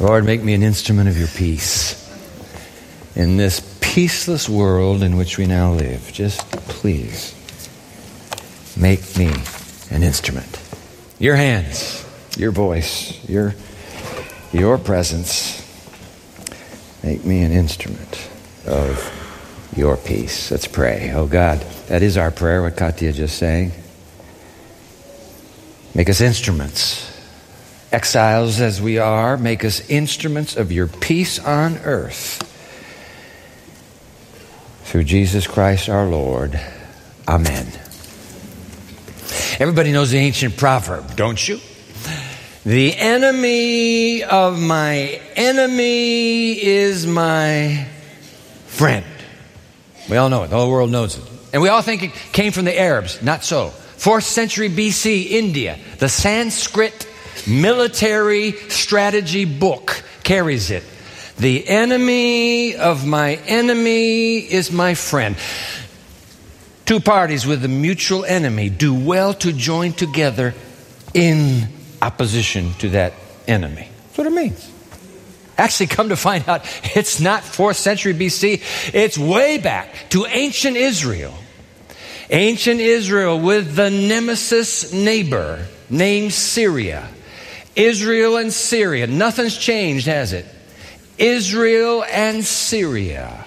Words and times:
Lord, 0.00 0.24
make 0.24 0.42
me 0.42 0.54
an 0.54 0.62
instrument 0.62 1.08
of 1.08 1.16
your 1.16 1.28
peace 1.28 2.00
in 3.14 3.36
this 3.36 3.60
peaceless 3.80 4.48
world 4.48 5.02
in 5.02 5.16
which 5.16 5.38
we 5.38 5.46
now 5.46 5.72
live. 5.72 6.10
Just 6.12 6.40
please 6.50 7.32
make 8.76 9.16
me 9.16 9.32
an 9.90 10.02
instrument. 10.02 10.60
Your 11.20 11.36
hands, 11.36 12.04
your 12.36 12.50
voice, 12.50 13.28
your, 13.28 13.54
your 14.52 14.78
presence. 14.78 15.60
Make 17.04 17.24
me 17.24 17.42
an 17.42 17.52
instrument 17.52 18.28
of 18.66 19.70
your 19.76 19.96
peace. 19.96 20.50
Let's 20.50 20.66
pray. 20.66 21.12
Oh 21.14 21.26
God, 21.26 21.60
that 21.86 22.02
is 22.02 22.16
our 22.16 22.32
prayer, 22.32 22.62
what 22.62 22.76
Katya 22.76 23.12
just 23.12 23.38
sang. 23.38 23.70
Make 25.94 26.08
us 26.08 26.20
instruments. 26.20 27.13
Exiles 27.94 28.60
as 28.60 28.82
we 28.82 28.98
are, 28.98 29.36
make 29.36 29.64
us 29.64 29.88
instruments 29.88 30.56
of 30.56 30.72
your 30.72 30.88
peace 30.88 31.38
on 31.38 31.78
earth. 31.84 32.42
Through 34.82 35.04
Jesus 35.04 35.46
Christ 35.46 35.88
our 35.88 36.04
Lord. 36.04 36.60
Amen. 37.28 37.68
Everybody 39.60 39.92
knows 39.92 40.10
the 40.10 40.18
ancient 40.18 40.56
proverb, 40.56 41.14
don't 41.14 41.46
you? 41.46 41.60
The 42.64 42.96
enemy 42.96 44.24
of 44.24 44.60
my 44.60 45.20
enemy 45.36 46.60
is 46.60 47.06
my 47.06 47.86
friend. 48.66 49.06
We 50.10 50.16
all 50.16 50.30
know 50.30 50.42
it. 50.42 50.48
The 50.48 50.56
whole 50.56 50.72
world 50.72 50.90
knows 50.90 51.16
it. 51.16 51.24
And 51.52 51.62
we 51.62 51.68
all 51.68 51.80
think 51.80 52.02
it 52.02 52.12
came 52.32 52.50
from 52.50 52.64
the 52.64 52.76
Arabs. 52.76 53.22
Not 53.22 53.44
so. 53.44 53.68
Fourth 53.68 54.24
century 54.24 54.68
BC, 54.68 55.30
India. 55.30 55.78
The 55.98 56.08
Sanskrit 56.08 57.06
military 57.46 58.52
strategy 58.52 59.44
book 59.44 60.02
carries 60.22 60.70
it. 60.70 60.82
The 61.38 61.66
enemy 61.68 62.76
of 62.76 63.06
my 63.06 63.34
enemy 63.46 64.38
is 64.38 64.70
my 64.70 64.94
friend. 64.94 65.36
Two 66.86 67.00
parties 67.00 67.46
with 67.46 67.64
a 67.64 67.68
mutual 67.68 68.24
enemy 68.24 68.68
do 68.68 68.94
well 68.94 69.34
to 69.34 69.52
join 69.52 69.92
together 69.92 70.54
in 71.12 71.68
opposition 72.02 72.72
to 72.74 72.90
that 72.90 73.14
enemy. 73.48 73.88
That's 74.06 74.18
what 74.18 74.26
it 74.26 74.32
means. 74.32 74.70
Actually, 75.56 75.86
come 75.86 76.08
to 76.10 76.16
find 76.16 76.46
out, 76.48 76.62
it's 76.96 77.20
not 77.20 77.42
4th 77.42 77.76
century 77.76 78.14
BC, 78.14 78.92
it's 78.92 79.16
way 79.16 79.58
back 79.58 80.10
to 80.10 80.26
ancient 80.26 80.76
Israel. 80.76 81.34
Ancient 82.30 82.80
Israel 82.80 83.38
with 83.38 83.74
the 83.74 83.90
nemesis 83.90 84.92
neighbor 84.92 85.66
named 85.90 86.32
Syria. 86.32 87.08
Israel 87.76 88.36
and 88.36 88.52
Syria. 88.52 89.06
Nothing's 89.06 89.56
changed, 89.56 90.06
has 90.06 90.32
it? 90.32 90.46
Israel 91.18 92.04
and 92.04 92.44
Syria. 92.44 93.44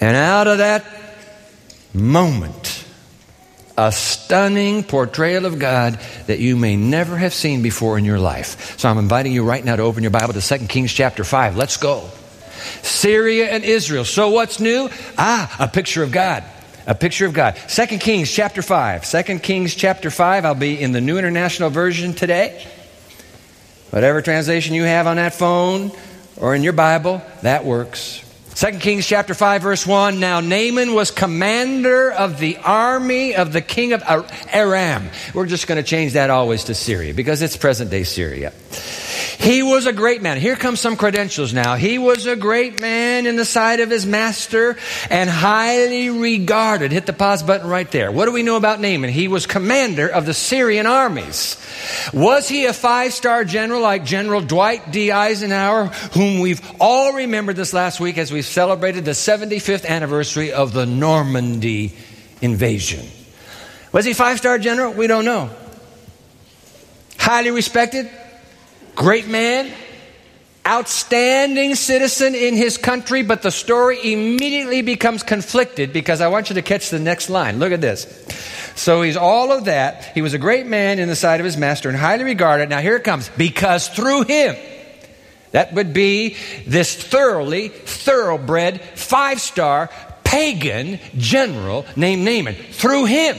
And 0.00 0.16
out 0.16 0.46
of 0.46 0.58
that 0.58 0.84
moment, 1.92 2.84
a 3.76 3.92
stunning 3.92 4.82
portrayal 4.82 5.46
of 5.46 5.58
God 5.58 6.00
that 6.26 6.38
you 6.38 6.56
may 6.56 6.76
never 6.76 7.16
have 7.16 7.34
seen 7.34 7.62
before 7.62 7.98
in 7.98 8.04
your 8.04 8.18
life. 8.18 8.78
So 8.78 8.88
I'm 8.88 8.98
inviting 8.98 9.32
you 9.32 9.44
right 9.44 9.64
now 9.64 9.76
to 9.76 9.82
open 9.82 10.02
your 10.02 10.10
Bible 10.10 10.34
to 10.34 10.40
2 10.40 10.66
Kings 10.66 10.92
chapter 10.92 11.24
5. 11.24 11.56
Let's 11.56 11.76
go. 11.76 12.10
Syria 12.82 13.48
and 13.50 13.64
Israel. 13.64 14.04
So 14.04 14.30
what's 14.30 14.60
new? 14.60 14.88
Ah, 15.16 15.54
a 15.58 15.68
picture 15.68 16.02
of 16.02 16.10
God. 16.10 16.44
A 16.88 16.94
picture 16.94 17.26
of 17.26 17.34
God. 17.34 17.54
2 17.68 17.98
Kings 17.98 18.32
chapter 18.32 18.62
5. 18.62 19.04
2 19.04 19.38
Kings 19.40 19.74
chapter 19.74 20.10
5. 20.10 20.46
I'll 20.46 20.54
be 20.54 20.80
in 20.80 20.92
the 20.92 21.02
New 21.02 21.18
International 21.18 21.68
Version 21.68 22.14
today. 22.14 22.66
Whatever 23.90 24.22
translation 24.22 24.74
you 24.74 24.84
have 24.84 25.06
on 25.06 25.16
that 25.16 25.34
phone 25.34 25.92
or 26.38 26.54
in 26.54 26.62
your 26.62 26.72
Bible, 26.72 27.20
that 27.42 27.66
works. 27.66 28.24
2 28.54 28.78
Kings 28.78 29.06
chapter 29.06 29.34
5 29.34 29.62
verse 29.62 29.86
1 29.86 30.18
Now 30.18 30.40
Naaman 30.40 30.94
was 30.94 31.10
commander 31.10 32.10
of 32.10 32.40
the 32.40 32.56
army 32.56 33.34
of 33.34 33.52
the 33.52 33.60
king 33.60 33.92
of 33.92 34.02
Aram. 34.50 35.10
We're 35.34 35.46
just 35.46 35.66
going 35.66 35.76
to 35.76 35.88
change 35.88 36.14
that 36.14 36.30
always 36.30 36.64
to 36.64 36.74
Syria 36.74 37.12
because 37.12 37.42
it's 37.42 37.56
present 37.58 37.90
day 37.90 38.04
Syria. 38.04 38.54
He 39.38 39.62
was 39.62 39.86
a 39.86 39.92
great 39.92 40.20
man. 40.20 40.36
Here 40.36 40.56
comes 40.56 40.80
some 40.80 40.96
credentials 40.96 41.54
now. 41.54 41.76
He 41.76 41.96
was 41.96 42.26
a 42.26 42.34
great 42.34 42.80
man 42.80 43.24
in 43.24 43.36
the 43.36 43.44
sight 43.44 43.78
of 43.78 43.88
his 43.88 44.04
master 44.04 44.76
and 45.10 45.30
highly 45.30 46.10
regarded. 46.10 46.90
Hit 46.90 47.06
the 47.06 47.12
pause 47.12 47.44
button 47.44 47.68
right 47.68 47.88
there. 47.92 48.10
What 48.10 48.24
do 48.24 48.32
we 48.32 48.42
know 48.42 48.56
about 48.56 48.80
Naaman? 48.80 49.10
He 49.10 49.28
was 49.28 49.46
commander 49.46 50.08
of 50.08 50.26
the 50.26 50.34
Syrian 50.34 50.86
armies. 50.86 51.56
Was 52.12 52.48
he 52.48 52.64
a 52.64 52.72
five 52.72 53.14
star 53.14 53.44
general 53.44 53.80
like 53.80 54.04
General 54.04 54.40
Dwight 54.40 54.90
D. 54.90 55.12
Eisenhower, 55.12 55.86
whom 56.14 56.40
we've 56.40 56.60
all 56.80 57.12
remembered 57.12 57.54
this 57.54 57.72
last 57.72 58.00
week 58.00 58.18
as 58.18 58.32
we 58.32 58.42
celebrated 58.42 59.04
the 59.04 59.12
75th 59.12 59.86
anniversary 59.86 60.52
of 60.52 60.72
the 60.72 60.84
Normandy 60.84 61.94
invasion? 62.42 63.06
Was 63.92 64.04
he 64.04 64.14
five 64.14 64.38
star 64.38 64.58
general? 64.58 64.92
We 64.94 65.06
don't 65.06 65.24
know. 65.24 65.48
Highly 67.20 67.52
respected? 67.52 68.10
Great 68.98 69.28
man, 69.28 69.72
outstanding 70.66 71.76
citizen 71.76 72.34
in 72.34 72.56
his 72.56 72.76
country, 72.76 73.22
but 73.22 73.42
the 73.42 73.50
story 73.52 74.12
immediately 74.12 74.82
becomes 74.82 75.22
conflicted 75.22 75.92
because 75.92 76.20
I 76.20 76.26
want 76.26 76.50
you 76.50 76.54
to 76.54 76.62
catch 76.62 76.90
the 76.90 76.98
next 76.98 77.30
line. 77.30 77.60
Look 77.60 77.70
at 77.70 77.80
this. 77.80 78.06
So 78.74 79.02
he's 79.02 79.16
all 79.16 79.52
of 79.52 79.66
that. 79.66 80.06
He 80.16 80.20
was 80.20 80.34
a 80.34 80.38
great 80.38 80.66
man 80.66 80.98
in 80.98 81.06
the 81.06 81.14
sight 81.14 81.38
of 81.38 81.44
his 81.44 81.56
master 81.56 81.88
and 81.88 81.96
highly 81.96 82.24
regarded. 82.24 82.70
Now 82.70 82.80
here 82.80 82.96
it 82.96 83.04
comes. 83.04 83.30
Because 83.36 83.86
through 83.86 84.24
him, 84.24 84.56
that 85.52 85.74
would 85.74 85.92
be 85.92 86.34
this 86.66 87.00
thoroughly, 87.00 87.68
thoroughbred, 87.68 88.80
five 88.80 89.40
star 89.40 89.90
pagan 90.24 90.98
general 91.16 91.86
named 91.94 92.24
Naaman. 92.24 92.56
Through 92.56 93.04
him, 93.04 93.36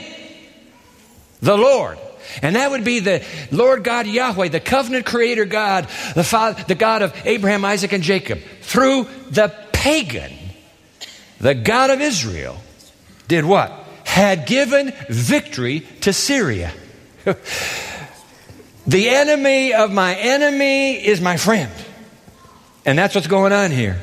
the 1.42 1.58
Lord 1.58 1.98
and 2.41 2.56
that 2.56 2.72
would 2.72 2.84
be 2.84 3.00
the 3.00 3.23
Lord 3.51 3.84
God 3.84 4.07
Yahweh, 4.07 4.50
the 4.50 4.59
covenant 4.59 5.06
creator 5.06 5.45
God, 5.45 5.85
the, 6.16 6.23
father, 6.23 6.63
the 6.63 6.75
God 6.75 7.01
of 7.01 7.13
Abraham, 7.25 7.66
Isaac, 7.66 7.91
and 7.91 8.03
Jacob. 8.03 8.40
Through 8.62 9.07
the 9.29 9.53
pagan, 9.72 10.31
the 11.39 11.56
God 11.56 11.89
of 11.89 12.01
Israel 12.01 12.62
did 13.28 13.45
what? 13.45 13.72
Had 14.03 14.45
given 14.45 14.94
victory 15.09 15.81
to 16.01 16.13
Syria. 16.13 16.73
the 18.88 19.09
enemy 19.09 19.73
of 19.73 19.91
my 19.91 20.16
enemy 20.16 20.94
is 20.94 21.22
my 21.22 21.38
friend. 21.38 21.72
And 22.85 22.97
that's 22.97 23.13
what's 23.13 23.28
going 23.28 23.53
on 23.53 23.72
here. 23.72 24.00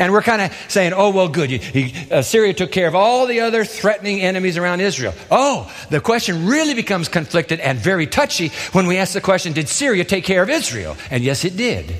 And 0.00 0.12
we're 0.12 0.22
kind 0.22 0.40
of 0.40 0.56
saying, 0.68 0.94
oh, 0.94 1.10
well, 1.10 1.28
good. 1.28 1.50
He, 1.50 1.94
uh, 2.10 2.22
Syria 2.22 2.54
took 2.54 2.72
care 2.72 2.88
of 2.88 2.94
all 2.94 3.26
the 3.26 3.40
other 3.40 3.66
threatening 3.66 4.22
enemies 4.22 4.56
around 4.56 4.80
Israel. 4.80 5.12
Oh, 5.30 5.70
the 5.90 6.00
question 6.00 6.46
really 6.46 6.72
becomes 6.72 7.08
conflicted 7.08 7.60
and 7.60 7.78
very 7.78 8.06
touchy 8.06 8.48
when 8.72 8.86
we 8.86 8.96
ask 8.96 9.12
the 9.12 9.20
question, 9.20 9.52
did 9.52 9.68
Syria 9.68 10.04
take 10.04 10.24
care 10.24 10.42
of 10.42 10.48
Israel? 10.48 10.96
And 11.10 11.22
yes, 11.22 11.44
it 11.44 11.54
did. 11.54 11.94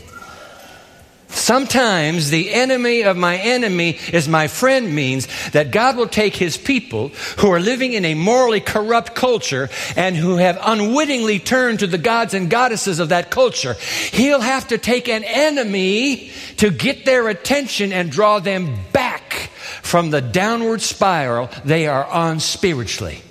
Sometimes 1.31 2.31
the 2.31 2.53
enemy 2.53 3.03
of 3.03 3.17
my 3.17 3.37
enemy 3.37 3.99
is 4.13 4.29
my 4.29 4.49
friend 4.49 4.95
means 4.95 5.29
that 5.51 5.71
God 5.71 5.97
will 5.97 6.09
take 6.09 6.35
his 6.35 6.57
people 6.57 7.09
who 7.39 7.51
are 7.51 7.61
living 7.61 7.93
in 7.93 8.05
a 8.05 8.15
morally 8.15 8.61
corrupt 8.61 9.15
culture 9.15 9.69
and 9.97 10.17
who 10.17 10.37
have 10.37 10.59
unwittingly 10.61 11.39
turned 11.39 11.81
to 11.81 11.87
the 11.87 11.99
gods 11.99 12.35
and 12.35 12.51
goddesses 12.51 12.99
of 12.99 13.11
that 13.11 13.31
culture. 13.31 13.75
He'll 14.13 14.41
have 14.41 14.69
to 14.69 14.79
take 14.79 15.09
an 15.09 15.25
enemy 15.25 16.31
to 16.59 16.71
get 16.71 17.05
their 17.05 17.29
attention 17.29 17.93
and 17.93 18.11
draw 18.11 18.41
them 18.41 18.77
back 18.93 19.51
from 19.83 20.11
the 20.11 20.21
downward 20.21 20.83
spiral 20.83 21.49
they 21.65 21.87
are 21.87 22.05
on 22.05 22.41
spiritually. 22.41 23.23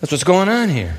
That's 0.00 0.10
what's 0.10 0.24
going 0.24 0.48
on 0.48 0.68
here. 0.68 0.96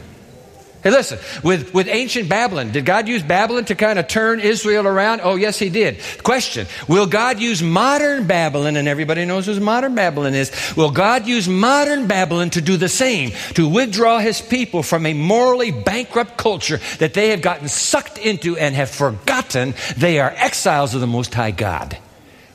Hey, 0.84 0.92
listen, 0.92 1.18
with, 1.44 1.74
with 1.74 1.88
ancient 1.88 2.28
Babylon, 2.28 2.72
did 2.72 2.86
God 2.86 3.08
use 3.08 3.24
Babylon 3.24 3.64
to 3.66 3.76
kind 3.76 3.98
of 3.98 4.10
turn 4.10 4.42
Israel 4.42 4.86
around? 4.86 5.22
Oh, 5.24 5.38
yes, 5.38 5.58
He 5.58 5.70
did. 5.70 6.02
Question 6.24 6.68
Will 6.90 7.08
God 7.08 7.40
use 7.40 7.64
modern 7.64 8.28
Babylon, 8.28 8.76
and 8.76 8.88
everybody 8.88 9.24
knows 9.24 9.46
who 9.46 9.58
modern 9.62 9.96
Babylon 9.96 10.34
is, 10.34 10.52
will 10.76 10.92
God 10.92 11.26
use 11.26 11.48
modern 11.48 12.08
Babylon 12.08 12.50
to 12.50 12.62
do 12.62 12.76
the 12.76 12.90
same, 12.90 13.32
to 13.54 13.70
withdraw 13.70 14.20
His 14.20 14.42
people 14.42 14.84
from 14.84 15.06
a 15.06 15.14
morally 15.14 15.72
bankrupt 15.72 16.38
culture 16.38 16.82
that 17.00 17.14
they 17.14 17.30
have 17.30 17.42
gotten 17.42 17.70
sucked 17.70 18.18
into 18.18 18.58
and 18.58 18.76
have 18.76 18.90
forgotten 18.90 19.76
they 19.96 20.20
are 20.20 20.32
exiles 20.32 20.94
of 20.94 21.00
the 21.00 21.08
Most 21.08 21.34
High 21.34 21.52
God? 21.52 21.98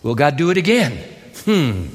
Will 0.02 0.14
God 0.14 0.36
do 0.36 0.50
it 0.50 0.58
again? 0.58 0.98
Hmm. 1.44 1.86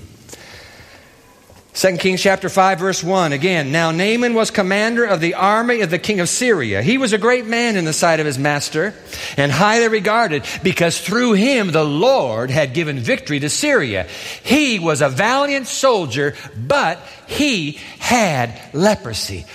2 1.73 1.97
Kings 1.97 2.21
chapter 2.21 2.49
5 2.49 2.79
verse 2.79 3.03
1 3.03 3.33
again 3.33 3.71
now 3.71 3.89
Naaman 3.89 4.35
was 4.35 4.51
commander 4.51 5.05
of 5.05 5.19
the 5.19 5.33
army 5.33 5.81
of 5.81 5.89
the 5.89 5.97
king 5.97 6.19
of 6.19 6.29
Syria. 6.29 6.83
He 6.83 6.99
was 6.99 7.13
a 7.13 7.17
great 7.17 7.47
man 7.47 7.77
in 7.77 7.83
the 7.83 7.93
sight 7.93 8.19
of 8.19 8.27
his 8.27 8.37
master 8.37 8.93
and 9.37 9.51
highly 9.51 9.87
regarded 9.87 10.45
because 10.61 10.99
through 10.99 11.33
him 11.33 11.71
the 11.71 11.83
Lord 11.83 12.51
had 12.51 12.75
given 12.75 12.99
victory 12.99 13.39
to 13.39 13.49
Syria. 13.49 14.07
He 14.43 14.77
was 14.77 15.01
a 15.01 15.09
valiant 15.09 15.65
soldier 15.65 16.35
but 16.55 16.99
he 17.25 17.79
had 17.97 18.61
leprosy. 18.73 19.45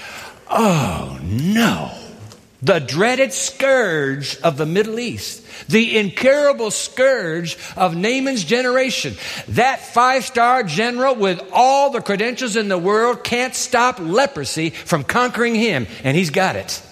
Oh 0.50 1.20
no 1.22 1.92
the 2.60 2.80
dreaded 2.80 3.32
scourge 3.32 4.40
of 4.40 4.56
the 4.56 4.66
Middle 4.66 4.98
East, 4.98 5.44
the 5.68 5.96
incurable 5.98 6.70
scourge 6.70 7.56
of 7.76 7.96
Naaman's 7.96 8.44
generation. 8.44 9.14
That 9.48 9.80
five 9.80 10.24
star 10.24 10.64
general 10.64 11.14
with 11.14 11.40
all 11.52 11.90
the 11.90 12.00
credentials 12.00 12.56
in 12.56 12.68
the 12.68 12.78
world 12.78 13.22
can't 13.22 13.54
stop 13.54 14.00
leprosy 14.00 14.70
from 14.70 15.04
conquering 15.04 15.54
him, 15.54 15.86
and 16.02 16.16
he's 16.16 16.30
got 16.30 16.56
it. 16.56 16.82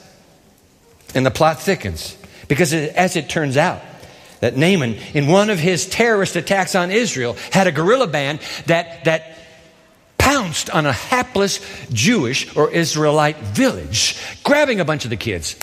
And 1.14 1.26
the 1.26 1.30
plot 1.30 1.60
thickens 1.60 2.16
because, 2.46 2.72
as 2.72 3.16
it 3.16 3.28
turns 3.28 3.56
out, 3.56 3.80
that 4.40 4.56
Naaman, 4.56 4.94
in 5.14 5.26
one 5.26 5.50
of 5.50 5.58
his 5.58 5.88
terrorist 5.88 6.36
attacks 6.36 6.74
on 6.74 6.90
Israel, 6.90 7.36
had 7.50 7.66
a 7.66 7.72
guerrilla 7.72 8.06
band 8.06 8.40
that, 8.66 9.04
that 9.04 9.35
pounced 10.26 10.70
on 10.70 10.86
a 10.86 10.92
hapless 10.92 11.60
Jewish 11.92 12.56
or 12.56 12.68
Israelite 12.72 13.36
village, 13.36 14.16
grabbing 14.42 14.80
a 14.80 14.84
bunch 14.84 15.04
of 15.04 15.10
the 15.10 15.16
kids. 15.16 15.54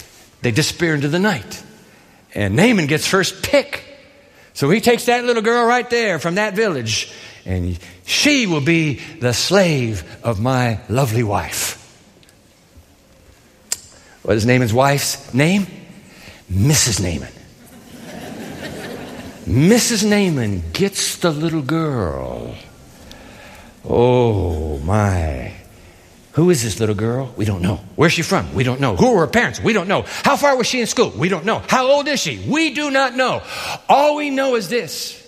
They 0.42 0.52
disappear 0.52 0.96
into 0.96 1.10
the 1.10 1.20
night. 1.20 1.62
And 2.34 2.56
Naaman 2.56 2.88
gets 2.88 3.06
first 3.06 3.44
pick. 3.44 3.84
So 4.54 4.70
he 4.70 4.80
takes 4.80 5.08
that 5.08 5.26
little 5.26 5.42
girl 5.42 5.66
right 5.66 5.90
there 5.90 6.18
from 6.18 6.36
that 6.36 6.56
village, 6.56 7.12
and 7.44 7.78
she 8.06 8.48
will 8.48 8.62
be 8.62 9.00
the 9.20 9.34
slave 9.34 10.06
of 10.24 10.40
my 10.40 10.80
lovely 10.88 11.24
wife. 11.24 11.80
What 14.22 14.38
is 14.38 14.46
Naaman's 14.46 14.74
wife's 14.74 15.34
name? 15.34 15.68
Mrs. 16.50 17.02
Naaman. 17.04 17.34
Mrs. 19.46 20.10
Naaman 20.10 20.64
gets 20.72 21.18
the 21.18 21.32
little 21.32 21.64
girl. 21.64 22.56
Oh, 23.86 24.80
my. 24.80 25.54
Who 26.34 26.50
is 26.50 26.64
this 26.64 26.80
little 26.80 26.96
girl? 26.96 27.32
We 27.38 27.46
don't 27.46 27.62
know. 27.62 27.80
Where's 27.96 28.14
she 28.14 28.24
from? 28.24 28.56
We 28.56 28.64
don't 28.64 28.80
know. 28.80 28.96
Who 28.96 29.16
are 29.16 29.20
her 29.20 29.28
parents? 29.28 29.60
We 29.60 29.74
don't 29.74 29.88
know. 29.88 30.04
How 30.08 30.36
far 30.36 30.58
was 30.58 30.66
she 30.66 30.82
in 30.82 30.88
school? 30.88 31.12
We 31.12 31.30
don't 31.30 31.46
know. 31.46 31.62
How 31.68 31.88
old 31.88 32.08
is 32.08 32.20
she? 32.20 32.44
We 32.48 32.74
do 32.74 32.90
not 32.90 33.16
know. 33.16 33.44
All 33.88 34.16
we 34.16 34.30
know 34.30 34.56
is 34.56 34.68
this 34.70 35.20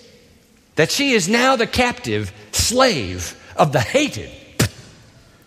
that 0.75 0.92
she 0.92 1.12
is 1.12 1.30
now 1.30 1.56
the 1.56 1.68
captive 1.68 2.34
slave 2.52 3.40
of 3.56 3.72
the 3.72 3.80
hated 3.80 4.30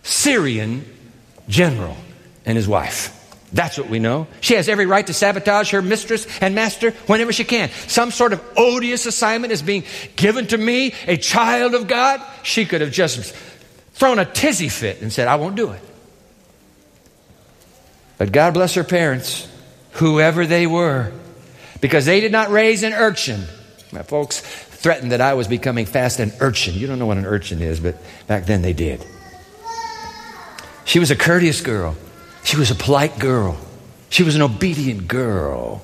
Syrian 0.03 0.85
general 1.49 1.97
and 2.47 2.57
his 2.57 2.69
wife. 2.69 3.15
That's 3.53 3.79
what 3.79 3.89
we 3.89 3.99
know. 3.99 4.27
She 4.41 4.55
has 4.55 4.69
every 4.69 4.87
right 4.87 5.07
to 5.07 5.15
sabotage 5.15 5.71
her 5.71 5.81
mistress 5.81 6.27
and 6.41 6.55
master 6.55 6.91
whenever 7.07 7.33
she 7.33 7.45
can. 7.45 7.71
Some 7.87 8.11
sort 8.11 8.33
of 8.33 8.45
odious 8.57 9.07
assignment 9.07 9.53
is 9.53 9.63
being 9.63 9.85
given 10.17 10.47
to 10.49 10.59
me, 10.59 10.95
a 11.07 11.17
child 11.17 11.75
of 11.75 11.89
God. 11.89 12.21
She 12.43 12.67
could 12.67 12.83
have 12.83 12.93
just 12.93 13.35
thrown 13.93 14.19
a 14.19 14.25
tizzy 14.25 14.69
fit 14.69 15.01
and 15.01 15.13
said, 15.13 15.29
I 15.29 15.37
won't 15.37 15.57
do 15.57 15.71
it. 15.71 15.81
But 18.19 18.33
God 18.33 18.55
bless 18.55 18.75
her 18.75 18.85
parents, 18.85 19.49
whoever 19.93 20.45
they 20.45 20.67
were, 20.67 21.13
because 21.81 22.05
they 22.05 22.21
did 22.21 22.33
not 22.33 22.51
raise 22.51 22.83
an 22.83 22.93
urchin. 22.93 23.45
My 23.93 24.03
folks 24.03 24.41
threatened 24.41 25.13
that 25.13 25.21
I 25.21 25.35
was 25.35 25.49
becoming 25.49 25.87
fast 25.87 26.21
an 26.21 26.33
urchin. 26.41 26.75
You 26.75 26.87
don't 26.87 26.99
know 26.99 27.07
what 27.07 27.17
an 27.17 27.25
urchin 27.25 27.63
is, 27.63 27.81
but 27.81 27.97
back 28.27 28.45
then 28.45 28.61
they 28.61 28.73
did. 28.73 29.05
She 30.85 30.99
was 30.99 31.11
a 31.11 31.17
courteous 31.17 31.61
girl. 31.61 31.97
She 32.49 32.57
was 32.57 32.71
a 32.71 32.75
polite 32.75 33.19
girl. 33.19 33.59
She 34.09 34.23
was 34.23 34.35
an 34.35 34.41
obedient 34.41 35.07
girl 35.07 35.83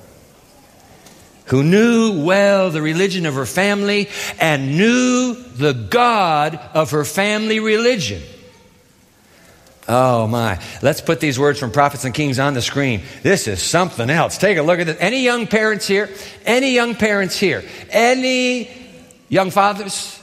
who 1.45 1.61
knew 1.61 2.25
well 2.25 2.71
the 2.71 2.81
religion 2.81 3.27
of 3.27 3.35
her 3.35 3.45
family 3.45 4.09
and 4.39 4.75
knew 4.75 5.35
the 5.35 5.73
God 5.73 6.59
of 6.73 6.89
her 6.89 7.05
family 7.05 7.59
religion. 7.59 8.23
Oh 9.87 10.25
my. 10.25 10.59
Let's 10.81 11.01
put 11.01 11.19
these 11.19 11.37
words 11.37 11.59
from 11.59 11.71
prophets 11.71 12.03
and 12.03 12.15
kings 12.15 12.39
on 12.39 12.55
the 12.55 12.63
screen. 12.63 13.03
This 13.21 13.47
is 13.47 13.61
something 13.61 14.09
else. 14.09 14.39
Take 14.39 14.57
a 14.57 14.63
look 14.63 14.79
at 14.79 14.87
this. 14.87 14.97
Any 14.99 15.21
young 15.21 15.45
parents 15.45 15.87
here? 15.87 16.09
Any 16.47 16.71
young 16.71 16.95
parents 16.95 17.37
here? 17.37 17.63
Any 17.91 18.71
young 19.29 19.51
fathers? 19.51 20.19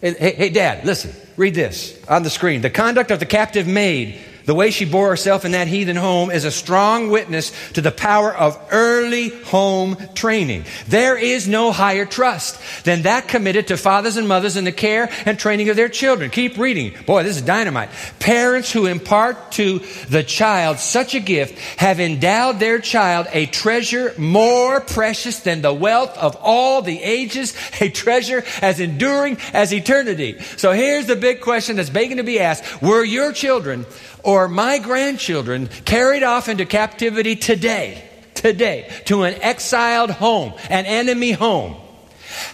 Hey, 0.00 0.34
hey, 0.36 0.50
dad, 0.50 0.84
listen. 0.84 1.12
Read 1.36 1.56
this 1.56 2.00
on 2.06 2.22
the 2.22 2.30
screen. 2.30 2.60
The 2.60 2.70
conduct 2.70 3.10
of 3.10 3.18
the 3.18 3.26
captive 3.26 3.66
maid 3.66 4.20
the 4.44 4.54
way 4.54 4.70
she 4.70 4.84
bore 4.84 5.08
herself 5.10 5.44
in 5.44 5.52
that 5.52 5.68
heathen 5.68 5.96
home 5.96 6.30
is 6.30 6.44
a 6.44 6.50
strong 6.50 7.10
witness 7.10 7.52
to 7.72 7.80
the 7.80 7.90
power 7.90 8.34
of 8.34 8.60
early 8.70 9.28
home 9.28 9.96
training. 10.14 10.64
There 10.88 11.16
is 11.16 11.48
no 11.48 11.72
higher 11.72 12.06
trust 12.06 12.60
than 12.84 13.02
that 13.02 13.28
committed 13.28 13.68
to 13.68 13.76
fathers 13.76 14.16
and 14.16 14.26
mothers 14.26 14.56
in 14.56 14.64
the 14.64 14.72
care 14.72 15.10
and 15.26 15.38
training 15.38 15.68
of 15.68 15.76
their 15.76 15.88
children. 15.88 16.30
Keep 16.30 16.58
reading. 16.58 16.94
Boy, 17.06 17.22
this 17.22 17.36
is 17.36 17.42
dynamite. 17.42 17.90
Parents 18.18 18.72
who 18.72 18.86
impart 18.86 19.52
to 19.52 19.80
the 20.08 20.22
child 20.22 20.78
such 20.78 21.14
a 21.14 21.20
gift 21.20 21.58
have 21.78 22.00
endowed 22.00 22.58
their 22.58 22.78
child 22.78 23.26
a 23.32 23.46
treasure 23.46 24.14
more 24.18 24.80
precious 24.80 25.40
than 25.40 25.62
the 25.62 25.72
wealth 25.72 26.16
of 26.18 26.36
all 26.40 26.82
the 26.82 27.02
ages, 27.02 27.54
a 27.80 27.88
treasure 27.88 28.44
as 28.60 28.80
enduring 28.80 29.38
as 29.52 29.72
eternity. 29.72 30.38
So 30.56 30.72
here's 30.72 31.06
the 31.06 31.16
big 31.16 31.40
question 31.40 31.76
that's 31.76 31.90
begging 31.90 32.16
to 32.16 32.22
be 32.22 32.40
asked. 32.40 32.82
Were 32.82 33.04
your 33.04 33.32
children 33.32 33.86
or 34.22 34.48
my 34.48 34.78
grandchildren 34.78 35.68
carried 35.84 36.22
off 36.22 36.48
into 36.48 36.64
captivity 36.64 37.36
today, 37.36 38.08
today, 38.34 38.90
to 39.06 39.24
an 39.24 39.34
exiled 39.42 40.10
home, 40.10 40.54
an 40.70 40.86
enemy 40.86 41.32
home, 41.32 41.76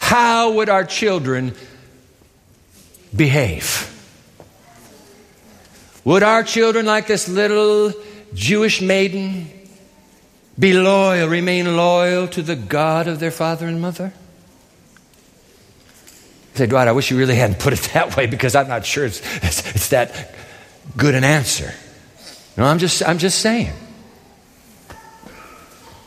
how 0.01 0.53
would 0.53 0.69
our 0.69 0.85
children 0.85 1.55
behave? 3.15 3.95
Would 6.05 6.23
our 6.23 6.43
children, 6.43 6.87
like 6.87 7.07
this 7.07 7.29
little 7.29 7.93
Jewish 8.35 8.81
maiden, 8.81 9.51
be 10.59 10.73
loyal, 10.73 11.29
remain 11.29 11.77
loyal 11.77 12.27
to 12.29 12.43
the 12.43 12.57
God 12.57 13.09
of 13.09 13.21
their 13.21 13.31
father 13.31 13.67
and 13.67 13.81
mother? 13.81 14.13
say, 16.59 16.67
Dwight, 16.67 16.89
I 16.89 16.93
wish 16.93 17.11
you 17.11 17.17
really 17.17 17.37
hadn't 17.37 17.61
put 17.61 17.73
it 17.73 17.81
that 17.95 18.17
way 18.17 18.27
because 18.27 18.55
I'm 18.55 18.69
not 18.69 18.85
sure 18.85 19.07
it's, 19.07 19.21
it's, 19.43 19.75
it's 19.75 19.89
that 19.91 20.35
good 20.97 21.15
an 21.15 21.25
answer. 21.25 21.73
No, 22.57 22.65
I'm 22.65 22.79
just, 22.79 23.07
I'm 23.07 23.19
just 23.19 23.39
saying. 23.39 23.73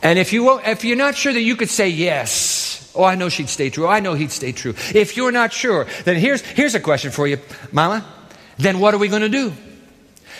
And 0.02 0.18
if, 0.18 0.32
you, 0.32 0.44
won't, 0.44 0.66
if 0.66 0.84
you're 0.84 0.96
not 0.96 1.14
sure 1.14 1.32
that 1.32 1.40
you 1.40 1.56
could 1.56 1.70
say 1.70 1.88
yes, 1.88 2.92
oh, 2.94 3.04
I 3.04 3.14
know 3.14 3.28
she'd 3.28 3.48
stay 3.48 3.70
true. 3.70 3.86
I 3.86 4.00
know 4.00 4.14
he'd 4.14 4.32
stay 4.32 4.52
true. 4.52 4.74
If 4.94 5.16
you're 5.16 5.32
not 5.32 5.52
sure, 5.52 5.86
then 6.04 6.16
here's, 6.16 6.42
here's 6.42 6.74
a 6.74 6.80
question 6.80 7.12
for 7.12 7.26
you, 7.26 7.38
Mama. 7.70 8.04
Then 8.58 8.80
what 8.80 8.94
are 8.94 8.98
we 8.98 9.08
going 9.08 9.22
to 9.22 9.28
do? 9.28 9.52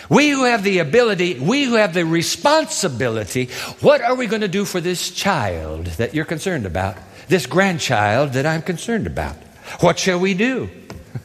We 0.09 0.29
who 0.29 0.43
have 0.43 0.63
the 0.63 0.79
ability, 0.79 1.39
we 1.39 1.63
who 1.63 1.75
have 1.75 1.93
the 1.93 2.05
responsibility, 2.05 3.45
what 3.79 4.01
are 4.01 4.15
we 4.15 4.27
going 4.27 4.41
to 4.41 4.49
do 4.49 4.65
for 4.65 4.81
this 4.81 5.11
child 5.11 5.85
that 5.97 6.13
you're 6.13 6.25
concerned 6.25 6.65
about? 6.65 6.97
This 7.29 7.45
grandchild 7.45 8.33
that 8.33 8.45
I'm 8.45 8.61
concerned 8.61 9.07
about? 9.07 9.35
What 9.79 9.97
shall 9.97 10.19
we 10.19 10.33
do? 10.33 10.69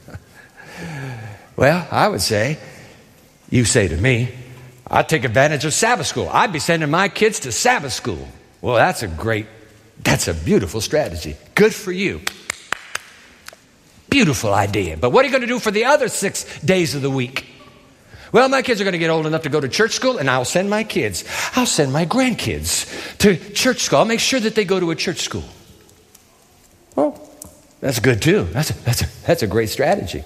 well, 1.56 1.86
I 1.90 2.06
would 2.06 2.22
say 2.22 2.58
you 3.50 3.64
say 3.64 3.88
to 3.88 3.96
me, 3.96 4.34
I'd 4.90 5.08
take 5.08 5.24
advantage 5.24 5.64
of 5.64 5.74
Sabbath 5.74 6.06
school. 6.06 6.28
I'd 6.32 6.52
be 6.52 6.58
sending 6.58 6.90
my 6.90 7.08
kids 7.08 7.40
to 7.40 7.52
Sabbath 7.52 7.92
school. 7.92 8.28
Well, 8.60 8.76
that's 8.76 9.02
a 9.02 9.08
great, 9.08 9.46
that's 10.02 10.28
a 10.28 10.34
beautiful 10.34 10.80
strategy. 10.80 11.36
Good 11.54 11.74
for 11.74 11.92
you. 11.92 12.20
Beautiful 14.10 14.54
idea. 14.54 14.96
But 14.96 15.10
what 15.10 15.24
are 15.24 15.28
you 15.28 15.32
going 15.32 15.42
to 15.42 15.46
do 15.46 15.58
for 15.58 15.70
the 15.70 15.84
other 15.84 16.08
six 16.08 16.60
days 16.60 16.94
of 16.94 17.02
the 17.02 17.10
week? 17.10 17.46
Well, 18.32 18.48
my 18.48 18.62
kids 18.62 18.80
are 18.80 18.84
going 18.84 18.92
to 18.92 18.98
get 18.98 19.10
old 19.10 19.26
enough 19.26 19.42
to 19.42 19.48
go 19.48 19.60
to 19.60 19.68
church 19.68 19.92
school, 19.92 20.18
and 20.18 20.28
I'll 20.28 20.44
send 20.44 20.68
my 20.68 20.84
kids, 20.84 21.24
I'll 21.54 21.66
send 21.66 21.92
my 21.92 22.04
grandkids 22.04 23.18
to 23.18 23.36
church 23.52 23.80
school. 23.80 24.00
I'll 24.00 24.04
make 24.04 24.20
sure 24.20 24.40
that 24.40 24.54
they 24.54 24.64
go 24.64 24.80
to 24.80 24.90
a 24.90 24.94
church 24.94 25.20
school. 25.20 25.44
Well, 26.94 27.20
that's 27.80 28.00
good 28.00 28.20
too. 28.20 28.44
That's 28.44 28.70
a, 28.70 28.84
that's 28.84 29.02
a, 29.02 29.26
that's 29.26 29.42
a 29.42 29.46
great 29.46 29.70
strategy. 29.70 30.24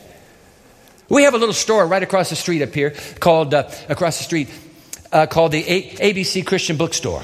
We 1.12 1.24
have 1.24 1.34
a 1.34 1.38
little 1.38 1.52
store 1.52 1.86
right 1.86 2.02
across 2.02 2.30
the 2.30 2.36
street 2.36 2.62
up 2.62 2.72
here 2.72 2.94
called, 3.20 3.52
uh, 3.52 3.68
across 3.90 4.16
the 4.16 4.24
street, 4.24 4.48
uh, 5.12 5.26
called 5.26 5.52
the 5.52 5.62
a- 5.70 6.14
ABC 6.14 6.40
Christian 6.40 6.78
Bookstore. 6.78 7.22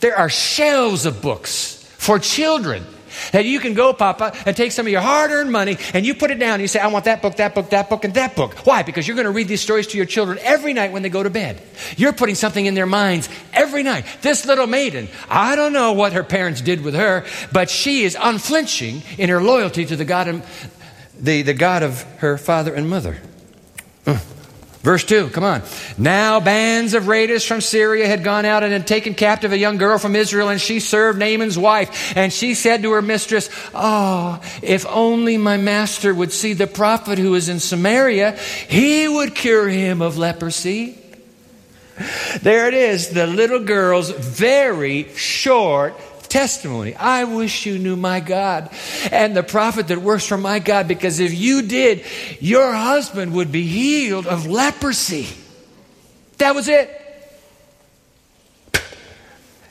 There 0.00 0.18
are 0.18 0.28
shelves 0.28 1.06
of 1.06 1.22
books 1.22 1.84
for 1.96 2.18
children 2.18 2.84
that 3.30 3.44
you 3.44 3.60
can 3.60 3.74
go, 3.74 3.92
Papa, 3.92 4.32
and 4.46 4.56
take 4.56 4.72
some 4.72 4.84
of 4.84 4.90
your 4.90 5.00
hard 5.00 5.30
earned 5.30 5.52
money 5.52 5.78
and 5.94 6.04
you 6.04 6.12
put 6.12 6.32
it 6.32 6.40
down 6.40 6.54
and 6.54 6.62
you 6.62 6.66
say, 6.66 6.80
I 6.80 6.88
want 6.88 7.04
that 7.04 7.22
book, 7.22 7.36
that 7.36 7.54
book, 7.54 7.70
that 7.70 7.88
book, 7.88 8.04
and 8.04 8.14
that 8.14 8.34
book. 8.34 8.66
Why? 8.66 8.82
Because 8.82 9.06
you're 9.06 9.14
going 9.14 9.26
to 9.26 9.30
read 9.30 9.46
these 9.46 9.60
stories 9.60 9.86
to 9.88 9.96
your 9.96 10.06
children 10.06 10.36
every 10.42 10.72
night 10.72 10.90
when 10.90 11.02
they 11.02 11.08
go 11.08 11.22
to 11.22 11.30
bed. 11.30 11.62
You're 11.96 12.12
putting 12.12 12.34
something 12.34 12.66
in 12.66 12.74
their 12.74 12.86
minds 12.86 13.28
every 13.52 13.84
night. 13.84 14.06
This 14.22 14.44
little 14.44 14.66
maiden, 14.66 15.06
I 15.28 15.54
don't 15.54 15.72
know 15.72 15.92
what 15.92 16.14
her 16.14 16.24
parents 16.24 16.60
did 16.60 16.82
with 16.82 16.94
her, 16.94 17.24
but 17.52 17.70
she 17.70 18.02
is 18.02 18.16
unflinching 18.20 19.02
in 19.18 19.28
her 19.28 19.40
loyalty 19.40 19.86
to 19.86 19.94
the 19.94 20.04
God 20.04 20.42
the, 21.18 21.42
the 21.42 21.54
God 21.54 21.82
of 21.82 22.02
her 22.18 22.38
father 22.38 22.74
and 22.74 22.88
mother. 22.88 23.18
Uh, 24.06 24.18
verse 24.82 25.04
2, 25.04 25.30
come 25.30 25.44
on. 25.44 25.62
Now 25.96 26.40
bands 26.40 26.94
of 26.94 27.08
raiders 27.08 27.44
from 27.44 27.60
Syria 27.60 28.06
had 28.06 28.24
gone 28.24 28.44
out 28.44 28.62
and 28.62 28.72
had 28.72 28.86
taken 28.86 29.14
captive 29.14 29.52
a 29.52 29.58
young 29.58 29.76
girl 29.76 29.98
from 29.98 30.16
Israel, 30.16 30.48
and 30.48 30.60
she 30.60 30.80
served 30.80 31.18
Naaman's 31.18 31.58
wife. 31.58 32.16
And 32.16 32.32
she 32.32 32.54
said 32.54 32.82
to 32.82 32.92
her 32.92 33.02
mistress, 33.02 33.50
Oh, 33.74 34.40
if 34.62 34.86
only 34.86 35.36
my 35.36 35.56
master 35.56 36.14
would 36.14 36.32
see 36.32 36.52
the 36.52 36.66
prophet 36.66 37.18
who 37.18 37.34
is 37.34 37.48
in 37.48 37.60
Samaria, 37.60 38.32
he 38.68 39.08
would 39.08 39.34
cure 39.34 39.68
him 39.68 40.00
of 40.00 40.18
leprosy. 40.18 40.98
There 42.42 42.68
it 42.68 42.74
is, 42.74 43.08
the 43.08 43.26
little 43.26 43.64
girl's 43.64 44.10
very 44.10 45.12
short 45.14 45.94
testimony. 46.28 46.94
I 46.94 47.24
wish 47.24 47.66
you 47.66 47.78
knew 47.78 47.96
my 47.96 48.20
God 48.20 48.70
and 49.10 49.36
the 49.36 49.42
prophet 49.42 49.88
that 49.88 49.98
works 49.98 50.26
for 50.26 50.36
my 50.38 50.58
God, 50.58 50.88
because 50.88 51.20
if 51.20 51.34
you 51.34 51.62
did, 51.62 52.04
your 52.40 52.72
husband 52.72 53.32
would 53.34 53.52
be 53.52 53.66
healed 53.66 54.26
of 54.26 54.46
leprosy. 54.46 55.28
That 56.38 56.54
was 56.54 56.68
it. 56.68 56.94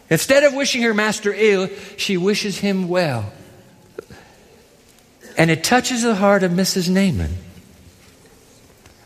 Instead 0.09 0.43
of 0.43 0.53
wishing 0.53 0.83
her 0.83 0.93
master 0.93 1.33
ill, 1.35 1.69
she 1.97 2.17
wishes 2.17 2.57
him 2.57 2.87
well. 2.87 3.31
And 5.37 5.51
it 5.51 5.63
touches 5.63 6.01
the 6.01 6.15
heart 6.15 6.43
of 6.43 6.51
Mrs. 6.51 6.89
Naaman. 6.89 7.37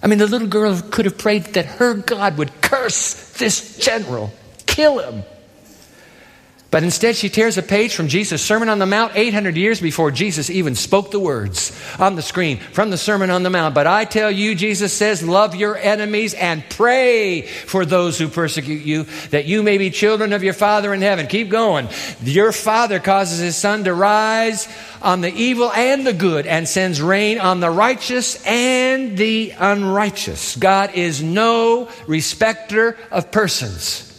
I 0.04 0.08
mean, 0.08 0.20
the 0.20 0.28
little 0.28 0.48
girl 0.48 0.80
could 0.82 1.06
have 1.06 1.18
prayed 1.18 1.46
that 1.54 1.66
her 1.66 1.94
God 1.94 2.38
would 2.38 2.62
curse 2.62 3.34
this 3.34 3.78
general, 3.78 4.32
kill 4.66 5.00
him. 5.00 5.24
But 6.72 6.84
instead, 6.84 7.18
she 7.18 7.28
tears 7.28 7.58
a 7.58 7.62
page 7.62 7.94
from 7.94 8.08
Jesus' 8.08 8.42
Sermon 8.42 8.70
on 8.70 8.80
the 8.80 8.86
Mount 8.86 9.12
800 9.14 9.58
years 9.58 9.82
before 9.82 10.10
Jesus 10.10 10.50
even 10.50 10.74
spoke 10.74 11.12
the 11.12 11.20
words 11.20 11.78
on 12.00 12.16
the 12.16 12.22
screen 12.22 12.60
from 12.60 12.92
the 12.92 12.98
Sermon 12.98 13.30
on 13.30 13.44
the 13.44 13.50
Mount. 13.50 13.76
But 13.76 13.88
I 13.88 14.06
tell 14.06 14.32
you, 14.32 14.56
Jesus 14.56 14.94
says, 14.94 15.22
love 15.22 15.54
your 15.54 15.76
enemies 15.76 16.34
and 16.34 16.64
pray 16.70 17.42
for 17.42 17.84
those 17.84 18.18
who 18.18 18.30
persecute 18.30 18.84
you, 18.84 19.06
that 19.32 19.44
you 19.44 19.64
may 19.64 19.78
be 19.78 19.90
children 19.90 20.32
of 20.32 20.44
your 20.44 20.54
Father 20.54 20.94
in 20.94 21.02
heaven. 21.02 21.28
Keep 21.28 21.50
going. 21.50 21.90
Your 22.24 22.54
Father 22.54 23.00
causes 23.00 23.40
his 23.40 23.58
sun 23.58 23.84
to 23.84 23.94
rise 23.94 24.70
on 25.02 25.20
the 25.20 25.34
evil 25.34 25.74
and 25.74 26.08
the 26.08 26.14
good 26.14 26.48
and 26.48 26.66
sends 26.70 27.02
rain 27.02 27.38
on 27.38 27.60
the 27.60 27.70
righteous 27.70 28.42
and 28.46 29.18
the 29.18 29.54
unrighteous. 29.60 30.56
God 30.56 30.96
is 30.96 31.22
no 31.22 31.90
respecter 32.08 32.98
of 33.12 33.30
persons. 33.30 34.11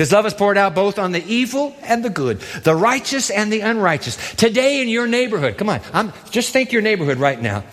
His 0.00 0.12
love 0.12 0.24
is 0.24 0.32
poured 0.32 0.56
out 0.56 0.74
both 0.74 0.98
on 0.98 1.12
the 1.12 1.22
evil 1.26 1.76
and 1.82 2.02
the 2.02 2.08
good, 2.08 2.40
the 2.64 2.74
righteous 2.74 3.28
and 3.28 3.52
the 3.52 3.60
unrighteous. 3.60 4.16
Today 4.32 4.80
in 4.80 4.88
your 4.88 5.06
neighborhood, 5.06 5.58
come 5.58 5.68
on, 5.68 5.82
I'm, 5.92 6.14
just 6.30 6.54
think 6.54 6.72
your 6.72 6.80
neighborhood 6.80 7.18
right 7.18 7.38
now. 7.38 7.64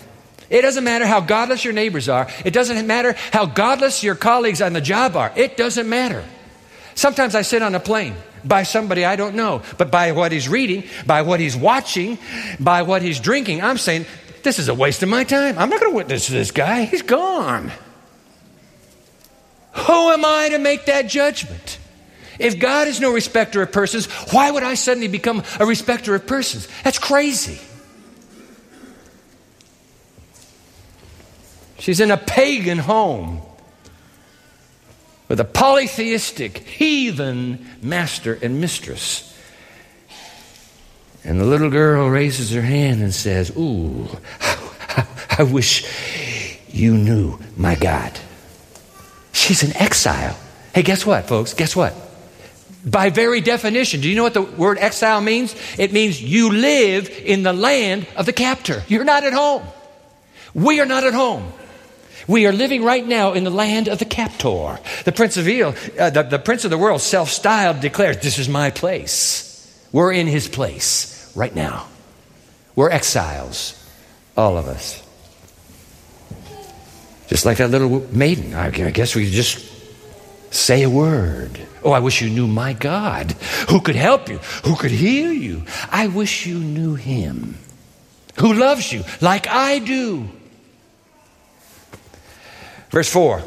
It 0.49 0.61
doesn't 0.61 0.83
matter 0.83 1.07
how 1.07 1.21
godless 1.21 1.63
your 1.63 1.73
neighbors 1.73 2.09
are. 2.09 2.27
It 2.43 2.51
doesn't 2.51 2.85
matter 2.85 3.15
how 3.31 3.45
godless 3.45 4.03
your 4.03 4.15
colleagues 4.15 4.61
on 4.61 4.73
the 4.73 4.81
job 4.81 5.15
are. 5.15 5.31
It 5.37 5.55
doesn't 5.55 5.87
matter. 5.87 6.21
Sometimes 6.95 7.33
I 7.33 7.43
sit 7.43 7.61
on 7.61 7.73
a 7.75 7.79
plane 7.79 8.13
by 8.43 8.63
somebody 8.63 9.05
I 9.05 9.15
don't 9.15 9.35
know, 9.35 9.61
but 9.77 9.89
by 9.89 10.11
what 10.11 10.33
he's 10.33 10.49
reading, 10.49 10.83
by 11.05 11.21
what 11.21 11.39
he's 11.39 11.55
watching, 11.55 12.17
by 12.59 12.81
what 12.81 13.01
he's 13.01 13.21
drinking, 13.21 13.61
I'm 13.61 13.77
saying, 13.77 14.05
this 14.43 14.59
is 14.59 14.67
a 14.67 14.73
waste 14.73 15.01
of 15.01 15.07
my 15.07 15.23
time. 15.23 15.57
I'm 15.57 15.69
not 15.69 15.79
going 15.79 15.93
to 15.93 15.95
witness 15.95 16.27
this 16.27 16.51
guy. 16.51 16.83
He's 16.83 17.03
gone. 17.03 17.71
Who 19.71 20.09
am 20.09 20.25
I 20.25 20.49
to 20.49 20.59
make 20.59 20.87
that 20.87 21.07
judgment? 21.07 21.76
If 22.39 22.59
God 22.59 22.87
is 22.87 22.99
no 22.99 23.11
respecter 23.11 23.61
of 23.61 23.71
persons, 23.71 24.05
why 24.31 24.51
would 24.51 24.63
I 24.63 24.75
suddenly 24.75 25.07
become 25.07 25.43
a 25.59 25.65
respecter 25.65 26.15
of 26.15 26.27
persons? 26.27 26.67
That's 26.83 26.99
crazy. 26.99 27.59
She's 31.79 31.99
in 31.99 32.11
a 32.11 32.17
pagan 32.17 32.79
home 32.79 33.41
with 35.27 35.39
a 35.39 35.45
polytheistic, 35.45 36.59
heathen 36.59 37.65
master 37.81 38.37
and 38.41 38.61
mistress. 38.61 39.33
And 41.23 41.39
the 41.39 41.45
little 41.45 41.69
girl 41.69 42.09
raises 42.09 42.51
her 42.51 42.61
hand 42.61 43.01
and 43.01 43.13
says, 43.13 43.51
Ooh, 43.57 44.07
I 45.37 45.43
wish 45.43 45.85
you 46.69 46.97
knew 46.97 47.39
my 47.55 47.75
God. 47.75 48.17
She's 49.33 49.63
in 49.63 49.75
exile. 49.75 50.37
Hey, 50.73 50.83
guess 50.83 51.05
what, 51.05 51.27
folks? 51.27 51.53
Guess 51.53 51.75
what? 51.75 52.06
By 52.87 53.09
very 53.09 53.41
definition, 53.41 53.99
do 53.99 54.09
you 54.09 54.15
know 54.15 54.23
what 54.23 54.33
the 54.33 54.41
word 54.41 54.77
exile 54.77 55.19
means? 55.19 55.55
It 55.77 55.91
means 55.91 56.21
you 56.21 56.51
live 56.51 57.09
in 57.09 57.43
the 57.43 57.51
land 57.51 58.07
of 58.15 58.25
the 58.25 58.33
captor. 58.33 58.83
You're 58.87 59.03
not 59.03 59.25
at 59.25 59.33
home. 59.33 59.63
We 60.53 60.79
are 60.79 60.85
not 60.85 61.03
at 61.03 61.13
home. 61.13 61.51
We 62.27 62.45
are 62.45 62.53
living 62.53 62.83
right 62.83 63.05
now 63.05 63.33
in 63.33 63.43
the 63.43 63.49
land 63.49 63.89
of 63.89 63.99
the 63.99 64.05
captor. 64.05 64.79
The 65.03 65.11
prince 65.11 65.35
of 65.37 65.47
evil, 65.47 65.75
uh, 65.99 66.11
the, 66.11 66.23
the 66.23 66.39
prince 66.39 66.63
of 66.63 66.71
the 66.71 66.77
world, 66.77 67.01
self 67.01 67.29
styled, 67.29 67.81
declares, 67.81 68.19
This 68.19 68.39
is 68.39 68.47
my 68.47 68.69
place. 68.69 69.43
We're 69.91 70.13
in 70.13 70.27
his 70.27 70.47
place 70.47 71.31
right 71.35 71.53
now. 71.53 71.87
We're 72.75 72.89
exiles, 72.89 73.73
all 74.37 74.57
of 74.57 74.67
us. 74.67 75.03
Just 77.27 77.45
like 77.45 77.57
that 77.57 77.69
little 77.69 78.07
maiden. 78.11 78.53
I 78.53 78.69
guess 78.69 79.15
we 79.15 79.29
just 79.29 79.76
say 80.49 80.83
a 80.83 80.89
word. 80.89 81.59
Oh, 81.83 81.91
I 81.91 81.99
wish 81.99 82.21
you 82.21 82.29
knew 82.29 82.47
my 82.47 82.73
God 82.73 83.31
who 83.69 83.81
could 83.81 83.95
help 83.95 84.29
you, 84.29 84.37
who 84.65 84.75
could 84.75 84.91
heal 84.91 85.31
you. 85.31 85.63
I 85.91 86.07
wish 86.07 86.45
you 86.45 86.57
knew 86.57 86.95
him 86.95 87.57
who 88.39 88.53
loves 88.53 88.91
you 88.91 89.03
like 89.21 89.47
I 89.47 89.79
do. 89.79 90.29
Verse 92.89 93.09
4. 93.09 93.41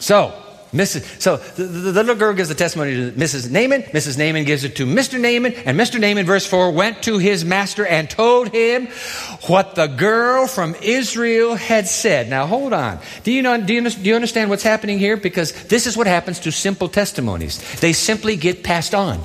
So, 0.00 0.32
Mrs. 0.72 1.20
So 1.20 1.38
the, 1.38 1.64
the, 1.64 1.92
little 1.92 2.14
girl 2.14 2.34
gives 2.34 2.50
the 2.50 2.54
testimony 2.54 2.94
to 2.94 3.12
Mrs. 3.12 3.50
Naaman. 3.50 3.82
Mrs. 3.84 4.18
Naaman 4.18 4.44
gives 4.44 4.64
it 4.64 4.76
to 4.76 4.86
Mr. 4.86 5.18
Naaman. 5.18 5.54
And 5.64 5.80
Mr. 5.80 5.98
Naaman, 5.98 6.26
verse 6.26 6.46
4, 6.46 6.72
went 6.72 7.02
to 7.04 7.16
his 7.18 7.44
master 7.44 7.86
and 7.86 8.08
told 8.08 8.48
him 8.52 8.88
what 9.46 9.74
the 9.74 9.86
girl 9.86 10.46
from 10.46 10.74
Israel 10.82 11.54
had 11.54 11.88
said. 11.88 12.28
Now, 12.28 12.46
hold 12.46 12.74
on. 12.74 12.98
Do 13.24 13.32
you, 13.32 13.40
know, 13.40 13.58
do 13.60 13.72
you, 13.72 13.88
do 13.88 14.10
you 14.10 14.14
understand 14.14 14.50
what's 14.50 14.62
happening 14.62 14.98
here? 14.98 15.16
Because 15.16 15.52
this 15.64 15.86
is 15.86 15.96
what 15.96 16.06
happens 16.06 16.40
to 16.40 16.52
simple 16.52 16.88
testimonies. 16.88 17.80
They 17.80 17.94
simply 17.94 18.36
get 18.36 18.62
passed 18.62 18.94
on. 18.94 19.22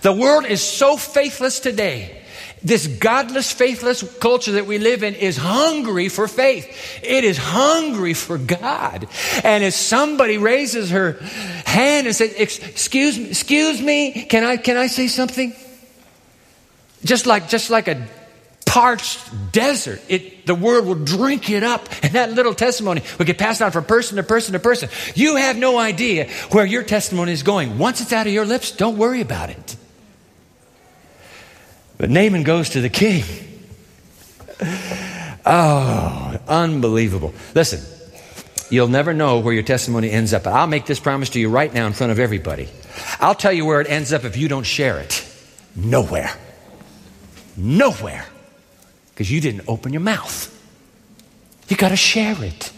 The 0.00 0.12
world 0.12 0.46
is 0.46 0.62
so 0.62 0.96
faithless 0.96 1.60
today 1.60 2.23
this 2.64 2.86
godless, 2.86 3.52
faithless 3.52 4.02
culture 4.18 4.52
that 4.52 4.66
we 4.66 4.78
live 4.78 5.02
in 5.02 5.14
is 5.14 5.36
hungry 5.36 6.08
for 6.08 6.26
faith. 6.26 6.66
It 7.02 7.22
is 7.22 7.36
hungry 7.36 8.14
for 8.14 8.38
God. 8.38 9.06
And 9.44 9.62
if 9.62 9.74
somebody 9.74 10.38
raises 10.38 10.90
her 10.90 11.18
hand 11.66 12.06
and 12.06 12.16
says, 12.16 12.32
excuse 12.32 13.18
me, 13.18 13.28
excuse 13.28 13.80
me, 13.82 14.24
can 14.24 14.44
I, 14.44 14.56
can 14.56 14.78
I 14.78 14.86
say 14.86 15.08
something? 15.08 15.54
Just 17.04 17.26
like, 17.26 17.50
just 17.50 17.68
like 17.68 17.86
a 17.86 18.08
parched 18.64 19.20
desert, 19.52 20.00
it, 20.08 20.46
the 20.46 20.54
word 20.54 20.86
will 20.86 20.94
drink 20.94 21.50
it 21.50 21.62
up. 21.62 21.86
And 22.02 22.14
that 22.14 22.32
little 22.32 22.54
testimony 22.54 23.02
will 23.18 23.26
get 23.26 23.36
passed 23.36 23.60
on 23.60 23.72
from 23.72 23.84
person 23.84 24.16
to 24.16 24.22
person 24.22 24.54
to 24.54 24.58
person. 24.58 24.88
You 25.14 25.36
have 25.36 25.58
no 25.58 25.78
idea 25.78 26.30
where 26.50 26.64
your 26.64 26.82
testimony 26.82 27.32
is 27.32 27.42
going. 27.42 27.78
Once 27.78 28.00
it's 28.00 28.12
out 28.14 28.26
of 28.26 28.32
your 28.32 28.46
lips, 28.46 28.72
don't 28.72 28.96
worry 28.96 29.20
about 29.20 29.50
it. 29.50 29.76
But 31.98 32.10
Naaman 32.10 32.42
goes 32.42 32.70
to 32.70 32.80
the 32.80 32.88
king. 32.88 33.24
Oh, 35.46 36.38
unbelievable. 36.48 37.34
Listen, 37.54 37.80
you'll 38.70 38.88
never 38.88 39.12
know 39.12 39.40
where 39.40 39.52
your 39.52 39.62
testimony 39.62 40.10
ends 40.10 40.32
up. 40.32 40.46
I'll 40.46 40.66
make 40.66 40.86
this 40.86 40.98
promise 40.98 41.30
to 41.30 41.40
you 41.40 41.48
right 41.48 41.72
now 41.72 41.86
in 41.86 41.92
front 41.92 42.12
of 42.12 42.18
everybody. 42.18 42.68
I'll 43.20 43.34
tell 43.34 43.52
you 43.52 43.64
where 43.64 43.80
it 43.80 43.90
ends 43.90 44.12
up 44.12 44.24
if 44.24 44.36
you 44.36 44.48
don't 44.48 44.64
share 44.64 44.98
it. 45.00 45.26
Nowhere. 45.76 46.32
Nowhere. 47.56 48.26
Because 49.10 49.30
you 49.30 49.40
didn't 49.40 49.68
open 49.68 49.92
your 49.92 50.00
mouth. 50.00 50.50
You 51.68 51.76
got 51.76 51.90
to 51.90 51.96
share 51.96 52.42
it. 52.42 52.72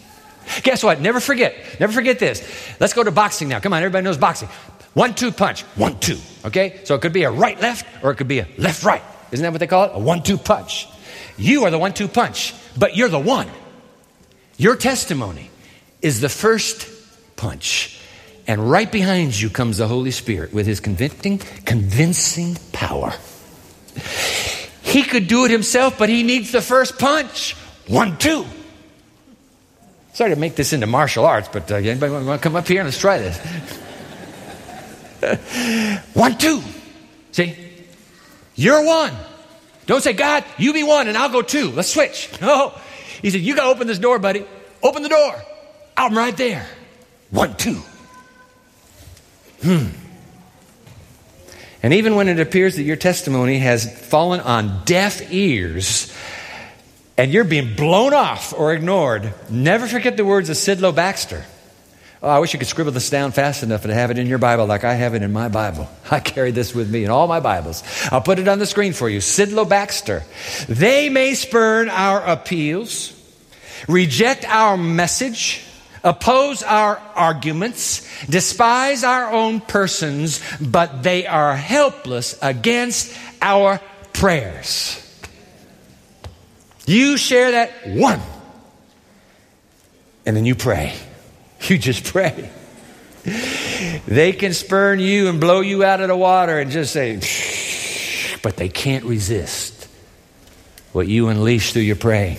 Guess 0.63 0.85
what? 0.85 1.01
Never 1.01 1.21
forget. 1.21 1.55
Never 1.81 1.93
forget 1.93 2.19
this. 2.19 2.43
Let's 2.79 2.93
go 2.93 3.03
to 3.03 3.11
boxing 3.11 3.49
now. 3.49 3.61
Come 3.61 3.73
on, 3.73 3.81
everybody 3.83 4.05
knows 4.05 4.19
boxing. 4.19 4.49
One, 4.97 5.13
two 5.13 5.31
punch. 5.31 5.61
One, 5.77 5.99
two. 5.99 6.19
Okay? 6.43 6.81
So 6.85 6.95
it 6.95 7.03
could 7.03 7.13
be 7.13 7.25
a 7.25 7.31
right, 7.31 7.61
left, 7.61 7.85
or 8.03 8.13
it 8.13 8.17
could 8.17 8.29
be 8.29 8.39
a 8.39 8.49
left, 8.57 8.83
right. 8.83 9.03
Isn't 9.31 9.43
that 9.43 9.53
what 9.53 9.61
they 9.61 9.67
call 9.67 9.85
it? 9.85 9.91
A 9.93 9.99
one 9.99 10.23
two 10.23 10.39
punch. 10.39 10.89
You 11.37 11.65
are 11.65 11.71
the 11.71 11.79
one 11.79 11.93
two 11.93 12.09
punch, 12.09 12.55
but 12.79 12.97
you're 12.97 13.11
the 13.11 13.19
one. 13.19 13.47
Your 14.57 14.75
testimony 14.75 15.51
is 16.01 16.23
the 16.23 16.31
first 16.31 16.89
punch. 17.37 18.01
And 18.47 18.71
right 18.71 18.91
behind 18.91 19.39
you 19.39 19.51
comes 19.51 19.77
the 19.77 19.87
Holy 19.87 20.13
Spirit 20.13 20.55
with 20.55 20.65
his 20.65 20.81
convicting, 20.81 21.43
convincing 21.67 22.57
power. 22.73 23.13
He 24.81 25.03
could 25.03 25.29
do 25.29 25.45
it 25.45 25.51
himself, 25.51 25.99
but 25.99 26.09
he 26.09 26.23
needs 26.23 26.53
the 26.53 26.63
first 26.63 26.99
punch. 26.99 27.53
One, 27.87 28.17
two. 28.17 28.47
Sorry 30.15 30.31
to 30.31 30.41
make 30.41 30.55
this 30.55 30.73
into 30.73 30.87
martial 30.87 31.27
arts, 31.27 31.51
but 31.53 31.71
uh, 31.71 31.75
anybody 31.75 32.13
want 32.13 32.41
to 32.41 32.43
come 32.43 32.57
up 32.57 32.67
here 32.67 32.81
and 32.81 32.87
let's 32.87 32.99
try 32.99 33.19
this? 33.19 33.83
one, 36.15 36.39
two. 36.39 36.63
See? 37.33 37.57
You're 38.55 38.85
one. 38.85 39.13
Don't 39.87 40.03
say, 40.03 40.13
God, 40.13 40.45
you 40.59 40.73
be 40.73 40.83
one 40.83 41.09
and 41.09 41.17
I'll 41.17 41.29
go 41.29 41.43
two. 41.43 41.71
Let's 41.71 41.93
switch. 41.93 42.31
No. 42.41 42.73
He 43.23 43.31
said, 43.31 43.41
You 43.41 43.57
got 43.57 43.65
to 43.65 43.71
open 43.71 43.87
this 43.87 43.99
door, 43.99 44.19
buddy. 44.19 44.45
Open 44.83 45.03
the 45.03 45.09
door. 45.09 45.35
I'm 45.97 46.17
right 46.17 46.37
there. 46.37 46.67
One, 47.31 47.57
two. 47.57 47.81
Hmm. 49.63 49.87
And 51.83 51.95
even 51.95 52.15
when 52.15 52.29
it 52.29 52.39
appears 52.41 52.77
that 52.77 52.83
your 52.83 52.97
testimony 52.97 53.59
has 53.59 53.91
fallen 54.09 54.41
on 54.41 54.83
deaf 54.85 55.33
ears, 55.33 56.13
and 57.17 57.33
you're 57.33 57.45
being 57.45 57.75
blown 57.75 58.13
off 58.13 58.53
or 58.53 58.75
ignored, 58.75 59.33
never 59.49 59.87
forget 59.87 60.17
the 60.17 60.25
words 60.25 60.51
of 60.51 60.57
Sidlow 60.57 60.95
Baxter. 60.95 61.45
Oh, 62.23 62.29
I 62.29 62.39
wish 62.39 62.55
you 62.55 62.59
could 62.59 62.69
scribble 62.69 62.93
this 62.93 63.11
down 63.11 63.33
fast 63.33 63.63
enough 63.63 63.85
and 63.85 63.93
have 63.93 64.11
it 64.11 64.17
in 64.17 64.27
your 64.27 64.39
Bible 64.39 64.65
like 64.65 64.85
I 64.85 64.95
have 64.95 65.15
it 65.15 65.23
in 65.23 65.33
my 65.33 65.49
Bible. 65.49 65.89
I 66.11 66.21
carry 66.21 66.51
this 66.51 66.75
with 66.75 66.91
me 66.91 67.05
in 67.05 67.11
all 67.11 67.27
my 67.27 67.41
Bibles. 67.41 67.83
I'll 68.11 68.23
put 68.23 68.39
it 68.39 68.49
on 68.49 68.59
the 68.59 68.67
screen 68.67 68.95
for 68.95 69.09
you. 69.09 69.19
Sidlow 69.19 69.69
Baxter. 69.69 70.25
They 70.67 71.11
may 71.11 71.35
spurn 71.35 71.91
our 71.91 72.25
appeals, 72.25 73.13
reject 73.87 74.47
our 74.47 74.79
message, 74.79 75.63
oppose 76.03 76.63
our 76.63 76.97
arguments, 77.15 78.09
despise 78.27 79.05
our 79.05 79.31
own 79.33 79.61
persons, 79.61 80.43
but 80.59 81.03
they 81.03 81.27
are 81.27 81.55
helpless 81.55 82.39
against 82.41 83.15
our 83.43 83.79
prayers. 84.15 85.03
You 86.87 87.19
share 87.19 87.51
that 87.51 87.89
one, 87.89 88.21
and 90.25 90.35
then 90.35 90.47
you 90.47 90.55
pray. 90.55 90.95
You 91.69 91.79
just 91.79 92.05
pray. 92.05 92.51
They 94.07 94.33
can 94.33 94.53
spurn 94.53 95.01
you 95.01 95.29
and 95.29 95.41
blow 95.41 95.61
you 95.61 95.83
out 95.83 96.01
of 96.01 96.09
the 96.09 96.17
water 96.17 96.61
and 96.61 96.71
just 96.71 96.93
say, 96.93 97.21
but 98.43 98.57
they 98.57 98.69
can't 98.69 99.05
resist 99.05 99.89
what 100.93 101.09
you 101.09 101.29
unleash 101.29 101.73
through 101.73 101.83
your 101.83 101.97
praying. 101.97 102.39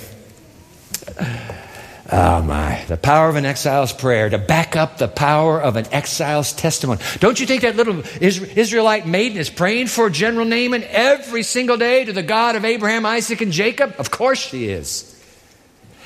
Oh 2.10 2.42
my, 2.44 2.86
the 2.88 2.96
power 2.96 3.28
of 3.28 3.36
an 3.36 3.46
exile's 3.46 3.92
prayer 3.92 4.30
to 4.30 4.38
back 4.38 4.76
up 4.76 4.98
the 4.98 5.08
power 5.08 5.62
of 5.62 5.76
an 5.76 5.94
exile's 5.94 6.54
testimony. 6.54 7.02
Don't 7.20 7.40
you 7.40 7.46
think 7.46 7.64
that 7.64 7.76
little 7.76 8.02
Israelite 8.22 9.06
maiden 9.06 9.38
is 9.38 9.50
praying 9.50 9.88
for 9.88 10.10
General 10.10 10.46
Naaman 10.46 10.86
every 10.86 11.44
single 11.44 11.78
day 11.78 12.06
to 12.06 12.14
the 12.14 12.24
God 12.24 12.56
of 12.56 12.64
Abraham, 12.64 13.06
Isaac, 13.06 13.42
and 13.42 13.52
Jacob? 13.52 13.94
Of 14.00 14.10
course 14.10 14.40
she 14.40 14.70
is. 14.70 15.14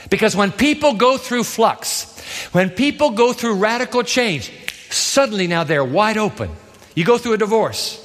Because 0.09 0.35
when 0.35 0.51
people 0.51 0.95
go 0.95 1.17
through 1.17 1.43
flux, 1.43 2.10
when 2.51 2.69
people 2.69 3.11
go 3.11 3.33
through 3.33 3.55
radical 3.55 4.03
change, 4.03 4.51
suddenly 4.89 5.47
now 5.47 5.63
they're 5.63 5.85
wide 5.85 6.17
open. 6.17 6.49
You 6.95 7.05
go 7.05 7.17
through 7.17 7.33
a 7.33 7.37
divorce. 7.37 7.97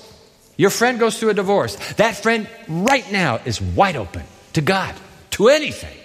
Your 0.56 0.70
friend 0.70 0.98
goes 0.98 1.18
through 1.18 1.30
a 1.30 1.34
divorce. 1.34 1.76
That 1.94 2.16
friend 2.16 2.48
right 2.68 3.10
now 3.12 3.40
is 3.44 3.60
wide 3.60 3.96
open 3.96 4.22
to 4.54 4.60
God, 4.60 4.94
to 5.32 5.48
anything. 5.48 5.96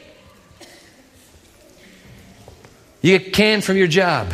You 3.02 3.18
get 3.18 3.34
canned 3.34 3.64
from 3.64 3.78
your 3.78 3.88
job. 3.88 4.34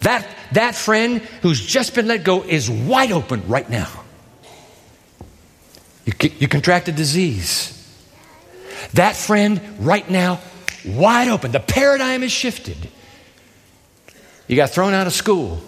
That, 0.00 0.26
that 0.52 0.74
friend 0.74 1.20
who's 1.42 1.64
just 1.64 1.94
been 1.94 2.08
let 2.08 2.24
go 2.24 2.42
is 2.42 2.68
wide 2.68 3.12
open 3.12 3.46
right 3.46 3.68
now. 3.68 3.88
You, 6.04 6.12
you 6.38 6.48
contract 6.48 6.88
a 6.88 6.92
disease. 6.92 7.78
That 8.94 9.14
friend 9.14 9.60
right 9.78 10.08
now, 10.10 10.40
wide 10.84 11.28
open. 11.28 11.52
The 11.52 11.60
paradigm 11.60 12.22
is 12.22 12.32
shifted. 12.32 12.76
You 14.46 14.56
got 14.56 14.70
thrown 14.70 14.94
out 14.94 15.06
of 15.06 15.12
school. 15.12 15.62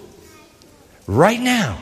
Right 1.06 1.40
now, 1.40 1.78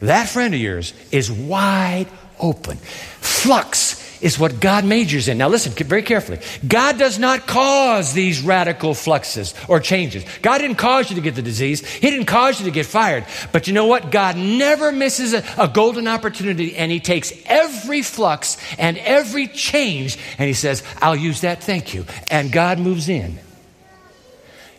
that 0.00 0.28
friend 0.28 0.54
of 0.54 0.60
yours 0.60 0.92
is 1.10 1.30
wide 1.30 2.06
open. 2.38 2.76
Flux 2.76 4.05
is 4.20 4.38
what 4.38 4.60
God 4.60 4.84
majors 4.84 5.28
in. 5.28 5.38
Now, 5.38 5.48
listen 5.48 5.72
very 5.72 6.02
carefully. 6.02 6.38
God 6.66 6.98
does 6.98 7.18
not 7.18 7.46
cause 7.46 8.12
these 8.12 8.42
radical 8.42 8.94
fluxes 8.94 9.54
or 9.68 9.80
changes. 9.80 10.24
God 10.42 10.58
didn't 10.58 10.76
cause 10.76 11.10
you 11.10 11.16
to 11.16 11.22
get 11.22 11.34
the 11.34 11.42
disease, 11.42 11.86
He 11.86 12.10
didn't 12.10 12.26
cause 12.26 12.58
you 12.58 12.66
to 12.66 12.72
get 12.72 12.86
fired. 12.86 13.24
But 13.52 13.66
you 13.66 13.72
know 13.72 13.86
what? 13.86 14.10
God 14.10 14.36
never 14.36 14.92
misses 14.92 15.34
a, 15.34 15.44
a 15.58 15.68
golden 15.68 16.08
opportunity, 16.08 16.76
and 16.76 16.90
He 16.90 17.00
takes 17.00 17.32
every 17.46 18.02
flux 18.02 18.56
and 18.78 18.98
every 18.98 19.48
change, 19.48 20.18
and 20.38 20.46
He 20.46 20.54
says, 20.54 20.82
I'll 21.00 21.16
use 21.16 21.42
that, 21.42 21.62
thank 21.62 21.94
you. 21.94 22.04
And 22.30 22.52
God 22.52 22.78
moves 22.78 23.08
in. 23.08 23.38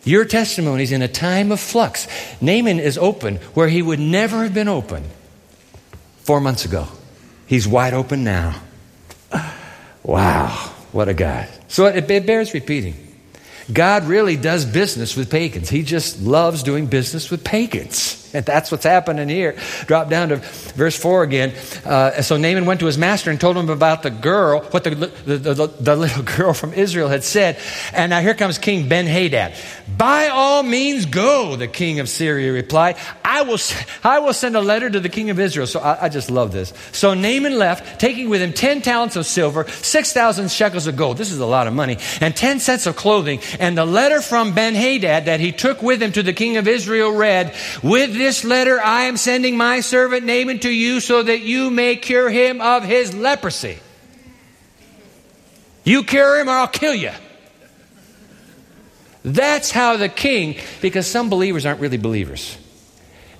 Your 0.04 0.24
testimony 0.24 0.84
is 0.84 0.92
in 0.92 1.02
a 1.02 1.08
time 1.08 1.52
of 1.52 1.60
flux. 1.60 2.08
Naaman 2.40 2.78
is 2.78 2.96
open 2.96 3.36
where 3.52 3.68
he 3.68 3.82
would 3.82 4.00
never 4.00 4.42
have 4.42 4.54
been 4.54 4.68
open 4.68 5.04
four 6.20 6.40
months 6.40 6.64
ago. 6.64 6.86
He's 7.46 7.68
wide 7.68 7.94
open 7.94 8.24
now. 8.24 8.60
Wow, 10.02 10.48
what 10.92 11.08
a 11.08 11.14
guy. 11.14 11.48
So 11.68 11.86
it, 11.86 12.10
it 12.10 12.26
bears 12.26 12.54
repeating. 12.54 12.94
God 13.70 14.04
really 14.04 14.36
does 14.36 14.64
business 14.64 15.16
with 15.16 15.30
pagans. 15.30 15.68
He 15.68 15.82
just 15.82 16.22
loves 16.22 16.62
doing 16.62 16.86
business 16.86 17.30
with 17.30 17.44
pagans. 17.44 18.27
And 18.34 18.44
that's 18.44 18.70
what's 18.70 18.84
happening 18.84 19.28
here. 19.28 19.56
Drop 19.86 20.10
down 20.10 20.28
to 20.28 20.36
verse 20.36 20.96
4 20.96 21.22
again. 21.22 21.54
Uh, 21.84 22.20
so 22.22 22.36
Naaman 22.36 22.66
went 22.66 22.80
to 22.80 22.86
his 22.86 22.98
master 22.98 23.30
and 23.30 23.40
told 23.40 23.56
him 23.56 23.70
about 23.70 24.02
the 24.02 24.10
girl, 24.10 24.60
what 24.70 24.84
the, 24.84 24.94
the, 24.94 25.36
the, 25.38 25.66
the 25.66 25.96
little 25.96 26.22
girl 26.36 26.52
from 26.52 26.74
Israel 26.74 27.08
had 27.08 27.24
said. 27.24 27.58
And 27.92 28.10
now 28.10 28.20
here 28.20 28.34
comes 28.34 28.58
King 28.58 28.88
Ben 28.88 29.06
Hadad. 29.06 29.54
By 29.96 30.28
all 30.28 30.62
means, 30.62 31.06
go, 31.06 31.56
the 31.56 31.68
king 31.68 32.00
of 32.00 32.08
Syria 32.08 32.52
replied. 32.52 32.96
I 33.24 33.42
will, 33.42 33.58
I 34.04 34.18
will 34.18 34.34
send 34.34 34.56
a 34.56 34.60
letter 34.60 34.90
to 34.90 35.00
the 35.00 35.08
king 35.08 35.30
of 35.30 35.40
Israel. 35.40 35.66
So 35.66 35.80
I, 35.80 36.04
I 36.04 36.08
just 36.08 36.30
love 36.30 36.52
this. 36.52 36.74
So 36.92 37.14
Naaman 37.14 37.58
left, 37.58 37.98
taking 37.98 38.28
with 38.28 38.42
him 38.42 38.52
10 38.52 38.82
talents 38.82 39.16
of 39.16 39.24
silver, 39.24 39.66
6,000 39.68 40.50
shekels 40.50 40.86
of 40.86 40.96
gold. 40.96 41.16
This 41.16 41.32
is 41.32 41.40
a 41.40 41.46
lot 41.46 41.66
of 41.66 41.72
money. 41.72 41.98
And 42.20 42.36
10 42.36 42.60
sets 42.60 42.86
of 42.86 42.96
clothing. 42.96 43.40
And 43.58 43.76
the 43.76 43.86
letter 43.86 44.20
from 44.20 44.54
Ben 44.54 44.74
Hadad 44.74 45.26
that 45.26 45.40
he 45.40 45.52
took 45.52 45.82
with 45.82 46.02
him 46.02 46.12
to 46.12 46.22
the 46.22 46.32
king 46.32 46.58
of 46.58 46.68
Israel 46.68 47.12
read, 47.12 47.54
With 47.82 48.17
this 48.18 48.44
letter 48.44 48.80
I 48.80 49.04
am 49.04 49.16
sending 49.16 49.56
my 49.56 49.80
servant 49.80 50.26
Naaman 50.26 50.58
to 50.60 50.70
you 50.70 51.00
so 51.00 51.22
that 51.22 51.40
you 51.40 51.70
may 51.70 51.96
cure 51.96 52.28
him 52.28 52.60
of 52.60 52.84
his 52.84 53.14
leprosy. 53.14 53.78
You 55.84 56.04
cure 56.04 56.38
him 56.40 56.48
or 56.48 56.52
I'll 56.52 56.68
kill 56.68 56.94
you. 56.94 57.12
That's 59.24 59.70
how 59.70 59.96
the 59.96 60.08
king, 60.08 60.56
because 60.80 61.06
some 61.06 61.30
believers 61.30 61.66
aren't 61.66 61.80
really 61.80 61.96
believers. 61.96 62.56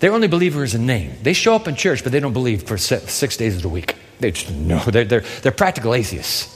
They're 0.00 0.12
only 0.12 0.28
believers 0.28 0.74
in 0.74 0.86
name. 0.86 1.12
They 1.22 1.32
show 1.32 1.54
up 1.54 1.66
in 1.68 1.74
church, 1.74 2.02
but 2.02 2.12
they 2.12 2.20
don't 2.20 2.32
believe 2.32 2.62
for 2.62 2.78
six 2.78 3.36
days 3.36 3.56
of 3.56 3.62
the 3.62 3.68
week. 3.68 3.96
They 4.20 4.30
just, 4.30 4.50
no, 4.50 4.78
they're, 4.80 5.04
they're, 5.04 5.24
they're 5.42 5.52
practical 5.52 5.94
atheists. 5.94 6.54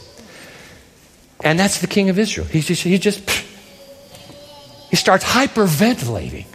And 1.44 1.58
that's 1.58 1.80
the 1.80 1.86
king 1.86 2.08
of 2.08 2.18
Israel. 2.18 2.46
He's 2.46 2.66
just, 2.66 2.82
he 2.82 2.98
just, 2.98 3.28
he 4.90 4.96
starts 4.96 5.24
hyperventilating. 5.24 6.46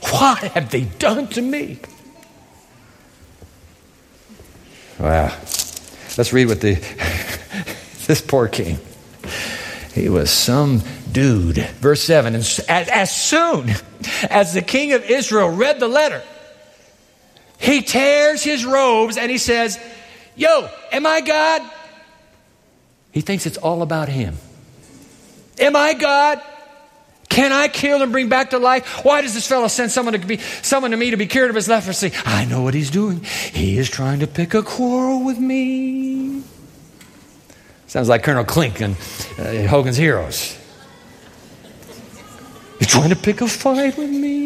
What 0.00 0.38
have 0.38 0.70
they 0.70 0.82
done 0.82 1.28
to 1.28 1.42
me? 1.42 1.80
Wow. 4.98 5.36
Let's 6.16 6.32
read 6.32 6.46
what 6.46 6.60
the 6.60 6.74
this 8.06 8.20
poor 8.20 8.48
king. 8.48 8.78
He 9.94 10.08
was 10.08 10.30
some 10.30 10.82
dude. 11.12 11.56
Verse 11.56 12.02
7 12.02 12.34
And 12.34 12.42
as, 12.42 12.60
as 12.68 13.14
soon 13.14 13.70
as 14.30 14.54
the 14.54 14.62
king 14.62 14.92
of 14.92 15.04
Israel 15.04 15.48
read 15.48 15.80
the 15.80 15.88
letter, 15.88 16.22
he 17.58 17.82
tears 17.82 18.42
his 18.42 18.64
robes 18.64 19.16
and 19.16 19.30
he 19.30 19.38
says, 19.38 19.78
Yo, 20.36 20.68
am 20.92 21.06
I 21.06 21.20
God? 21.20 21.62
He 23.12 23.20
thinks 23.20 23.46
it's 23.46 23.56
all 23.56 23.82
about 23.82 24.08
him. 24.08 24.36
Am 25.58 25.74
I 25.74 25.94
God? 25.94 26.40
Can 27.38 27.52
I 27.52 27.68
kill 27.68 28.02
and 28.02 28.10
bring 28.10 28.28
back 28.28 28.50
to 28.50 28.58
life? 28.58 29.04
Why 29.04 29.22
does 29.22 29.32
this 29.32 29.46
fellow 29.46 29.68
send 29.68 29.92
someone 29.92 30.12
to 30.12 30.18
be 30.18 30.38
someone 30.38 30.90
to 30.90 30.96
me 30.96 31.12
to 31.12 31.16
be 31.16 31.28
cured 31.28 31.50
of 31.50 31.54
his 31.54 31.68
leprosy? 31.68 32.10
I 32.24 32.44
know 32.46 32.62
what 32.62 32.74
he's 32.74 32.90
doing. 32.90 33.22
He 33.52 33.78
is 33.78 33.88
trying 33.88 34.18
to 34.18 34.26
pick 34.26 34.54
a 34.54 34.62
quarrel 34.64 35.24
with 35.24 35.38
me. 35.38 36.42
Sounds 37.86 38.08
like 38.08 38.24
Colonel 38.24 38.42
Klink 38.42 38.80
and 38.80 38.96
uh, 39.38 39.68
Hogan's 39.68 39.96
Heroes. 39.96 40.58
He's 42.80 42.88
trying 42.88 43.10
to 43.10 43.16
pick 43.16 43.40
a 43.40 43.46
fight 43.46 43.96
with 43.96 44.10
me. 44.10 44.37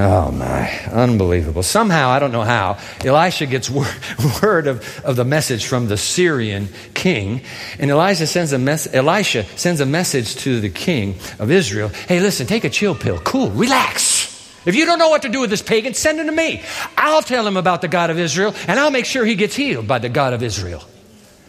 Oh 0.00 0.30
my, 0.30 0.70
unbelievable. 0.92 1.64
Somehow, 1.64 2.10
I 2.10 2.20
don't 2.20 2.30
know 2.30 2.44
how, 2.44 2.78
Elisha 3.04 3.46
gets 3.46 3.68
word, 4.42 4.68
of, 4.68 5.00
of 5.04 5.16
the 5.16 5.24
message 5.24 5.66
from 5.66 5.88
the 5.88 5.96
Syrian 5.96 6.68
king. 6.94 7.42
And 7.80 7.90
Elijah 7.90 8.28
sends 8.28 8.52
a 8.52 8.60
mes- 8.60 8.86
Elisha 8.94 9.42
sends 9.56 9.80
a 9.80 9.86
message 9.86 10.36
to 10.36 10.60
the 10.60 10.68
king 10.68 11.16
of 11.40 11.50
Israel. 11.50 11.88
Hey, 11.88 12.20
listen, 12.20 12.46
take 12.46 12.62
a 12.62 12.70
chill 12.70 12.94
pill. 12.94 13.18
Cool, 13.18 13.50
relax. 13.50 14.62
If 14.64 14.76
you 14.76 14.86
don't 14.86 15.00
know 15.00 15.08
what 15.08 15.22
to 15.22 15.30
do 15.30 15.40
with 15.40 15.50
this 15.50 15.62
pagan, 15.62 15.94
send 15.94 16.20
him 16.20 16.26
to 16.26 16.32
me. 16.32 16.62
I'll 16.96 17.22
tell 17.22 17.44
him 17.44 17.56
about 17.56 17.80
the 17.80 17.88
God 17.88 18.10
of 18.10 18.20
Israel, 18.20 18.54
and 18.68 18.78
I'll 18.78 18.92
make 18.92 19.04
sure 19.04 19.24
he 19.24 19.34
gets 19.34 19.56
healed 19.56 19.88
by 19.88 19.98
the 19.98 20.08
God 20.08 20.32
of 20.32 20.44
Israel. 20.44 20.84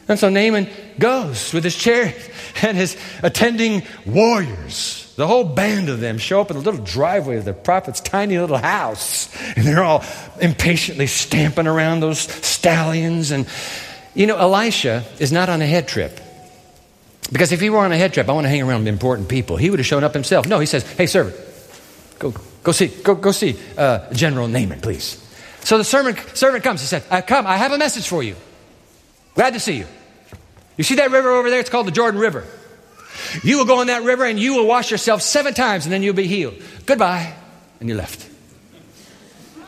And 0.08 0.18
so 0.18 0.30
Naaman 0.30 0.68
goes 0.98 1.54
with 1.54 1.64
his 1.64 1.76
chariot 1.76 2.32
and 2.64 2.76
his 2.76 2.98
attending 3.22 3.84
warriors. 4.08 5.09
The 5.20 5.28
whole 5.28 5.44
band 5.44 5.90
of 5.90 6.00
them 6.00 6.18
show 6.18 6.40
up 6.40 6.50
in 6.50 6.56
the 6.56 6.64
little 6.64 6.82
driveway 6.82 7.36
of 7.36 7.44
the 7.44 7.52
prophet's 7.52 8.00
tiny 8.00 8.40
little 8.40 8.56
house. 8.56 9.28
And 9.58 9.66
they're 9.68 9.84
all 9.84 10.02
impatiently 10.40 11.08
stamping 11.08 11.68
around 11.68 12.00
those 12.00 12.20
stallions. 12.20 13.32
And, 13.32 13.46
you 14.16 14.28
know, 14.28 14.38
Elisha 14.38 15.04
is 15.20 15.34
not 15.34 15.50
on 15.50 15.62
a 15.62 15.68
head 15.68 15.90
trip. 15.90 16.22
Because 17.34 17.52
if 17.52 17.60
he 17.60 17.70
were 17.70 17.80
on 17.80 17.92
a 17.92 17.98
head 17.98 18.14
trip, 18.14 18.30
I 18.30 18.32
want 18.32 18.46
to 18.46 18.50
hang 18.50 18.62
around 18.62 18.88
important 18.88 19.28
people. 19.28 19.58
He 19.58 19.70
would 19.70 19.80
have 19.80 19.86
shown 19.86 20.06
up 20.06 20.14
himself. 20.14 20.48
No, 20.48 20.58
he 20.58 20.66
says, 20.66 20.90
hey, 20.94 21.06
servant, 21.06 21.36
go, 22.18 22.34
go 22.64 22.72
see, 22.72 22.88
go, 22.88 23.14
go 23.16 23.34
see 23.34 23.60
uh, 23.78 24.14
General 24.14 24.48
Naaman, 24.48 24.80
please. 24.80 25.22
So 25.66 25.78
the 25.78 25.84
servant, 25.84 26.18
servant 26.38 26.64
comes. 26.64 26.80
He 26.80 26.88
said, 26.88 27.04
I 27.12 27.20
come, 27.20 27.46
I 27.46 27.58
have 27.58 27.74
a 27.74 27.78
message 27.78 28.08
for 28.08 28.24
you. 28.24 28.38
Glad 29.36 29.52
to 29.52 29.60
see 29.60 29.80
you. 29.80 29.86
You 30.78 30.86
see 30.86 30.96
that 30.96 31.12
river 31.12 31.30
over 31.30 31.50
there? 31.50 31.60
It's 31.60 31.70
called 31.70 31.88
the 31.88 31.92
Jordan 31.92 32.22
River. 32.22 32.46
You 33.44 33.58
will 33.58 33.66
go 33.66 33.82
in 33.82 33.88
that 33.88 34.04
river 34.04 34.26
and 34.26 34.40
you 34.40 34.56
will 34.56 34.66
wash 34.66 34.92
yourself 34.92 35.22
seven 35.22 35.54
times 35.54 35.86
and 35.86 35.94
then 35.94 36.04
you'll 36.04 36.14
be 36.16 36.28
healed. 36.28 36.56
Goodbye. 36.86 37.34
And 37.80 37.90
you 37.90 37.96
left. 37.96 38.30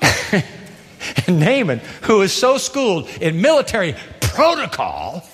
and 1.27 1.39
Naaman, 1.39 1.79
who 2.03 2.21
is 2.21 2.33
so 2.33 2.57
schooled 2.57 3.09
in 3.21 3.41
military 3.41 3.95
protocol, 4.19 5.27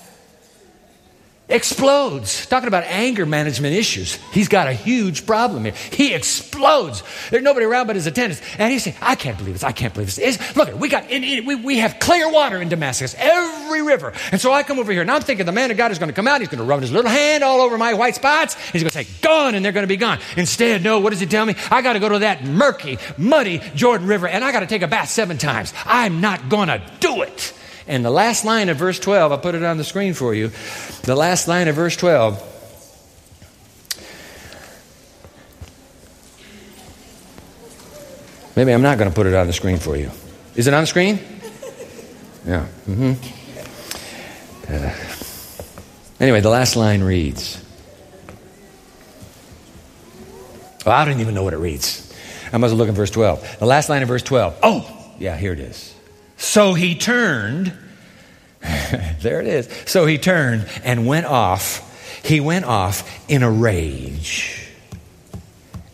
explodes. 1.50 2.46
Talking 2.46 2.68
about 2.68 2.84
anger 2.86 3.26
management 3.26 3.74
issues. 3.74 4.16
He's 4.32 4.48
got 4.48 4.68
a 4.68 4.74
huge 4.74 5.26
problem 5.26 5.64
here. 5.64 5.74
He 5.92 6.14
explodes. 6.14 7.04
There's 7.30 7.44
nobody 7.44 7.66
around 7.66 7.88
but 7.88 7.96
his 7.96 8.08
attendants. 8.08 8.42
And 8.58 8.72
he's 8.72 8.84
saying, 8.84 8.98
I 9.02 9.16
can't 9.16 9.38
believe 9.38 9.56
this. 9.56 9.64
I 9.64 9.72
can't 9.72 9.94
believe 9.94 10.08
this. 10.08 10.18
It's, 10.18 10.56
look, 10.56 10.78
we 10.80 10.90
got, 10.90 11.10
in, 11.10 11.24
in, 11.24 11.46
we, 11.46 11.56
we 11.56 11.78
have 11.78 12.00
clear 12.00 12.30
water 12.32 12.62
in 12.62 12.70
Damascus, 12.70 13.16
every 13.18 13.82
river. 13.82 14.14
And 14.32 14.42
so 14.42 14.52
I 14.52 14.64
come 14.64 14.80
over 14.80 14.92
here 14.92 15.02
and 15.02 15.12
I'm 15.12 15.22
thinking 15.22 15.46
the 15.46 15.52
man 15.52 15.72
of 15.72 15.78
God 15.78 15.92
is 15.92 16.00
going 16.00 16.10
to 16.10 16.16
come 16.16 16.28
out. 16.28 16.42
He's 16.42 16.50
going 16.50 16.60
to 16.60 16.66
rub 16.66 16.82
his 16.82 16.92
little 16.92 17.12
hand 17.12 17.44
all 17.44 17.62
over 17.62 17.78
my 17.78 17.94
white 17.94 18.16
spots. 18.16 18.56
He's 18.72 18.84
going 18.84 18.92
to 18.92 19.04
say, 19.04 19.08
gone, 19.22 19.56
and 19.56 19.64
they're 19.64 19.72
going 19.72 19.84
to 19.84 19.88
be 19.88 19.98
gone. 19.98 20.20
Instead, 20.36 20.84
no, 20.84 21.00
what 21.00 21.12
does 21.12 21.20
he 21.20 21.26
tell 21.26 21.46
me? 21.46 21.56
I 21.72 21.82
got 21.82 21.94
to 21.94 22.00
go 22.00 22.10
to 22.10 22.20
that 22.20 22.44
murky, 22.44 22.98
muddy 23.18 23.62
Jordan 23.76 24.08
River 24.08 24.28
and 24.28 24.44
I 24.44 24.52
got 24.52 24.62
to 24.62 24.68
take 24.68 24.82
a 24.82 24.88
bath 24.88 25.10
seven 25.10 25.38
times. 25.38 25.74
I'm 25.86 26.22
not 26.22 26.50
going 26.50 26.68
to 26.68 26.82
do 27.00 27.22
it. 27.22 27.54
And 27.88 28.04
the 28.04 28.12
last 28.12 28.44
line 28.44 28.70
of 28.70 28.78
verse 28.78 29.00
12, 29.00 29.32
I 29.32 29.38
put 29.38 29.56
it 29.56 29.64
on 29.64 29.78
the 29.78 29.84
screen 29.84 30.14
for 30.14 30.34
you. 30.34 30.52
The 31.04 31.16
last 31.16 31.48
line 31.48 31.68
of 31.68 31.76
verse 31.76 31.96
12. 31.96 32.56
Maybe 38.58 38.74
I'm 38.74 38.82
not 38.82 38.98
going 38.98 39.10
to 39.10 39.16
put 39.16 39.28
it 39.28 39.34
on 39.34 39.48
the 39.48 39.54
screen 39.54 39.78
for 39.78 39.96
you. 39.96 40.12
Is 40.56 40.68
it 40.68 40.74
on 40.74 40.82
the 40.82 40.88
screen? 40.88 41.20
Yeah. 42.46 42.66
Mm-hmm. 42.88 43.14
Uh, 44.74 44.94
anyway, 46.20 46.42
the 46.42 46.50
last 46.50 46.76
line 46.76 47.04
reads. 47.04 47.64
Well, 50.86 50.96
I 50.96 51.06
don't 51.06 51.20
even 51.20 51.36
know 51.36 51.44
what 51.44 51.54
it 51.54 51.58
reads. 51.58 52.14
I 52.52 52.58
must 52.58 52.74
look 52.74 52.90
in 52.90 52.96
verse 52.96 53.12
12. 53.12 53.60
The 53.60 53.66
last 53.66 53.90
line 53.90 54.02
of 54.02 54.08
verse 54.08 54.24
12. 54.24 54.60
Oh, 54.64 55.14
yeah, 55.20 55.38
here 55.38 55.54
it 55.54 55.60
is. 55.60 55.97
So 56.38 56.76
he 56.76 56.96
turned, 56.96 57.74
there 58.62 59.42
it 59.42 59.48
is. 59.48 59.70
So 59.88 60.06
he 60.06 60.18
turned 60.18 60.68
and 60.84 61.06
went 61.08 61.26
off. 61.26 61.84
He 62.24 62.40
went 62.40 62.66
off 62.66 63.30
in 63.30 63.44
a 63.44 63.52
rage. 63.52 64.64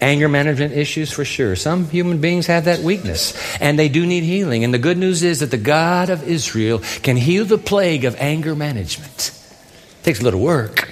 Anger 0.02 0.28
management 0.28 0.74
issues 0.74 1.14
for 1.14 1.24
sure. 1.24 1.56
Some 1.56 1.88
human 1.88 2.20
beings 2.20 2.48
have 2.48 2.66
that 2.66 2.80
weakness 2.80 3.34
and 3.62 3.80
they 3.80 3.88
do 3.88 4.06
need 4.06 4.24
healing. 4.24 4.66
And 4.66 4.74
the 4.74 4.80
good 4.80 4.98
news 4.98 5.24
is 5.24 5.40
that 5.40 5.50
the 5.50 5.58
God 5.58 6.10
of 6.10 6.28
Israel 6.28 6.80
can 7.02 7.16
heal 7.16 7.46
the 7.46 7.58
plague 7.58 8.04
of 8.04 8.18
anger 8.18 8.54
management. 8.54 9.32
It 10.02 10.04
takes 10.04 10.20
a 10.20 10.24
little 10.24 10.42
work, 10.42 10.92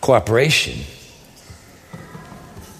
cooperation. 0.00 0.84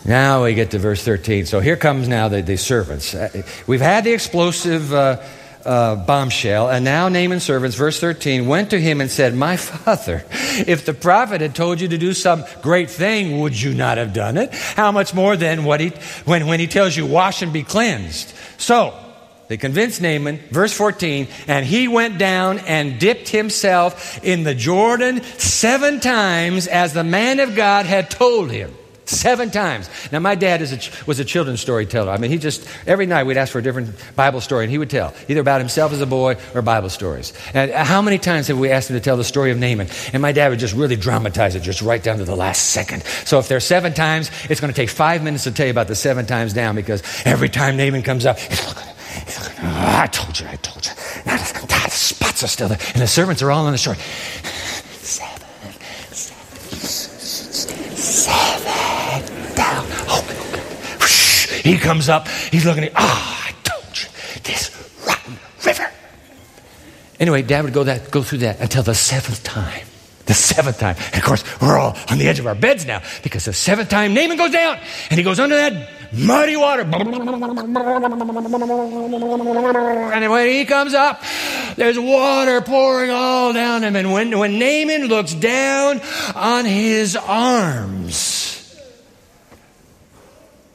Now 0.07 0.45
we 0.45 0.55
get 0.55 0.71
to 0.71 0.79
verse 0.79 1.05
13. 1.05 1.45
So 1.45 1.61
here 1.61 1.77
comes 1.77 2.09
now 2.09 2.29
the, 2.29 2.41
the 2.41 2.57
servants. 2.57 3.15
Uh, 3.15 3.43
we've 3.67 3.83
had 3.83 4.05
the 4.05 4.13
explosive. 4.13 4.95
Uh, 4.95 5.23
uh, 5.65 5.97
bombshell. 5.97 6.69
And 6.69 6.85
now 6.85 7.09
Naaman's 7.09 7.43
servants, 7.43 7.77
verse 7.77 8.01
13, 8.01 8.47
went 8.47 8.71
to 8.71 8.81
him 8.81 9.01
and 9.01 9.11
said, 9.11 9.35
My 9.35 9.57
father, 9.57 10.25
if 10.31 10.85
the 10.87 10.95
prophet 10.95 11.41
had 11.41 11.55
told 11.55 11.81
you 11.81 11.89
to 11.89 11.99
do 11.99 12.13
some 12.13 12.45
great 12.63 12.91
thing, 12.91 13.41
would 13.41 13.61
you 13.61 13.75
not 13.75 13.99
have 13.99 14.13
done 14.13 14.37
it? 14.37 14.53
How 14.53 14.93
much 14.93 15.15
more 15.15 15.37
then 15.37 15.65
what 15.65 15.81
he, 15.81 15.91
when, 16.25 16.47
when 16.47 16.61
he 16.61 16.67
tells 16.67 16.97
you, 16.97 17.07
Wash 17.07 17.43
and 17.43 17.53
be 17.53 17.63
cleansed? 17.63 18.33
So, 18.59 18.99
they 19.49 19.57
convinced 19.59 20.01
Naaman, 20.01 20.39
verse 20.51 20.73
14, 20.73 21.29
and 21.47 21.67
he 21.67 21.87
went 21.87 22.17
down 22.17 22.61
and 22.61 22.99
dipped 22.99 23.29
himself 23.29 24.25
in 24.25 24.45
the 24.45 24.55
Jordan 24.55 25.23
seven 25.23 26.01
times 26.01 26.67
as 26.67 26.95
the 26.95 27.05
man 27.05 27.39
of 27.39 27.55
God 27.55 27.85
had 27.85 28.11
told 28.11 28.51
him. 28.51 28.75
Seven 29.05 29.51
times. 29.51 29.91
Now, 30.13 30.21
my 30.21 30.37
dad 30.37 30.63
a, 30.63 30.79
was 31.07 31.19
a 31.19 31.25
children's 31.25 31.61
storyteller. 31.61 32.13
I 32.13 32.19
mean, 32.19 32.31
he 32.31 32.39
just, 32.39 32.67
every 32.87 33.07
night 33.07 33.25
we'd 33.25 33.37
ask 33.37 33.53
for 33.53 33.59
a 33.59 33.63
different 33.63 33.91
Bible 34.15 34.41
story, 34.41 34.65
and 34.65 34.71
he 34.71 34.79
would 34.79 34.91
tell, 34.91 35.13
either 35.29 35.41
about 35.41 35.61
himself 35.61 35.93
as 35.93 36.01
a 36.01 36.07
boy 36.07 36.37
or 36.55 36.63
Bible 36.63 36.89
stories. 36.89 37.33
And 37.53 37.73
uh, 37.73 37.85
how 37.85 38.01
many 38.01 38.19
times 38.19 38.47
have 38.47 38.59
we 38.59 38.71
asked 38.71 38.91
him 38.91 38.97
to 38.97 39.01
tell 39.01 39.17
the 39.17 39.25
story 39.25 39.51
of 39.51 39.59
Naaman? 39.59 39.89
And 40.13 40.23
my 40.23 40.31
dad 40.31 40.51
would 40.51 40.61
just 40.61 40.75
really 40.75 40.95
dramatize 40.97 41.57
it, 41.57 41.61
just 41.61 41.83
right 41.83 42.03
down 42.03 42.19
to 42.19 42.25
the 42.25 42.37
last 42.37 42.71
second. 42.71 43.03
So 43.25 43.41
if 43.41 43.49
there's 43.49 43.65
seven 43.65 43.93
times, 43.93 44.31
it's 44.49 44.61
going 44.61 44.73
to 44.73 44.77
take 44.77 44.91
five 44.91 45.23
minutes 45.23 45.45
to 45.45 45.51
tell 45.51 45.67
you 45.67 45.73
about 45.73 45.89
the 45.89 45.97
seven 45.97 46.25
times 46.25 46.53
down 46.53 46.77
because 46.77 47.03
every 47.25 47.49
time 47.49 47.77
Naaman 47.77 48.03
comes 48.03 48.25
up, 48.25 48.39
oh, 48.41 48.93
I 49.63 50.07
told 50.13 50.39
you, 50.39 50.47
I 50.47 50.57
told 50.57 50.87
you. 50.87 50.93
Now, 51.27 51.37
the 51.37 51.91
spots 51.91 52.43
are 52.45 52.49
still 52.49 52.69
there, 52.69 52.79
and 52.95 53.03
the 53.03 53.07
servants 53.07 53.43
are 53.43 53.51
all 53.51 53.67
on 53.67 53.73
the 53.73 53.79
shore. 53.79 53.95
Seven, 53.95 55.73
seven, 56.13 57.97
seven 57.97 59.55
down. 59.55 59.87
Oh, 60.09 60.23
he 61.63 61.79
comes 61.79 62.09
up. 62.09 62.29
He's 62.29 62.65
looking 62.65 62.85
at, 62.85 62.93
ah, 62.97 63.01
oh, 63.01 63.49
I 63.49 63.53
told 63.63 64.03
you, 64.03 64.09
this 64.43 64.71
rotten 65.07 65.39
river. 65.65 65.91
Anyway, 67.21 67.43
Dad 67.43 67.65
would 67.65 67.73
go 67.73 67.85
that 67.85 68.11
go 68.11 68.23
through 68.23 68.39
that 68.39 68.61
until 68.61 68.83
the 68.83 68.95
seventh 68.95 69.43
time. 69.45 69.87
The 70.27 70.35
seventh 70.35 70.79
time. 70.79 70.97
And 71.07 71.17
of 71.17 71.25
course, 71.25 71.45
we're 71.61 71.79
all 71.79 71.97
on 72.11 72.19
the 72.19 72.29
edge 72.29 72.39
of 72.39 72.47
our 72.47 72.55
beds 72.55 72.87
now 72.87 73.03
because 73.23 73.45
the 73.45 73.53
seventh 73.53 73.89
time 73.89 74.15
Naaman 74.15 74.37
goes 74.37 74.53
down 74.53 74.79
and 75.11 75.19
he 75.19 75.25
goes 75.25 75.41
under 75.41 75.57
that 75.57 75.89
muddy 76.13 76.57
water. 76.57 76.83
And 80.15 80.31
when 80.31 80.49
he 80.49 80.65
comes 80.65 80.95
up, 80.95 81.23
there's 81.77 81.99
water 81.99 82.61
pouring 82.61 83.11
all 83.11 83.53
down 83.53 83.83
him. 83.83 83.97
And 83.97 84.13
when, 84.13 84.39
when 84.39 84.59
Naaman 84.59 85.07
looks 85.07 85.35
down 85.35 86.01
on 86.35 86.65
his 86.65 87.17
arms, 87.17 88.32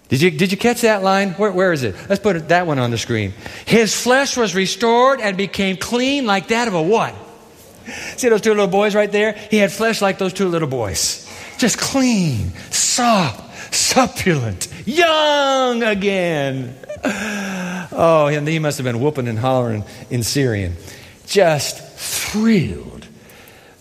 did 0.09 0.21
you, 0.21 0.31
did 0.31 0.51
you 0.51 0.57
catch 0.57 0.81
that 0.81 1.03
line? 1.03 1.31
Where, 1.31 1.51
where 1.51 1.73
is 1.73 1.83
it? 1.83 1.95
Let's 2.07 2.21
put 2.21 2.49
that 2.49 2.65
one 2.65 2.79
on 2.79 2.91
the 2.91 2.97
screen. 2.97 3.33
His 3.65 3.99
flesh 3.99 4.37
was 4.37 4.55
restored 4.55 5.19
and 5.19 5.35
became 5.35 5.77
clean 5.77 6.25
like 6.25 6.47
that 6.47 6.67
of 6.67 6.73
a 6.73 6.81
what? 6.81 7.13
See 8.15 8.29
those 8.29 8.41
two 8.41 8.51
little 8.51 8.67
boys 8.67 8.95
right 8.95 9.11
there? 9.11 9.33
He 9.33 9.57
had 9.57 9.71
flesh 9.71 10.01
like 10.01 10.17
those 10.17 10.33
two 10.33 10.47
little 10.47 10.67
boys. 10.67 11.29
Just 11.57 11.77
clean, 11.77 12.51
soft, 12.69 13.73
succulent, 13.73 14.67
young 14.85 15.83
again. 15.83 16.75
Oh, 17.99 18.27
and 18.31 18.47
he 18.47 18.59
must 18.59 18.77
have 18.77 18.85
been 18.85 18.99
whooping 18.99 19.27
and 19.27 19.39
hollering 19.39 19.83
in 20.09 20.23
Syrian. 20.23 20.75
Just 21.25 21.81
thrilled 21.97 23.07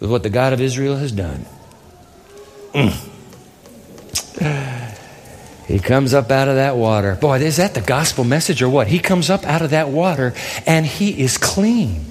with 0.01 0.11
what 0.11 0.23
the 0.23 0.31
God 0.31 0.53
of 0.53 0.61
Israel 0.61 0.97
has 0.97 1.13
done. 1.13 1.47
Mm. 2.73 4.73
He 5.67 5.81
comes 5.81 6.15
up 6.15 6.31
out 6.31 6.49
of 6.49 6.55
that 6.55 6.77
water. 6.77 7.17
Boy, 7.17 7.41
is 7.41 7.57
that 7.57 7.75
the 7.75 7.81
gospel 7.81 8.23
message 8.23 8.63
or 8.63 8.69
what? 8.69 8.87
He 8.87 9.01
comes 9.01 9.31
up 9.31 9.45
out 9.45 9.63
of 9.63 9.71
that 9.71 9.89
water 9.89 10.33
and 10.65 10.87
he 10.87 11.21
is 11.21 11.39
clean. 11.39 12.05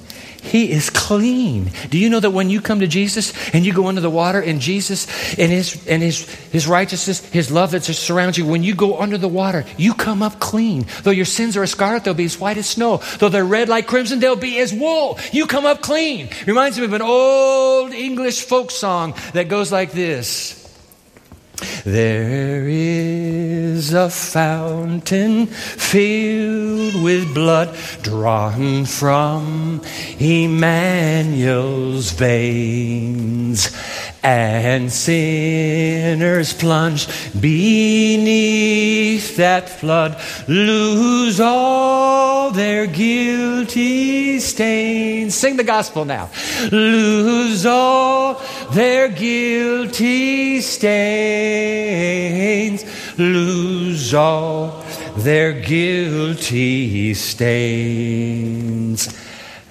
He 0.45 0.71
is 0.71 0.91
clean. 0.91 1.71
Do 1.89 1.97
you 1.97 2.09
know 2.09 2.19
that 2.19 2.29
when 2.29 2.51
you 2.51 2.61
come 2.61 2.81
to 2.81 2.87
Jesus 2.87 3.33
and 3.51 3.65
you 3.65 3.73
go 3.73 3.87
under 3.87 4.01
the 4.01 4.11
water 4.11 4.39
and 4.39 4.61
Jesus 4.61 5.07
and 5.39 5.51
his 5.51 5.87
and 5.87 6.03
his 6.03 6.29
his 6.51 6.67
righteousness, 6.67 7.25
his 7.29 7.49
love 7.49 7.71
that 7.71 7.83
surrounds 7.83 8.37
you, 8.37 8.45
when 8.45 8.61
you 8.61 8.75
go 8.75 8.99
under 8.99 9.17
the 9.17 9.27
water, 9.27 9.65
you 9.75 9.95
come 9.95 10.21
up 10.21 10.39
clean. 10.39 10.85
Though 11.01 11.11
your 11.11 11.25
sins 11.25 11.57
are 11.57 11.63
as 11.63 11.71
scarlet, 11.71 12.03
they'll 12.03 12.13
be 12.13 12.25
as 12.25 12.39
white 12.39 12.57
as 12.57 12.69
snow. 12.69 13.01
Though 13.17 13.29
they're 13.29 13.43
red 13.43 13.69
like 13.69 13.87
crimson, 13.87 14.19
they'll 14.19 14.35
be 14.35 14.59
as 14.59 14.71
wool. 14.71 15.17
You 15.31 15.47
come 15.47 15.65
up 15.65 15.81
clean. 15.81 16.29
Reminds 16.45 16.77
me 16.77 16.85
of 16.85 16.93
an 16.93 17.01
old 17.01 17.91
English 17.93 18.41
folk 18.41 18.69
song 18.69 19.15
that 19.33 19.47
goes 19.47 19.71
like 19.71 19.93
this. 19.93 20.64
There 21.83 22.65
is 22.67 23.93
a 23.93 24.09
fountain 24.09 25.47
filled 25.47 27.03
with 27.03 27.33
blood 27.33 27.75
drawn 28.01 28.85
from 28.85 29.81
Emmanuel's 30.19 32.11
veins, 32.11 33.69
and 34.25 34.91
sinners 34.91 36.51
plunge 36.53 37.07
beneath 37.39 39.37
that 39.37 39.69
flood 39.69 40.19
lose 40.47 41.39
all 41.39 42.49
their 42.49 42.87
guilty 42.87 44.39
stains. 44.39 45.35
Sing 45.35 45.57
the 45.57 45.63
gospel 45.63 46.05
now. 46.05 46.31
Lose 46.71 47.67
all 47.67 48.41
their 48.71 49.09
guilty 49.09 50.59
stains. 50.61 52.83
Lose 53.19 54.11
all 54.15 54.83
their 55.17 55.53
guilty 55.53 57.13
stains 57.13 59.24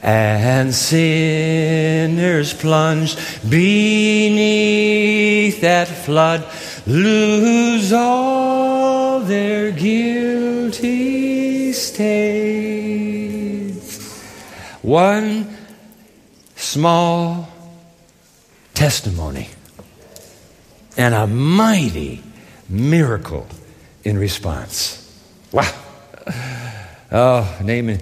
and 0.05 0.73
sinners 0.75 2.53
plunged 2.53 3.19
beneath 3.49 5.63
that 5.63 5.89
flood 5.89 6.47
lose 6.87 7.91
all 7.91 9.21
their 9.21 9.73
guilty 9.73 11.73
stains. 11.73 12.13
One 14.83 15.57
small 16.55 17.49
testimony 18.75 19.49
and 20.99 21.15
a 21.15 21.27
mighty 21.27 22.23
miracle 22.69 23.47
in 24.05 24.19
response. 24.19 25.01
Wow. 25.51 25.73
Oh, 27.11 27.59
Naaman 27.63 28.01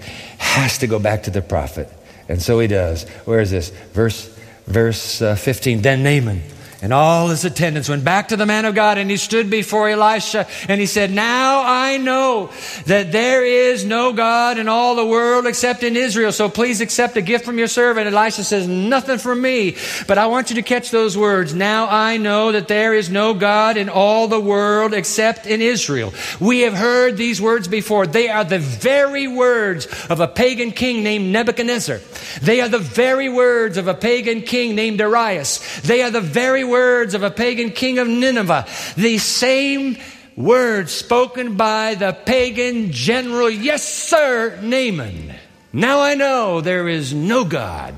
has 0.53 0.77
to 0.79 0.87
go 0.87 0.99
back 0.99 1.23
to 1.23 1.31
the 1.31 1.41
prophet. 1.41 1.89
And 2.29 2.41
so 2.41 2.59
he 2.59 2.67
does. 2.67 3.07
Where 3.25 3.41
is 3.41 3.51
this? 3.51 3.69
Verse, 3.93 4.27
verse 4.65 5.21
uh, 5.21 5.35
15. 5.35 5.81
Then 5.81 6.03
Naaman 6.03 6.41
and 6.83 6.91
all 6.91 7.29
his 7.29 7.45
attendants 7.45 7.87
went 7.87 8.03
back 8.03 8.27
to 8.27 8.35
the 8.35 8.45
man 8.45 8.65
of 8.65 8.75
God, 8.75 8.97
and 8.97 9.09
he 9.09 9.15
stood 9.15 9.49
before 9.49 9.87
Elisha, 9.87 10.45
and 10.67 10.81
he 10.81 10.85
said, 10.85 11.11
Now 11.11 11.63
I 11.65 11.95
know 11.95 12.51
that 12.87 13.13
there 13.13 13.45
is 13.45 13.85
no 13.85 14.11
God 14.11 14.57
in 14.57 14.67
all 14.67 14.97
the 14.97 15.05
world 15.05 15.47
except 15.47 15.83
in 15.83 15.95
Israel, 15.95 16.33
so 16.33 16.49
please 16.49 16.81
accept 16.81 17.15
a 17.15 17.21
gift 17.21 17.45
from 17.45 17.57
your 17.57 17.69
servant. 17.69 18.13
Elisha 18.13 18.43
says, 18.43 18.67
Nothing 18.67 19.17
from 19.17 19.41
me. 19.41 19.77
But 20.09 20.17
I 20.17 20.25
want 20.25 20.49
you 20.49 20.57
to 20.57 20.61
catch 20.61 20.91
those 20.91 21.17
words. 21.17 21.53
Now 21.53 21.87
I 21.87 22.17
know 22.17 22.51
that 22.51 22.67
there 22.67 22.93
is 22.93 23.09
no 23.09 23.33
God 23.33 23.77
in 23.77 23.87
all 23.87 24.27
the 24.27 24.41
world 24.41 24.93
except 24.93 25.45
in 25.45 25.61
Israel. 25.61 26.13
We 26.41 26.61
have 26.61 26.73
heard 26.73 27.15
these 27.15 27.41
words 27.41 27.69
before. 27.69 28.07
They 28.07 28.27
are 28.27 28.43
the 28.43 28.59
very 28.59 29.29
words 29.29 29.87
of 30.09 30.19
a 30.19 30.27
pagan 30.27 30.71
king 30.71 31.01
named 31.01 31.31
Nebuchadnezzar. 31.31 32.01
They 32.41 32.59
are 32.59 32.67
the 32.67 32.79
very 32.79 33.29
words 33.29 33.77
of 33.77 33.87
a 33.87 33.93
pagan 33.93 34.41
king 34.41 34.75
named 34.75 34.97
Darius. 34.97 35.79
They 35.79 36.01
are 36.01 36.11
the 36.11 36.19
very 36.19 36.65
words 36.73 37.13
of 37.13 37.21
a 37.21 37.29
pagan 37.29 37.69
king 37.69 37.99
of 37.99 38.07
Nineveh. 38.07 38.65
The 38.97 39.19
same 39.19 39.97
words 40.35 40.91
spoken 40.91 41.55
by 41.55 41.93
the 41.93 42.13
pagan 42.13 42.91
general, 42.91 43.49
yes, 43.49 43.87
sir, 43.87 44.59
Naaman. 44.61 45.35
Now 45.71 46.01
I 46.01 46.15
know 46.15 46.61
there 46.61 46.89
is 46.89 47.13
no 47.13 47.45
God, 47.45 47.93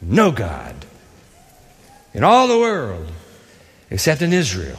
no 0.00 0.32
God 0.32 0.74
in 2.14 2.24
all 2.24 2.48
the 2.48 2.58
world 2.58 3.06
except 3.90 4.22
in 4.22 4.32
Israel. 4.32 4.78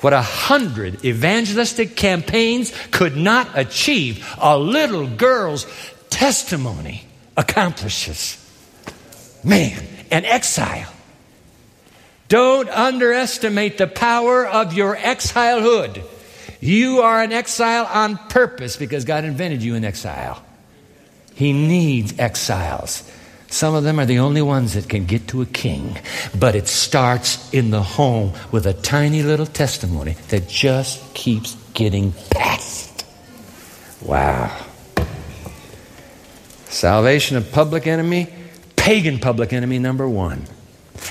What 0.00 0.14
a 0.14 0.22
hundred 0.22 1.04
evangelistic 1.04 1.96
campaigns 1.96 2.72
could 2.90 3.16
not 3.16 3.48
achieve, 3.54 4.26
a 4.40 4.58
little 4.58 5.06
girl's 5.06 5.66
testimony 6.10 7.04
accomplishes. 7.36 8.38
Man, 9.44 9.80
an 10.10 10.24
exile 10.24 10.91
don't 12.32 12.70
underestimate 12.70 13.76
the 13.76 13.86
power 13.86 14.46
of 14.46 14.72
your 14.72 14.96
exilehood. 14.96 16.02
You 16.60 17.02
are 17.02 17.22
an 17.22 17.30
exile 17.30 17.84
on 17.84 18.16
purpose 18.16 18.78
because 18.78 19.04
God 19.04 19.24
invented 19.24 19.62
you 19.62 19.74
in 19.74 19.84
exile. 19.84 20.42
He 21.34 21.52
needs 21.52 22.18
exiles. 22.18 23.02
Some 23.48 23.74
of 23.74 23.84
them 23.84 24.00
are 24.00 24.06
the 24.06 24.20
only 24.20 24.40
ones 24.40 24.72
that 24.72 24.88
can 24.88 25.04
get 25.04 25.28
to 25.28 25.42
a 25.42 25.46
king, 25.46 25.98
but 26.34 26.54
it 26.54 26.68
starts 26.68 27.52
in 27.52 27.70
the 27.70 27.82
home 27.82 28.32
with 28.50 28.64
a 28.64 28.72
tiny 28.72 29.22
little 29.22 29.44
testimony 29.44 30.16
that 30.28 30.48
just 30.48 31.12
keeps 31.12 31.54
getting 31.74 32.14
passed. 32.30 33.04
Wow. 34.00 34.58
Salvation 36.70 37.36
of 37.36 37.52
public 37.52 37.86
enemy, 37.86 38.32
pagan 38.74 39.18
public 39.18 39.52
enemy 39.52 39.78
number 39.78 40.08
one. 40.08 40.46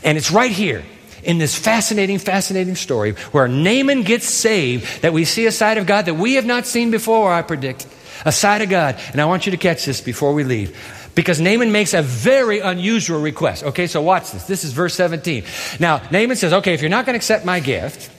And 0.04 0.18
it's 0.18 0.32
right 0.32 0.52
here 0.52 0.84
in 1.24 1.38
this 1.38 1.58
fascinating, 1.58 2.20
fascinating 2.20 2.76
story 2.76 3.14
where 3.32 3.48
Naaman 3.48 4.04
gets 4.04 4.26
saved, 4.26 5.02
that 5.02 5.14
we 5.14 5.26
see 5.26 5.46
a 5.46 5.52
side 5.52 5.78
of 5.78 5.86
God 5.86 6.06
that 6.06 6.16
we 6.16 6.36
have 6.36 6.46
not 6.46 6.66
seen 6.66 6.92
before, 6.92 7.32
I 7.32 7.42
predict. 7.42 7.88
A 8.26 8.32
side 8.32 8.62
of 8.62 8.70
God. 8.70 9.00
And 9.12 9.22
I 9.22 9.26
want 9.26 9.46
you 9.46 9.52
to 9.52 9.58
catch 9.58 9.86
this 9.86 10.00
before 10.00 10.34
we 10.34 10.44
leave. 10.44 10.78
Because 11.16 11.42
Naaman 11.42 11.72
makes 11.72 11.94
a 11.94 12.02
very 12.02 12.60
unusual 12.60 13.20
request. 13.20 13.64
Okay, 13.64 13.88
so 13.88 14.02
watch 14.02 14.32
this. 14.32 14.46
This 14.46 14.64
is 14.64 14.74
verse 14.74 14.94
17. 14.94 15.44
Now, 15.80 16.02
Naaman 16.12 16.36
says, 16.36 16.54
Okay, 16.54 16.74
if 16.74 16.82
you're 16.82 16.90
not 16.90 17.06
going 17.06 17.16
to 17.16 17.18
accept 17.18 17.46
my 17.46 17.60
gift, 17.60 18.12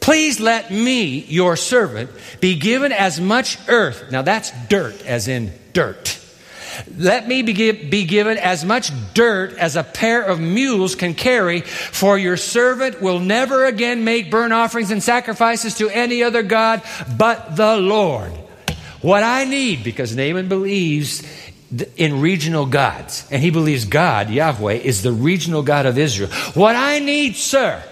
please 0.00 0.40
let 0.40 0.70
me, 0.70 1.18
your 1.18 1.56
servant, 1.56 2.10
be 2.40 2.54
given 2.54 2.92
as 2.92 3.20
much 3.20 3.58
earth. 3.68 4.10
Now, 4.10 4.22
that's 4.22 4.52
dirt, 4.68 5.04
as 5.04 5.28
in 5.28 5.52
dirt 5.72 6.19
let 6.96 7.26
me 7.26 7.42
be, 7.42 8.04
given 8.04 8.38
as 8.38 8.64
much 8.64 8.90
dirt 9.14 9.54
as 9.54 9.76
a 9.76 9.82
pair 9.82 10.22
of 10.22 10.40
mules 10.40 10.94
can 10.94 11.14
carry, 11.14 11.60
for 11.60 12.18
your 12.18 12.36
servant 12.36 13.00
will 13.00 13.20
never 13.20 13.66
again 13.66 14.04
make 14.04 14.30
burnt 14.30 14.52
offerings 14.52 14.90
and 14.90 15.02
sacrifices 15.02 15.76
to 15.76 15.88
any 15.88 16.22
other 16.22 16.42
God 16.42 16.82
but 17.16 17.56
the 17.56 17.76
Lord. 17.76 18.32
What 19.02 19.22
I 19.22 19.44
need, 19.44 19.82
because 19.82 20.14
Naaman 20.14 20.48
believes 20.48 21.22
in 21.96 22.20
regional 22.20 22.66
gods, 22.66 23.26
and 23.30 23.40
he 23.40 23.50
believes 23.50 23.84
God, 23.84 24.28
Yahweh, 24.28 24.74
is 24.74 25.02
the 25.02 25.12
regional 25.12 25.62
God 25.62 25.86
of 25.86 25.96
Israel. 25.96 26.30
What 26.54 26.76
I 26.76 26.98
need, 26.98 27.36
sir, 27.36 27.82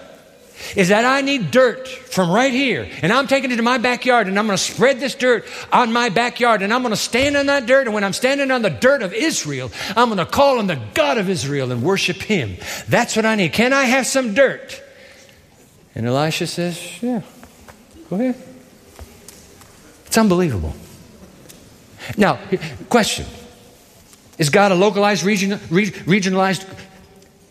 is 0.75 0.89
that 0.89 1.05
I 1.05 1.21
need 1.21 1.51
dirt 1.51 1.87
from 1.87 2.31
right 2.31 2.53
here, 2.53 2.89
and 3.01 3.11
I'm 3.11 3.27
taking 3.27 3.51
it 3.51 3.57
to 3.57 3.61
my 3.61 3.77
backyard, 3.77 4.27
and 4.27 4.37
I'm 4.37 4.45
going 4.45 4.57
to 4.57 4.63
spread 4.63 4.99
this 4.99 5.15
dirt 5.15 5.45
on 5.71 5.91
my 5.93 6.09
backyard, 6.09 6.61
and 6.61 6.73
I'm 6.73 6.81
going 6.81 6.93
to 6.93 6.97
stand 6.97 7.37
on 7.37 7.47
that 7.47 7.65
dirt, 7.65 7.87
and 7.87 7.93
when 7.93 8.03
I'm 8.03 8.13
standing 8.13 8.51
on 8.51 8.61
the 8.61 8.69
dirt 8.69 9.01
of 9.01 9.13
Israel, 9.13 9.71
I'm 9.95 10.09
going 10.09 10.17
to 10.17 10.25
call 10.25 10.59
on 10.59 10.67
the 10.67 10.79
God 10.93 11.17
of 11.17 11.29
Israel 11.29 11.71
and 11.71 11.81
worship 11.81 12.17
Him. 12.17 12.57
That's 12.87 13.15
what 13.15 13.25
I 13.25 13.35
need. 13.35 13.53
Can 13.53 13.73
I 13.73 13.85
have 13.85 14.05
some 14.05 14.33
dirt? 14.33 14.81
And 15.95 16.05
Elisha 16.05 16.47
says, 16.47 17.01
Yeah, 17.01 17.21
go 18.09 18.15
ahead. 18.15 18.35
It's 20.05 20.17
unbelievable. 20.17 20.73
Now, 22.17 22.39
question 22.89 23.25
Is 24.37 24.49
God 24.49 24.71
a 24.71 24.75
localized, 24.75 25.23
region, 25.23 25.51
regionalized 25.51 26.65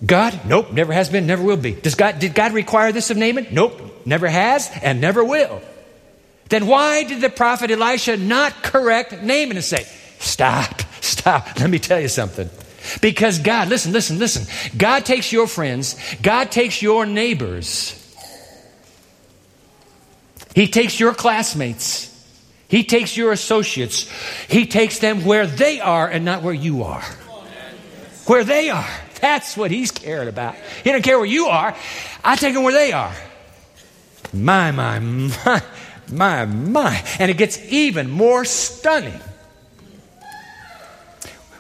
God? 0.05 0.41
Nope, 0.47 0.73
never 0.73 0.93
has 0.93 1.11
been, 1.11 1.27
never 1.27 1.43
will 1.43 1.57
be. 1.57 1.73
Does 1.73 1.95
God, 1.95 2.19
did 2.19 2.35
God 2.35 2.53
require 2.53 2.93
this 2.93 3.11
of 3.11 3.17
Naaman? 3.17 3.49
Nope, 3.51 4.07
never 4.07 4.29
has 4.29 4.71
and 4.83 5.01
never 5.01 5.25
will. 5.25 5.61
Then 6.49 6.67
why 6.67 7.05
did 7.05 7.21
the 7.21 7.31
prophet 7.31 7.71
Elisha 7.71 8.17
not 8.17 8.63
correct 8.63 9.13
Naaman 9.13 9.57
and 9.57 9.65
say, 9.65 9.87
Stop, 10.19 10.83
stop, 11.01 11.59
let 11.61 11.71
me 11.71 11.79
tell 11.79 12.01
you 12.01 12.09
something. 12.09 12.49
Because 13.01 13.39
God, 13.39 13.69
listen, 13.69 13.93
listen, 13.93 14.19
listen. 14.19 14.47
God 14.77 15.05
takes 15.05 15.33
your 15.33 15.47
friends, 15.47 15.97
God 16.23 16.51
takes 16.51 16.81
your 16.81 17.07
neighbors, 17.07 17.95
He 20.55 20.69
takes 20.69 20.99
your 20.99 21.13
classmates, 21.13 22.07
He 22.69 22.85
takes 22.85 23.17
your 23.17 23.33
associates, 23.33 24.11
He 24.49 24.67
takes 24.67 24.99
them 24.99 25.25
where 25.25 25.47
they 25.47 25.81
are 25.81 26.09
and 26.09 26.25
not 26.25 26.43
where 26.43 26.55
you 26.55 26.85
are. 26.85 27.05
Where 28.27 28.45
they 28.45 28.71
are. 28.71 28.89
That's 29.21 29.57
what 29.57 29.71
he's 29.71 29.91
caring 29.91 30.29
about. 30.29 30.55
He 30.85 30.91
doesn't 30.91 31.03
care 31.03 31.19
where 31.19 31.27
you 31.27 31.47
are. 31.47 31.75
I 32.25 32.37
take 32.37 32.55
them 32.55 32.63
where 32.63 32.73
they 32.73 32.93
are. 32.93 33.15
My, 34.33 34.71
my, 34.71 34.99
my, 34.99 35.63
my, 36.13 36.45
my. 36.45 37.05
And 37.19 37.31
it 37.31 37.37
gets 37.37 37.59
even 37.73 38.11
more 38.11 38.45
stunning. 38.45 39.21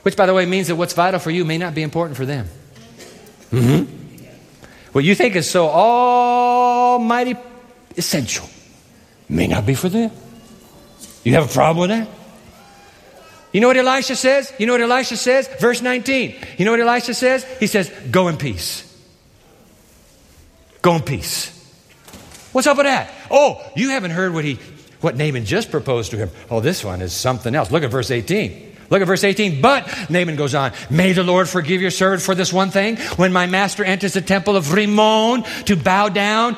Which, 0.02 0.16
by 0.16 0.26
the 0.26 0.34
way, 0.34 0.46
means 0.46 0.68
that 0.68 0.76
what's 0.76 0.94
vital 0.94 1.20
for 1.20 1.30
you 1.30 1.44
may 1.44 1.58
not 1.58 1.74
be 1.74 1.82
important 1.82 2.16
for 2.16 2.24
them. 2.26 2.48
Mm-hmm. 3.50 3.94
What 4.92 5.04
you 5.04 5.14
think 5.14 5.36
is 5.36 5.50
so 5.50 5.68
almighty 5.68 7.36
essential 7.96 8.48
may 9.28 9.46
not 9.46 9.66
be 9.66 9.74
for 9.74 9.88
them. 9.88 10.10
You 11.24 11.34
have 11.34 11.50
a 11.50 11.52
problem 11.52 11.88
with 11.88 11.98
that? 11.98 12.17
You 13.52 13.60
know 13.60 13.68
what 13.68 13.76
Elisha 13.76 14.16
says? 14.16 14.52
You 14.58 14.66
know 14.66 14.72
what 14.74 14.82
Elisha 14.82 15.16
says? 15.16 15.48
Verse 15.60 15.80
19. 15.80 16.36
You 16.58 16.64
know 16.64 16.72
what 16.72 16.80
Elisha 16.80 17.14
says? 17.14 17.44
He 17.58 17.66
says, 17.66 17.90
Go 18.10 18.28
in 18.28 18.36
peace. 18.36 18.84
Go 20.82 20.96
in 20.96 21.02
peace. 21.02 21.54
What's 22.52 22.66
up 22.66 22.76
with 22.76 22.86
that? 22.86 23.10
Oh, 23.30 23.62
you 23.76 23.90
haven't 23.90 24.12
heard 24.12 24.34
what 24.34 24.44
he 24.44 24.58
what 25.00 25.16
Naaman 25.16 25.44
just 25.44 25.70
proposed 25.70 26.10
to 26.10 26.16
him. 26.16 26.30
Oh, 26.50 26.60
this 26.60 26.84
one 26.84 27.02
is 27.02 27.12
something 27.12 27.54
else. 27.54 27.70
Look 27.70 27.84
at 27.84 27.90
verse 27.90 28.10
18. 28.10 28.76
Look 28.90 29.02
at 29.02 29.06
verse 29.06 29.22
18. 29.22 29.60
But, 29.60 30.10
Naaman 30.10 30.36
goes 30.36 30.54
on, 30.54 30.72
may 30.90 31.12
the 31.12 31.22
Lord 31.22 31.48
forgive 31.48 31.80
your 31.80 31.90
servant 31.90 32.22
for 32.22 32.34
this 32.34 32.52
one 32.52 32.70
thing. 32.70 32.96
When 33.16 33.32
my 33.32 33.46
master 33.46 33.84
enters 33.84 34.14
the 34.14 34.22
temple 34.22 34.56
of 34.56 34.72
Rimmon 34.72 35.44
to 35.66 35.76
bow 35.76 36.08
down 36.08 36.56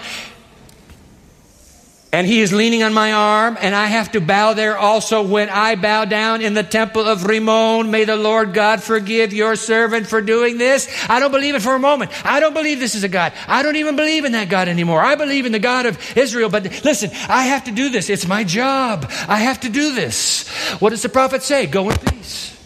and 2.12 2.26
he 2.26 2.40
is 2.40 2.52
leaning 2.52 2.82
on 2.82 2.92
my 2.92 3.12
arm, 3.12 3.56
and 3.60 3.74
I 3.74 3.86
have 3.86 4.12
to 4.12 4.20
bow 4.20 4.52
there 4.54 4.76
also 4.76 5.22
when 5.22 5.48
I 5.48 5.76
bow 5.76 6.04
down 6.06 6.42
in 6.42 6.54
the 6.54 6.64
temple 6.64 7.06
of 7.06 7.24
Rimmon. 7.24 7.90
May 7.90 8.04
the 8.04 8.16
Lord 8.16 8.52
God 8.52 8.82
forgive 8.82 9.32
your 9.32 9.54
servant 9.54 10.08
for 10.08 10.20
doing 10.20 10.58
this. 10.58 10.88
I 11.08 11.20
don't 11.20 11.30
believe 11.30 11.54
it 11.54 11.62
for 11.62 11.74
a 11.74 11.78
moment. 11.78 12.10
I 12.26 12.40
don't 12.40 12.52
believe 12.52 12.80
this 12.80 12.96
is 12.96 13.04
a 13.04 13.08
God. 13.08 13.32
I 13.46 13.62
don't 13.62 13.76
even 13.76 13.94
believe 13.94 14.24
in 14.24 14.32
that 14.32 14.48
God 14.48 14.66
anymore. 14.66 15.00
I 15.00 15.14
believe 15.14 15.46
in 15.46 15.52
the 15.52 15.60
God 15.60 15.86
of 15.86 15.98
Israel. 16.16 16.48
But 16.48 16.84
listen, 16.84 17.10
I 17.28 17.44
have 17.44 17.64
to 17.64 17.70
do 17.70 17.90
this. 17.90 18.10
It's 18.10 18.26
my 18.26 18.42
job. 18.42 19.06
I 19.28 19.36
have 19.36 19.60
to 19.60 19.68
do 19.68 19.94
this. 19.94 20.48
What 20.80 20.90
does 20.90 21.02
the 21.02 21.08
prophet 21.08 21.44
say? 21.44 21.66
Go 21.66 21.90
in 21.90 21.96
peace. 21.98 22.56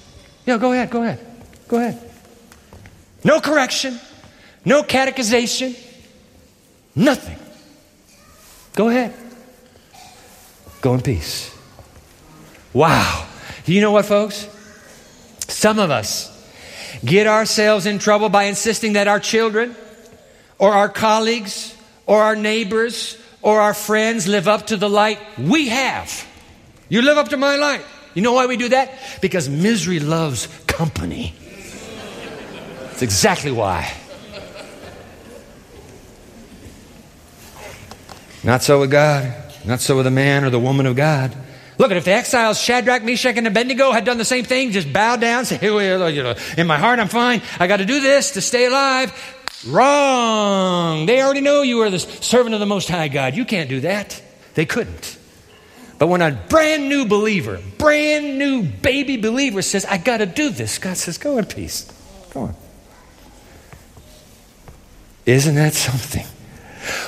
Yeah, 0.47 0.59
go 0.59 0.73
ahead, 0.73 0.91
go 0.91 1.03
ahead, 1.03 1.21
go 1.69 1.79
ahead. 1.79 2.11
No 3.25 3.41
correction, 3.41 3.99
no 4.65 4.83
catechization, 4.83 5.75
nothing. 6.95 7.39
Go 8.75 8.89
ahead. 8.89 9.15
Go 10.85 10.93
in 10.93 11.01
peace. 11.01 11.51
Wow. 12.75 13.27
You 13.65 13.81
know 13.81 13.93
what, 13.93 14.05
folks? 14.05 14.47
Some 15.49 15.79
of 15.79 15.91
us 15.91 16.31
get 17.03 17.27
ourselves 17.27 17.87
in 17.87 17.99
trouble 17.99 18.29
by 18.29 18.45
insisting 18.45 18.93
that 18.93 19.09
our 19.09 19.19
children 19.19 19.75
or 20.59 20.75
our 20.75 20.91
colleagues 20.91 21.75
or 22.05 22.23
our 22.23 22.37
neighbors 22.37 23.17
or 23.41 23.63
our 23.63 23.73
friends 23.73 24.29
live 24.29 24.47
up 24.47 24.67
to 24.67 24.77
the 24.77 24.91
light 24.91 25.19
we 25.39 25.69
have. 25.69 26.29
You 26.91 27.01
live 27.01 27.17
up 27.17 27.31
to 27.31 27.39
my 27.39 27.57
light. 27.57 27.83
You 28.13 28.21
know 28.21 28.35
why 28.35 28.45
we 28.45 28.59
do 28.59 28.69
that? 28.69 28.93
Because 29.23 29.49
misery 29.49 30.01
loves 30.01 30.49
company. 30.67 31.35
That's 32.83 33.01
exactly 33.01 33.53
why. 33.53 33.91
Not 38.43 38.63
so 38.63 38.81
with 38.81 38.91
God. 38.91 39.44
Not 39.65 39.81
so 39.81 39.97
with 39.97 40.05
the 40.05 40.11
man 40.11 40.45
or 40.45 40.51
the 40.51 40.61
woman 40.61 40.87
of 40.87 40.97
God. 40.97 41.35
Look, 41.79 41.91
at 41.91 41.97
if 41.97 42.05
the 42.05 42.13
exiles 42.13 42.61
Shadrach, 42.61 43.03
Meshach, 43.03 43.37
and 43.37 43.47
Abednego 43.47 43.91
had 43.91 44.05
done 44.05 44.19
the 44.19 44.25
same 44.25 44.45
thing, 44.45 44.71
just 44.71 44.93
bow 44.93 45.17
down, 45.17 45.45
say, 45.45 45.59
in 46.57 46.67
my 46.67 46.79
heart 46.79 47.01
I'm 47.01 47.09
fine. 47.09 47.43
I 47.59 47.67
got 47.67 47.79
to 47.79 47.85
do 47.85 48.01
this 48.01 48.33
to 48.33 48.41
stay 48.41 48.67
alive. 48.67 49.13
Wrong. 49.67 51.07
They 51.07 51.23
already 51.23 51.41
know 51.41 51.63
you 51.63 51.81
are 51.81 51.91
the 51.91 51.99
servant 51.99 52.55
of 52.55 52.61
the 52.61 52.67
Most 52.67 52.89
High 52.89 53.09
God. 53.09 53.35
You 53.35 53.45
can't 53.45 53.69
do 53.69 53.81
that. 53.81 54.23
They 54.55 54.67
couldn't. 54.67 55.19
But 55.99 56.09
when 56.09 56.23
a 56.23 56.33
brand 56.33 56.89
new 56.89 57.07
believer, 57.07 57.61
brand 57.79 58.39
new 58.39 58.63
baby 58.63 59.17
believer 59.17 59.63
says, 59.63 59.85
I 59.85 59.99
got 59.99 60.19
to 60.19 60.27
do 60.27 60.51
this, 60.51 60.79
God 60.79 60.97
says, 60.97 61.19
Go 61.19 61.39
in 61.39 61.47
peace. 61.47 61.91
Go 62.33 62.41
on. 62.41 62.55
Isn't 65.25 65.55
that 65.55 65.73
something? 65.73 66.27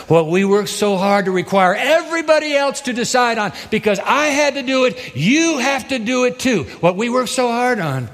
What 0.08 0.28
we 0.28 0.44
work 0.44 0.68
so 0.68 0.96
hard 0.96 1.26
to 1.26 1.30
require 1.30 1.74
everybody 1.74 2.54
else 2.54 2.82
to 2.82 2.92
decide 2.92 3.38
on 3.38 3.52
because 3.70 3.98
I 3.98 4.26
had 4.26 4.54
to 4.54 4.62
do 4.62 4.84
it, 4.84 5.16
you 5.16 5.58
have 5.58 5.88
to 5.88 5.98
do 5.98 6.24
it 6.24 6.38
too. 6.38 6.64
What 6.80 6.96
we 6.96 7.08
work 7.08 7.28
so 7.28 7.48
hard 7.48 7.78
on. 7.80 8.08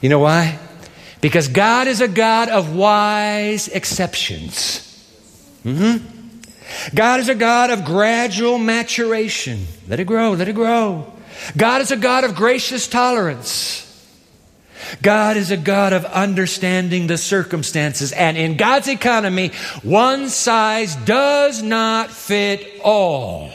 You 0.00 0.10
know 0.10 0.18
why? 0.18 0.58
Because 1.20 1.48
God 1.48 1.86
is 1.86 2.02
a 2.02 2.08
God 2.08 2.50
of 2.50 2.76
wise 2.76 3.68
exceptions. 3.68 4.80
Mm-hmm. 5.64 6.14
God 6.94 7.20
is 7.20 7.28
a 7.30 7.34
God 7.34 7.70
of 7.70 7.84
gradual 7.84 8.58
maturation. 8.58 9.66
Let 9.88 10.00
it 10.00 10.04
grow, 10.04 10.32
let 10.32 10.48
it 10.48 10.54
grow. 10.54 11.10
God 11.56 11.80
is 11.80 11.90
a 11.90 11.96
God 11.96 12.24
of 12.24 12.34
gracious 12.34 12.86
tolerance. 12.86 13.83
God 15.02 15.36
is 15.36 15.50
a 15.50 15.56
God 15.56 15.92
of 15.92 16.04
understanding 16.04 17.06
the 17.06 17.18
circumstances. 17.18 18.12
And 18.12 18.36
in 18.36 18.56
God's 18.56 18.88
economy, 18.88 19.48
one 19.82 20.28
size 20.28 20.96
does 20.96 21.62
not 21.62 22.10
fit 22.10 22.80
all. 22.82 23.50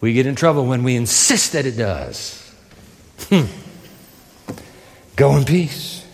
We 0.00 0.12
get 0.12 0.26
in 0.26 0.34
trouble 0.34 0.66
when 0.66 0.82
we 0.82 0.96
insist 0.96 1.52
that 1.52 1.64
it 1.64 1.78
does. 1.78 2.40
Hmm. 3.30 3.46
Go 5.16 5.36
in 5.36 5.44
peace. 5.44 6.04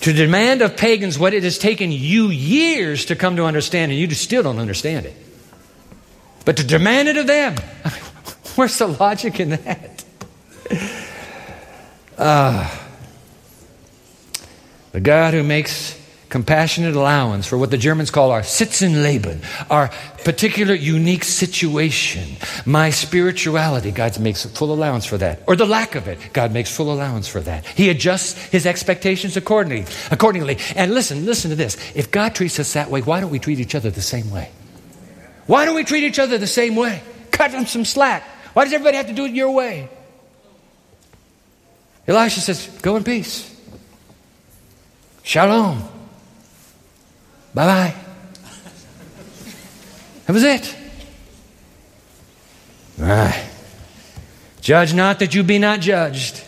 To 0.00 0.12
demand 0.12 0.62
of 0.62 0.76
pagans 0.76 1.18
what 1.18 1.34
it 1.34 1.42
has 1.44 1.58
taken 1.58 1.92
you 1.92 2.28
years 2.28 3.04
to 3.06 3.16
come 3.16 3.36
to 3.36 3.44
understand, 3.44 3.92
and 3.92 4.00
you 4.00 4.10
still 4.10 4.42
don't 4.42 4.58
understand 4.58 5.06
it. 5.06 5.14
But 6.44 6.56
to 6.56 6.64
demand 6.64 7.08
it 7.08 7.16
of 7.16 7.26
them, 7.26 7.56
where's 8.56 8.78
the 8.78 8.88
logic 8.88 9.38
in 9.38 9.50
that? 9.50 10.04
Uh, 12.22 12.70
the 14.92 15.00
God 15.00 15.34
who 15.34 15.42
makes 15.42 15.98
compassionate 16.28 16.94
allowance 16.94 17.48
for 17.48 17.58
what 17.58 17.72
the 17.72 17.76
Germans 17.76 18.12
call 18.12 18.30
our 18.30 18.44
Sitz 18.44 18.80
im 18.80 19.02
Leben, 19.02 19.40
our 19.68 19.90
particular 20.22 20.72
unique 20.72 21.24
situation, 21.24 22.36
my 22.64 22.90
spirituality. 22.90 23.90
God 23.90 24.20
makes 24.20 24.46
full 24.46 24.72
allowance 24.72 25.04
for 25.04 25.18
that. 25.18 25.42
Or 25.48 25.56
the 25.56 25.66
lack 25.66 25.96
of 25.96 26.06
it. 26.06 26.20
God 26.32 26.52
makes 26.52 26.70
full 26.72 26.92
allowance 26.92 27.26
for 27.26 27.40
that. 27.40 27.66
He 27.66 27.90
adjusts 27.90 28.34
his 28.34 28.66
expectations 28.66 29.36
accordingly. 29.36 29.84
accordingly. 30.12 30.58
And 30.76 30.94
listen, 30.94 31.26
listen 31.26 31.50
to 31.50 31.56
this. 31.56 31.76
If 31.96 32.12
God 32.12 32.36
treats 32.36 32.60
us 32.60 32.74
that 32.74 32.88
way, 32.88 33.00
why 33.00 33.18
don't 33.18 33.32
we 33.32 33.40
treat 33.40 33.58
each 33.58 33.74
other 33.74 33.90
the 33.90 34.00
same 34.00 34.30
way? 34.30 34.48
Why 35.48 35.64
don't 35.64 35.74
we 35.74 35.82
treat 35.82 36.04
each 36.04 36.20
other 36.20 36.38
the 36.38 36.46
same 36.46 36.76
way? 36.76 37.02
Cut 37.32 37.50
them 37.50 37.66
some 37.66 37.84
slack. 37.84 38.22
Why 38.52 38.62
does 38.62 38.72
everybody 38.72 38.96
have 38.96 39.08
to 39.08 39.12
do 39.12 39.24
it 39.24 39.32
your 39.32 39.50
way? 39.50 39.88
Elisha 42.06 42.40
says, 42.40 42.66
Go 42.82 42.96
in 42.96 43.04
peace. 43.04 43.48
Shalom. 45.22 45.82
Bye 47.54 47.66
bye. 47.66 47.94
That 50.26 50.32
was 50.32 50.44
it. 50.44 50.76
All 53.00 53.06
right. 53.06 53.48
Judge 54.60 54.94
not 54.94 55.18
that 55.18 55.34
you 55.34 55.42
be 55.42 55.58
not 55.58 55.80
judged, 55.80 56.42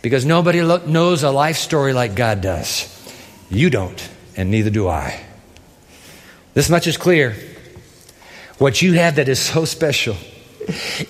because 0.00 0.24
nobody 0.24 0.62
lo- 0.62 0.84
knows 0.86 1.22
a 1.22 1.30
life 1.30 1.56
story 1.56 1.92
like 1.92 2.14
God 2.14 2.40
does. 2.40 2.88
You 3.50 3.68
don't, 3.68 4.08
and 4.34 4.50
neither 4.50 4.70
do 4.70 4.88
I. 4.88 5.22
This 6.54 6.70
much 6.70 6.86
is 6.86 6.96
clear. 6.96 7.36
What 8.58 8.80
you 8.80 8.94
have 8.94 9.16
that 9.16 9.28
is 9.28 9.38
so 9.38 9.64
special 9.64 10.16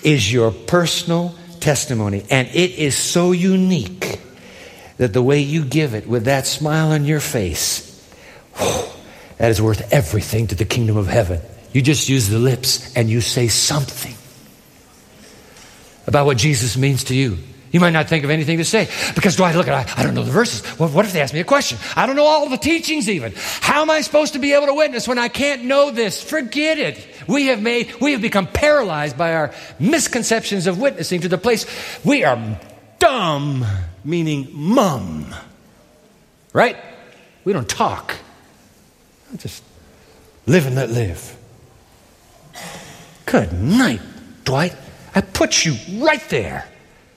is 0.03 0.31
your 0.31 0.51
personal 0.51 1.35
testimony. 1.63 2.23
And 2.29 2.47
it 2.49 2.71
is 2.71 2.95
so 2.95 3.31
unique 3.31 4.19
that 4.97 5.13
the 5.13 5.23
way 5.23 5.39
you 5.39 5.63
give 5.65 5.95
it 5.95 6.05
with 6.05 6.25
that 6.25 6.45
smile 6.45 6.91
on 6.91 7.05
your 7.05 7.19
face, 7.19 7.89
that 9.37 9.49
is 9.49 9.61
worth 9.61 9.91
everything 9.91 10.47
to 10.47 10.55
the 10.55 10.65
kingdom 10.65 10.97
of 10.97 11.07
heaven. 11.07 11.41
You 11.71 11.81
just 11.81 12.07
use 12.07 12.29
the 12.29 12.37
lips 12.37 12.95
and 12.95 13.09
you 13.09 13.21
say 13.21 13.47
something 13.47 14.13
about 16.05 16.25
what 16.25 16.37
Jesus 16.37 16.77
means 16.77 17.05
to 17.05 17.15
you. 17.15 17.39
You 17.73 17.79
might 17.79 17.89
not 17.89 18.07
think 18.07 18.23
of 18.23 18.29
anything 18.29 18.59
to 18.59 18.63
say 18.63 18.87
because 19.15 19.35
do 19.35 19.43
I 19.43 19.51
look 19.53 19.67
at 19.67 19.73
I, 19.73 20.01
I 20.01 20.03
don't 20.03 20.13
know 20.13 20.21
the 20.21 20.31
verses. 20.31 20.61
Well, 20.77 20.89
what 20.89 21.05
if 21.05 21.13
they 21.13 21.21
ask 21.21 21.33
me 21.33 21.39
a 21.39 21.43
question? 21.43 21.79
I 21.95 22.05
don't 22.05 22.15
know 22.15 22.25
all 22.25 22.47
the 22.47 22.57
teachings 22.57 23.09
even. 23.09 23.33
How 23.35 23.81
am 23.81 23.89
I 23.89 24.01
supposed 24.01 24.33
to 24.33 24.39
be 24.39 24.53
able 24.53 24.67
to 24.67 24.75
witness 24.75 25.07
when 25.07 25.17
I 25.17 25.27
can't 25.27 25.63
know 25.63 25.89
this? 25.89 26.21
Forget 26.23 26.77
it. 26.77 27.05
We 27.27 27.47
have 27.47 27.63
made 27.63 27.99
we 27.99 28.11
have 28.11 28.21
become 28.21 28.45
paralyzed 28.45 29.17
by 29.17 29.33
our 29.33 29.55
misconceptions 29.79 30.67
of 30.67 30.79
witnessing 30.79 31.21
to 31.21 31.29
the 31.29 31.39
place 31.39 31.65
we 32.05 32.23
are 32.23 32.59
dumb, 32.99 33.65
meaning 34.05 34.49
mum. 34.51 35.33
Right? 36.53 36.77
We 37.43 37.53
don't 37.53 37.67
talk. 37.67 38.13
I 39.33 39.37
just 39.37 39.63
live 40.45 40.67
and 40.67 40.75
let 40.75 40.91
live. 40.91 41.35
Good 43.25 43.51
night, 43.51 44.01
Dwight. 44.43 44.75
I 45.15 45.21
put 45.21 45.65
you 45.65 45.75
right 46.03 46.21
there 46.29 46.67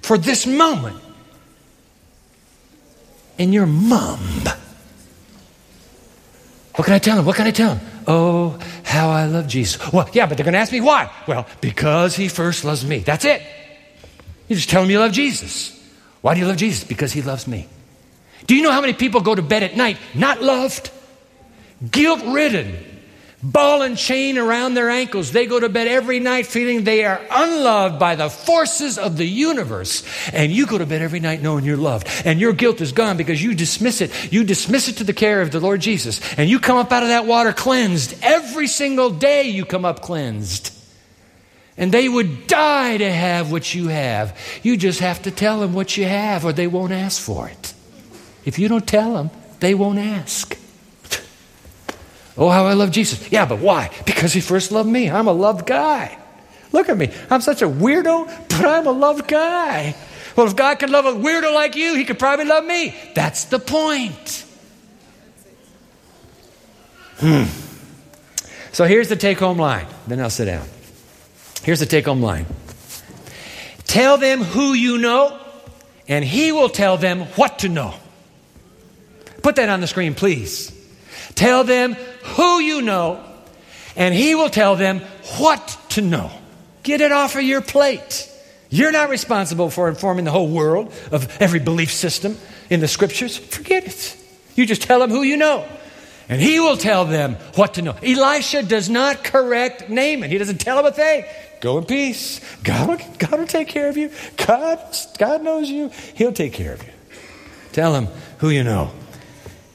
for 0.06 0.16
this 0.16 0.46
moment 0.46 0.96
in 3.38 3.52
your 3.52 3.66
mum. 3.66 4.20
What 6.76 6.84
can 6.84 6.94
I 6.94 7.00
tell 7.00 7.18
him? 7.18 7.24
What 7.24 7.34
can 7.34 7.48
I 7.48 7.50
tell 7.50 7.74
him? 7.74 7.86
Oh, 8.06 8.56
how 8.84 9.10
I 9.10 9.26
love 9.26 9.48
Jesus. 9.48 9.92
Well, 9.92 10.08
yeah, 10.12 10.26
but 10.26 10.36
they're 10.36 10.44
going 10.44 10.52
to 10.52 10.60
ask 10.60 10.70
me 10.70 10.80
why. 10.80 11.10
Well, 11.26 11.44
because 11.60 12.14
he 12.14 12.28
first 12.28 12.64
loves 12.64 12.86
me. 12.86 12.98
That's 13.00 13.24
it. 13.24 13.42
You 14.46 14.54
just 14.54 14.70
tell 14.70 14.84
him 14.84 14.90
you 14.90 15.00
love 15.00 15.10
Jesus. 15.10 15.72
Why 16.20 16.34
do 16.34 16.40
you 16.40 16.46
love 16.46 16.56
Jesus? 16.56 16.84
Because 16.84 17.12
he 17.12 17.20
loves 17.20 17.48
me. 17.48 17.66
Do 18.46 18.54
you 18.54 18.62
know 18.62 18.70
how 18.70 18.80
many 18.80 18.92
people 18.92 19.22
go 19.22 19.34
to 19.34 19.42
bed 19.42 19.64
at 19.64 19.76
night 19.76 19.96
not 20.14 20.40
loved? 20.40 20.92
Guilt 21.90 22.22
ridden, 22.26 22.76
ball 23.52 23.82
and 23.82 23.96
chain 23.96 24.38
around 24.38 24.74
their 24.74 24.90
ankles. 24.90 25.32
They 25.32 25.46
go 25.46 25.60
to 25.60 25.68
bed 25.68 25.88
every 25.88 26.20
night 26.20 26.46
feeling 26.46 26.84
they 26.84 27.04
are 27.04 27.20
unloved 27.30 27.98
by 27.98 28.14
the 28.16 28.28
forces 28.28 28.98
of 28.98 29.16
the 29.16 29.26
universe. 29.26 30.02
And 30.32 30.52
you 30.52 30.66
go 30.66 30.78
to 30.78 30.86
bed 30.86 31.02
every 31.02 31.20
night 31.20 31.42
knowing 31.42 31.64
you're 31.64 31.76
loved. 31.76 32.08
And 32.24 32.40
your 32.40 32.52
guilt 32.52 32.80
is 32.80 32.92
gone 32.92 33.16
because 33.16 33.42
you 33.42 33.54
dismiss 33.54 34.00
it. 34.00 34.32
You 34.32 34.44
dismiss 34.44 34.88
it 34.88 34.98
to 34.98 35.04
the 35.04 35.12
care 35.12 35.40
of 35.40 35.50
the 35.50 35.60
Lord 35.60 35.80
Jesus. 35.80 36.20
And 36.34 36.50
you 36.50 36.58
come 36.58 36.76
up 36.76 36.92
out 36.92 37.02
of 37.02 37.10
that 37.10 37.26
water 37.26 37.52
cleansed. 37.52 38.18
Every 38.22 38.66
single 38.66 39.10
day 39.10 39.48
you 39.48 39.64
come 39.64 39.84
up 39.84 40.02
cleansed. 40.02 40.72
And 41.78 41.92
they 41.92 42.08
would 42.08 42.46
die 42.46 42.96
to 42.96 43.12
have 43.12 43.52
what 43.52 43.74
you 43.74 43.88
have. 43.88 44.38
You 44.62 44.76
just 44.76 45.00
have 45.00 45.22
to 45.22 45.30
tell 45.30 45.60
them 45.60 45.74
what 45.74 45.96
you 45.96 46.04
have 46.04 46.44
or 46.44 46.52
they 46.52 46.66
won't 46.66 46.92
ask 46.92 47.20
for 47.20 47.48
it. 47.48 47.74
If 48.44 48.58
you 48.58 48.68
don't 48.68 48.86
tell 48.86 49.14
them, 49.14 49.30
they 49.60 49.74
won't 49.74 49.98
ask. 49.98 50.56
Oh, 52.38 52.50
how 52.50 52.66
I 52.66 52.74
love 52.74 52.90
Jesus. 52.90 53.32
Yeah, 53.32 53.46
but 53.46 53.58
why? 53.58 53.90
Because 54.04 54.32
he 54.32 54.40
first 54.40 54.70
loved 54.70 54.88
me. 54.88 55.10
I'm 55.10 55.26
a 55.26 55.32
loved 55.32 55.66
guy. 55.66 56.18
Look 56.72 56.88
at 56.88 56.96
me. 56.96 57.10
I'm 57.30 57.40
such 57.40 57.62
a 57.62 57.68
weirdo, 57.68 58.26
but 58.48 58.64
I'm 58.64 58.86
a 58.86 58.92
loved 58.92 59.26
guy. 59.26 59.94
Well, 60.36 60.46
if 60.46 60.54
God 60.54 60.78
could 60.78 60.90
love 60.90 61.06
a 61.06 61.12
weirdo 61.12 61.54
like 61.54 61.76
you, 61.76 61.94
he 61.94 62.04
could 62.04 62.18
probably 62.18 62.44
love 62.44 62.64
me. 62.64 62.94
That's 63.14 63.44
the 63.44 63.58
point. 63.58 64.44
Hmm. 67.18 67.44
So 68.72 68.84
here's 68.84 69.08
the 69.08 69.16
take 69.16 69.38
home 69.38 69.58
line. 69.58 69.86
Then 70.06 70.20
I'll 70.20 70.28
sit 70.28 70.44
down. 70.44 70.68
Here's 71.62 71.80
the 71.80 71.86
take 71.86 72.04
home 72.04 72.20
line 72.20 72.44
Tell 73.86 74.18
them 74.18 74.42
who 74.42 74.74
you 74.74 74.98
know, 74.98 75.38
and 76.06 76.22
he 76.22 76.52
will 76.52 76.68
tell 76.68 76.98
them 76.98 77.20
what 77.36 77.60
to 77.60 77.70
know. 77.70 77.94
Put 79.42 79.56
that 79.56 79.70
on 79.70 79.80
the 79.80 79.86
screen, 79.86 80.14
please. 80.14 80.75
Tell 81.36 81.62
them 81.62 81.94
who 81.94 82.58
you 82.58 82.82
know, 82.82 83.22
and 83.94 84.12
He 84.12 84.34
will 84.34 84.50
tell 84.50 84.74
them 84.74 85.00
what 85.38 85.78
to 85.90 86.00
know. 86.02 86.32
Get 86.82 87.00
it 87.00 87.12
off 87.12 87.36
of 87.36 87.42
your 87.42 87.60
plate. 87.60 88.30
You're 88.68 88.92
not 88.92 89.10
responsible 89.10 89.70
for 89.70 89.88
informing 89.88 90.24
the 90.24 90.32
whole 90.32 90.48
world 90.48 90.92
of 91.12 91.40
every 91.40 91.60
belief 91.60 91.92
system 91.92 92.36
in 92.68 92.80
the 92.80 92.88
scriptures. 92.88 93.36
Forget 93.36 93.86
it. 93.86 94.16
You 94.56 94.66
just 94.66 94.82
tell 94.82 94.98
them 94.98 95.10
who 95.10 95.22
you 95.22 95.36
know. 95.36 95.66
And 96.28 96.40
he 96.40 96.58
will 96.58 96.76
tell 96.76 97.04
them 97.04 97.34
what 97.54 97.74
to 97.74 97.82
know. 97.82 97.94
Elisha 98.02 98.64
does 98.64 98.88
not 98.90 99.22
correct 99.22 99.88
Naaman. 99.88 100.30
He 100.30 100.38
doesn't 100.38 100.58
tell 100.58 100.80
him 100.80 100.86
a 100.86 100.90
thing. 100.90 101.24
Go 101.60 101.78
in 101.78 101.84
peace. 101.84 102.40
God 102.64 102.88
will, 102.88 102.98
God 103.18 103.38
will 103.38 103.46
take 103.46 103.68
care 103.68 103.88
of 103.88 103.96
you. 103.96 104.10
God, 104.36 104.80
God 105.18 105.42
knows 105.42 105.70
you. 105.70 105.90
He'll 106.14 106.32
take 106.32 106.52
care 106.52 106.72
of 106.72 106.82
you. 106.82 106.92
Tell 107.72 107.94
him 107.94 108.08
who 108.38 108.50
you 108.50 108.64
know. 108.64 108.90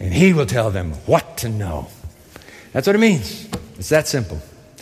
And 0.01 0.11
he 0.11 0.33
will 0.33 0.47
tell 0.47 0.71
them 0.71 0.93
what 1.05 1.37
to 1.37 1.49
know. 1.49 1.87
That's 2.73 2.87
what 2.87 2.95
it 2.95 2.99
means. 2.99 3.47
It's 3.77 3.89
that 3.89 4.07
simple. 4.07 4.41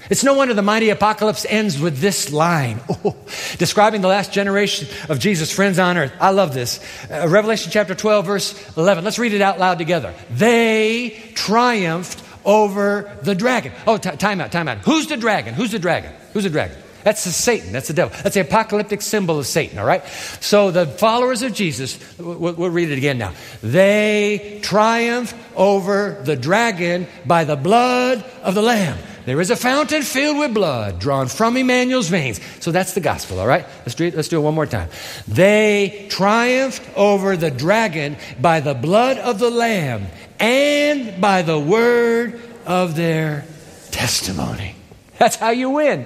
It's 0.09 0.24
no 0.24 0.34
wonder 0.34 0.53
the 0.53 0.61
mighty 0.61 0.91
apocalypse 0.91 1.45
ends 1.47 1.78
with 1.78 1.99
this 1.99 2.32
line, 2.32 2.80
oh, 2.89 3.17
describing 3.57 3.99
the 3.99 4.07
last 4.07 4.32
generation 4.32 4.88
of 5.09 5.20
Jesus' 5.20 5.51
friends 5.51 5.78
on 5.78 5.97
earth. 5.97 6.13
I 6.22 6.30
love 6.30 6.53
this. 6.53 6.80
Uh, 7.11 7.28
Revelation 7.28 7.70
chapter 7.70 7.93
12, 7.93 8.26
verse 8.26 8.78
11. 8.78 9.03
Let's 9.03 9.20
read 9.20 9.34
it 9.34 9.41
out 9.41 9.59
loud 9.59 9.78
together. 9.78 10.13
They 10.32 11.32
triumphed 11.36 12.24
over 12.45 13.13
the 13.22 13.36
dragon. 13.36 13.74
Oh, 13.86 13.97
t- 13.97 14.09
time 14.11 14.39
out, 14.39 14.53
time 14.53 14.70
out. 14.70 14.78
Who's 14.80 15.07
the 15.07 15.17
dragon? 15.17 15.53
Who's 15.53 15.74
the 15.74 15.80
dragon? 15.80 16.13
Who's 16.32 16.45
the 16.45 16.49
dragon? 16.49 16.78
That's 17.10 17.24
the 17.24 17.32
Satan. 17.32 17.72
That's 17.72 17.88
the 17.88 17.95
devil. 17.95 18.16
That's 18.22 18.36
the 18.36 18.41
apocalyptic 18.41 19.01
symbol 19.01 19.39
of 19.39 19.47
Satan, 19.47 19.80
all 19.80 19.86
right? 19.86 20.05
So 20.41 20.70
the 20.70 20.86
followers 20.86 21.41
of 21.41 21.55
Jesus, 21.55 21.97
we'll, 22.20 22.53
we'll, 22.53 22.70
read 22.70 22.91
it 22.91 22.99
again 22.99 23.18
now. 23.18 23.34
They 23.64 24.60
triumphed 24.62 25.36
over 25.55 26.22
the 26.24 26.36
dragon 26.36 27.07
by 27.26 27.45
the 27.45 27.55
blood 27.55 28.24
of 28.43 28.53
the 28.53 28.62
Lamb. 28.62 28.99
There 29.26 29.41
is 29.41 29.49
a 29.49 29.55
fountain 29.55 30.03
filled 30.03 30.38
with 30.38 30.53
blood 30.53 30.99
drawn 30.99 31.30
from 31.30 31.57
Emmanuel's 31.57 32.10
veins. 32.10 32.39
So 32.60 32.72
that's 32.72 32.93
the 32.93 33.01
gospel, 33.01 33.39
all 33.39 33.47
right? 33.47 33.66
Let's 33.80 33.95
do 33.95 34.05
it, 34.05 34.16
let's 34.16 34.28
do 34.28 34.38
it 34.38 34.43
one 34.43 34.53
more 34.53 34.68
time. 34.68 34.89
They 35.28 36.05
triumphed 36.12 36.88
over 36.95 37.36
the 37.38 37.49
dragon 37.49 38.18
by 38.39 38.60
the 38.60 38.76
blood 38.76 39.18
of 39.18 39.39
the 39.39 39.49
Lamb 39.49 40.05
and 40.39 41.20
by 41.20 41.41
the 41.41 41.57
word 41.57 42.39
of 42.68 42.95
their 42.95 43.45
testimony. 43.89 44.76
That's 45.18 45.38
how 45.38 45.49
you 45.49 45.72
win. 45.72 46.05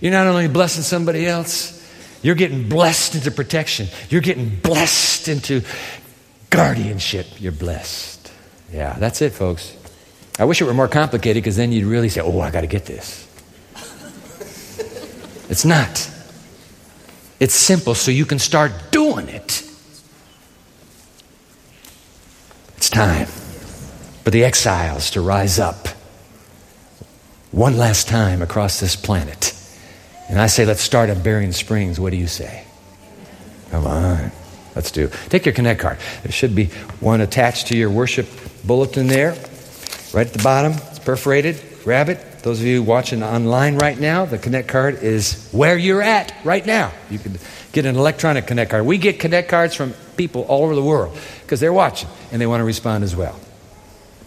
You're 0.00 0.12
not 0.12 0.26
only 0.26 0.48
blessing 0.48 0.82
somebody 0.82 1.26
else, 1.26 1.76
you're 2.22 2.34
getting 2.34 2.68
blessed 2.68 3.14
into 3.14 3.30
protection. 3.30 3.88
You're 4.08 4.20
getting 4.20 4.48
blessed 4.48 5.28
into 5.28 5.62
guardianship. 6.50 7.26
You're 7.38 7.52
blessed. 7.52 8.32
Yeah, 8.72 8.96
that's 8.98 9.22
it, 9.22 9.32
folks. 9.32 9.76
I 10.38 10.44
wish 10.44 10.60
it 10.60 10.64
were 10.64 10.74
more 10.74 10.88
complicated 10.88 11.42
because 11.42 11.56
then 11.56 11.72
you'd 11.72 11.86
really 11.86 12.08
say, 12.08 12.20
oh, 12.20 12.40
I 12.40 12.50
got 12.50 12.62
to 12.62 12.66
get 12.66 12.86
this. 12.86 13.26
it's 15.48 15.64
not. 15.64 16.10
It's 17.40 17.54
simple 17.54 17.94
so 17.94 18.10
you 18.10 18.26
can 18.26 18.38
start 18.38 18.72
doing 18.90 19.28
it. 19.28 19.62
It's 22.76 22.90
time 22.90 23.26
for 24.24 24.30
the 24.30 24.44
exiles 24.44 25.10
to 25.12 25.20
rise 25.20 25.58
up 25.58 25.88
one 27.50 27.76
last 27.76 28.08
time 28.08 28.42
across 28.42 28.80
this 28.80 28.94
planet. 28.94 29.54
And 30.30 30.40
I 30.40 30.46
say, 30.46 30.64
let's 30.64 30.80
start 30.80 31.10
at 31.10 31.24
Berrien 31.24 31.52
Springs. 31.52 31.98
What 31.98 32.10
do 32.10 32.16
you 32.16 32.28
say? 32.28 32.64
Come 33.70 33.84
on. 33.84 34.30
Let's 34.76 34.92
do. 34.92 35.10
Take 35.28 35.44
your 35.44 35.52
Connect 35.52 35.80
card. 35.80 35.98
There 36.22 36.30
should 36.30 36.54
be 36.54 36.66
one 37.00 37.20
attached 37.20 37.66
to 37.66 37.76
your 37.76 37.90
worship 37.90 38.28
bulletin 38.64 39.08
there. 39.08 39.32
Right 40.12 40.26
at 40.26 40.32
the 40.32 40.42
bottom, 40.42 40.72
it's 40.72 41.00
perforated. 41.00 41.60
Grab 41.82 42.08
it. 42.08 42.24
Those 42.44 42.60
of 42.60 42.66
you 42.66 42.82
watching 42.82 43.24
online 43.24 43.76
right 43.76 43.98
now, 43.98 44.24
the 44.24 44.38
Connect 44.38 44.68
card 44.68 45.02
is 45.02 45.48
where 45.50 45.76
you're 45.76 46.00
at 46.00 46.32
right 46.44 46.64
now. 46.64 46.92
You 47.10 47.18
can 47.18 47.36
get 47.72 47.84
an 47.84 47.96
electronic 47.96 48.46
Connect 48.46 48.70
card. 48.70 48.86
We 48.86 48.98
get 48.98 49.18
Connect 49.18 49.48
cards 49.48 49.74
from 49.74 49.94
people 50.16 50.42
all 50.42 50.62
over 50.62 50.76
the 50.76 50.82
world 50.82 51.18
because 51.42 51.58
they're 51.58 51.72
watching 51.72 52.08
and 52.30 52.40
they 52.40 52.46
want 52.46 52.60
to 52.60 52.64
respond 52.64 53.02
as 53.02 53.16
well. 53.16 53.38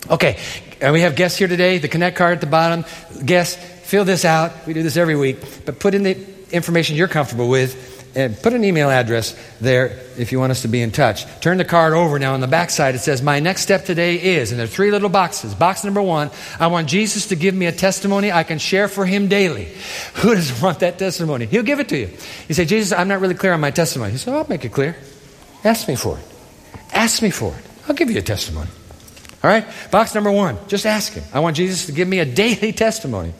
Okay, 0.09 0.37
and 0.81 0.91
we 0.91 1.01
have 1.01 1.15
guests 1.15 1.37
here 1.37 1.47
today. 1.47 1.77
The 1.77 1.87
Connect 1.87 2.17
card 2.17 2.33
at 2.33 2.41
the 2.41 2.47
bottom. 2.47 2.83
Guests, 3.25 3.57
fill 3.84 4.05
this 4.05 4.25
out. 4.25 4.65
We 4.65 4.73
do 4.73 4.84
this 4.84 4.97
every 4.97 5.15
week. 5.15 5.38
But 5.65 5.79
put 5.79 5.93
in 5.93 6.03
the 6.03 6.17
information 6.51 6.95
you're 6.95 7.07
comfortable 7.07 7.49
with 7.49 7.91
and 8.15 8.38
put 8.38 8.53
an 8.53 8.63
email 8.63 8.89
address 8.89 9.36
there 9.59 9.99
if 10.17 10.31
you 10.31 10.39
want 10.39 10.51
us 10.51 10.61
to 10.61 10.67
be 10.67 10.81
in 10.81 10.91
touch. 10.91 11.25
Turn 11.41 11.57
the 11.57 11.65
card 11.65 11.93
over 11.93 12.19
now 12.19 12.34
on 12.34 12.41
the 12.41 12.47
back 12.47 12.69
side. 12.69 12.95
It 12.95 12.99
says, 12.99 13.21
My 13.21 13.39
next 13.39 13.61
step 13.61 13.86
today 13.86 14.15
is, 14.21 14.51
and 14.51 14.59
there 14.59 14.65
are 14.65 14.69
three 14.69 14.91
little 14.91 15.09
boxes. 15.09 15.55
Box 15.55 15.84
number 15.84 16.01
one, 16.01 16.29
I 16.59 16.67
want 16.67 16.88
Jesus 16.88 17.27
to 17.27 17.36
give 17.36 17.55
me 17.55 17.65
a 17.65 17.71
testimony 17.71 18.31
I 18.31 18.43
can 18.43 18.59
share 18.59 18.88
for 18.88 19.05
him 19.05 19.27
daily. 19.27 19.65
Who 20.15 20.36
doesn't 20.36 20.61
want 20.61 20.79
that 20.79 20.99
testimony? 20.99 21.45
He'll 21.45 21.63
give 21.63 21.79
it 21.79 21.89
to 21.89 21.97
you. 21.97 22.09
You 22.47 22.55
say, 22.55 22.65
Jesus, 22.65 22.97
I'm 22.97 23.07
not 23.07 23.19
really 23.19 23.36
clear 23.36 23.53
on 23.53 23.61
my 23.61 23.71
testimony. 23.71 24.11
He 24.11 24.17
said, 24.17 24.34
I'll 24.34 24.47
make 24.47 24.63
it 24.63 24.71
clear. 24.71 24.95
Ask 25.63 25.88
me 25.88 25.95
for 25.95 26.17
it. 26.17 26.25
Ask 26.93 27.21
me 27.21 27.31
for 27.31 27.53
it. 27.53 27.65
I'll 27.88 27.95
give 27.95 28.11
you 28.11 28.19
a 28.19 28.21
testimony. 28.21 28.69
All 29.43 29.49
right? 29.49 29.65
Box 29.91 30.13
number 30.15 30.31
one, 30.31 30.57
just 30.67 30.86
ask 30.86 31.13
Him. 31.13 31.23
I 31.34 31.39
want 31.39 31.57
Jesus 31.57 31.88
to 31.88 31.91
give 31.91 32.07
me 32.07 32.19
a 32.19 32.25
daily 32.43 32.71
testimony. 32.71 33.34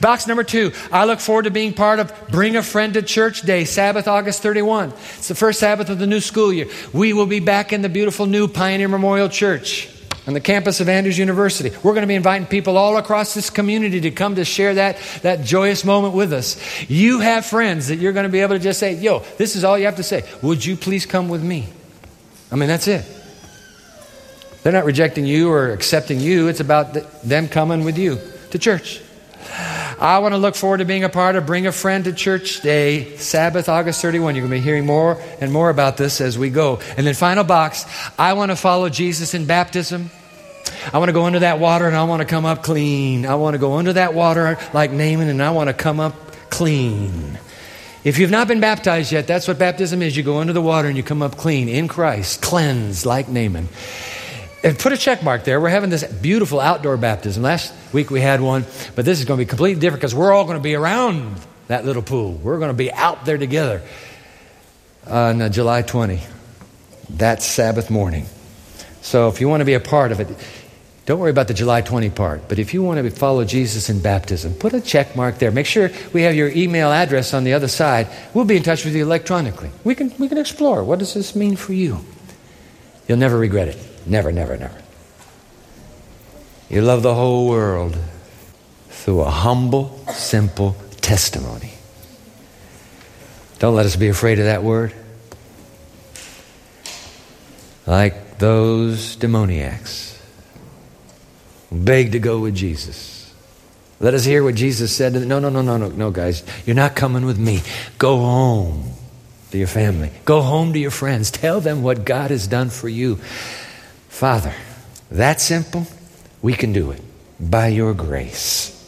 Box 0.00 0.26
number 0.26 0.44
two, 0.44 0.72
I 0.92 1.04
look 1.04 1.20
forward 1.20 1.44
to 1.44 1.50
being 1.50 1.72
part 1.72 1.98
of 1.98 2.12
Bring 2.28 2.56
a 2.56 2.62
Friend 2.62 2.94
to 2.94 3.02
Church 3.02 3.42
Day, 3.42 3.64
Sabbath, 3.64 4.08
August 4.08 4.42
31. 4.42 4.90
It's 4.90 5.28
the 5.28 5.34
first 5.34 5.60
Sabbath 5.60 5.88
of 5.88 5.98
the 5.98 6.06
new 6.06 6.20
school 6.20 6.52
year. 6.52 6.66
We 6.92 7.12
will 7.12 7.26
be 7.26 7.40
back 7.40 7.72
in 7.72 7.82
the 7.82 7.88
beautiful 7.88 8.26
new 8.26 8.48
Pioneer 8.48 8.88
Memorial 8.88 9.28
Church 9.28 9.88
on 10.26 10.32
the 10.34 10.40
campus 10.40 10.80
of 10.80 10.88
Andrews 10.88 11.18
University. 11.18 11.70
We're 11.82 11.92
going 11.92 12.02
to 12.02 12.08
be 12.08 12.14
inviting 12.14 12.46
people 12.46 12.78
all 12.78 12.96
across 12.96 13.34
this 13.34 13.50
community 13.50 14.00
to 14.02 14.10
come 14.10 14.36
to 14.36 14.44
share 14.44 14.74
that, 14.74 14.98
that 15.22 15.44
joyous 15.44 15.84
moment 15.84 16.14
with 16.14 16.32
us. 16.32 16.58
You 16.88 17.20
have 17.20 17.44
friends 17.44 17.88
that 17.88 17.96
you're 17.96 18.12
going 18.12 18.24
to 18.24 18.32
be 18.32 18.40
able 18.40 18.56
to 18.56 18.62
just 18.62 18.80
say, 18.80 18.94
yo, 18.94 19.20
this 19.38 19.56
is 19.56 19.64
all 19.64 19.78
you 19.78 19.84
have 19.84 19.96
to 19.96 20.02
say. 20.02 20.24
Would 20.42 20.64
you 20.64 20.76
please 20.76 21.04
come 21.04 21.28
with 21.28 21.42
me? 21.42 21.68
I 22.50 22.56
mean, 22.56 22.68
that's 22.68 22.88
it. 22.88 23.04
They're 24.62 24.72
not 24.72 24.86
rejecting 24.86 25.26
you 25.26 25.50
or 25.50 25.72
accepting 25.72 26.20
you. 26.20 26.48
It's 26.48 26.60
about 26.60 26.94
them 27.22 27.48
coming 27.48 27.84
with 27.84 27.98
you 27.98 28.18
to 28.50 28.58
church. 28.58 29.02
I 29.50 30.18
want 30.18 30.32
to 30.32 30.38
look 30.38 30.54
forward 30.54 30.78
to 30.78 30.84
being 30.84 31.04
a 31.04 31.08
part 31.08 31.36
of 31.36 31.46
Bring 31.46 31.66
a 31.66 31.72
Friend 31.72 32.04
to 32.04 32.12
Church 32.12 32.60
Day, 32.60 33.16
Sabbath, 33.16 33.68
August 33.68 34.02
31. 34.02 34.34
You're 34.34 34.42
going 34.42 34.50
to 34.50 34.56
be 34.56 34.64
hearing 34.64 34.86
more 34.86 35.20
and 35.40 35.52
more 35.52 35.70
about 35.70 35.96
this 35.96 36.20
as 36.20 36.38
we 36.38 36.50
go. 36.50 36.80
And 36.96 37.06
then, 37.06 37.14
final 37.14 37.44
box, 37.44 37.84
I 38.18 38.32
want 38.34 38.50
to 38.50 38.56
follow 38.56 38.88
Jesus 38.88 39.34
in 39.34 39.46
baptism. 39.46 40.10
I 40.92 40.98
want 40.98 41.08
to 41.08 41.12
go 41.12 41.24
under 41.24 41.40
that 41.40 41.58
water 41.58 41.86
and 41.86 41.96
I 41.96 42.04
want 42.04 42.20
to 42.20 42.26
come 42.26 42.44
up 42.44 42.62
clean. 42.62 43.26
I 43.26 43.36
want 43.36 43.54
to 43.54 43.58
go 43.58 43.74
under 43.74 43.92
that 43.94 44.14
water 44.14 44.58
like 44.72 44.90
Naaman 44.90 45.28
and 45.28 45.42
I 45.42 45.50
want 45.50 45.68
to 45.68 45.74
come 45.74 46.00
up 46.00 46.14
clean. 46.50 47.38
If 48.04 48.18
you've 48.18 48.30
not 48.30 48.48
been 48.48 48.60
baptized 48.60 49.12
yet, 49.12 49.26
that's 49.26 49.48
what 49.48 49.58
baptism 49.58 50.02
is. 50.02 50.14
You 50.14 50.22
go 50.22 50.38
under 50.38 50.52
the 50.52 50.60
water 50.60 50.88
and 50.88 50.96
you 50.96 51.02
come 51.02 51.22
up 51.22 51.38
clean 51.38 51.68
in 51.68 51.88
Christ, 51.88 52.42
cleansed 52.42 53.06
like 53.06 53.28
Naaman. 53.28 53.68
And 54.64 54.78
put 54.78 54.94
a 54.94 54.96
check 54.96 55.22
mark 55.22 55.44
there. 55.44 55.60
We're 55.60 55.68
having 55.68 55.90
this 55.90 56.04
beautiful 56.04 56.58
outdoor 56.58 56.96
baptism. 56.96 57.42
Last 57.42 57.74
week 57.92 58.10
we 58.10 58.22
had 58.22 58.40
one, 58.40 58.64
but 58.96 59.04
this 59.04 59.18
is 59.18 59.26
going 59.26 59.38
to 59.38 59.44
be 59.44 59.48
completely 59.48 59.78
different 59.78 60.00
because 60.00 60.14
we're 60.14 60.32
all 60.32 60.44
going 60.44 60.56
to 60.56 60.62
be 60.62 60.74
around 60.74 61.38
that 61.68 61.84
little 61.84 62.00
pool. 62.02 62.32
We're 62.32 62.58
going 62.58 62.70
to 62.70 62.74
be 62.74 62.90
out 62.90 63.26
there 63.26 63.36
together 63.36 63.82
on 65.06 65.42
uh, 65.42 65.50
July 65.50 65.82
20, 65.82 66.18
that 67.10 67.42
Sabbath 67.42 67.90
morning. 67.90 68.24
So 69.02 69.28
if 69.28 69.38
you 69.38 69.50
want 69.50 69.60
to 69.60 69.66
be 69.66 69.74
a 69.74 69.80
part 69.80 70.12
of 70.12 70.20
it, 70.20 70.28
don't 71.04 71.20
worry 71.20 71.30
about 71.30 71.48
the 71.48 71.54
July 71.54 71.82
20 71.82 72.08
part. 72.08 72.48
But 72.48 72.58
if 72.58 72.72
you 72.72 72.82
want 72.82 73.04
to 73.04 73.10
follow 73.10 73.44
Jesus 73.44 73.90
in 73.90 74.00
baptism, 74.00 74.54
put 74.54 74.72
a 74.72 74.80
check 74.80 75.14
mark 75.14 75.38
there. 75.38 75.50
Make 75.50 75.66
sure 75.66 75.90
we 76.14 76.22
have 76.22 76.34
your 76.34 76.48
email 76.48 76.90
address 76.90 77.34
on 77.34 77.44
the 77.44 77.52
other 77.52 77.68
side. 77.68 78.08
We'll 78.32 78.46
be 78.46 78.56
in 78.56 78.62
touch 78.62 78.86
with 78.86 78.96
you 78.96 79.02
electronically. 79.02 79.70
We 79.84 79.94
can, 79.94 80.10
we 80.18 80.26
can 80.26 80.38
explore. 80.38 80.82
What 80.82 81.00
does 81.00 81.12
this 81.12 81.36
mean 81.36 81.56
for 81.56 81.74
you? 81.74 82.02
You'll 83.06 83.18
never 83.18 83.36
regret 83.36 83.68
it. 83.68 83.93
Never, 84.06 84.32
never, 84.32 84.56
never. 84.56 84.80
You 86.68 86.82
love 86.82 87.02
the 87.02 87.14
whole 87.14 87.48
world 87.48 87.96
through 88.88 89.20
a 89.20 89.30
humble, 89.30 89.98
simple 90.12 90.76
testimony. 91.00 91.72
Don't 93.58 93.74
let 93.74 93.86
us 93.86 93.96
be 93.96 94.08
afraid 94.08 94.38
of 94.38 94.46
that 94.46 94.62
word. 94.62 94.94
Like 97.86 98.38
those 98.38 99.16
demoniacs, 99.16 100.18
beg 101.70 102.12
to 102.12 102.18
go 102.18 102.40
with 102.40 102.54
Jesus. 102.54 103.32
Let 104.00 104.14
us 104.14 104.24
hear 104.24 104.42
what 104.42 104.54
Jesus 104.54 104.94
said. 104.94 105.12
No, 105.12 105.38
no, 105.38 105.48
no, 105.48 105.62
no, 105.62 105.76
no, 105.76 105.88
no, 105.88 106.10
guys. 106.10 106.42
You're 106.66 106.76
not 106.76 106.96
coming 106.96 107.24
with 107.24 107.38
me. 107.38 107.62
Go 107.98 108.16
home 108.16 108.90
to 109.50 109.58
your 109.58 109.66
family. 109.66 110.10
Go 110.24 110.40
home 110.40 110.72
to 110.72 110.78
your 110.78 110.90
friends. 110.90 111.30
Tell 111.30 111.60
them 111.60 111.82
what 111.82 112.04
God 112.04 112.30
has 112.30 112.46
done 112.46 112.70
for 112.70 112.88
you. 112.88 113.20
Father, 114.14 114.54
that 115.10 115.40
simple, 115.40 115.88
we 116.40 116.52
can 116.54 116.72
do 116.72 116.92
it 116.92 117.02
by 117.40 117.66
your 117.66 117.92
grace. 117.94 118.38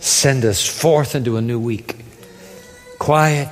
Send 0.00 0.44
us 0.44 0.64
forth 0.64 1.16
into 1.16 1.36
a 1.36 1.42
new 1.42 1.58
week. 1.58 1.96
Quiet, 3.00 3.48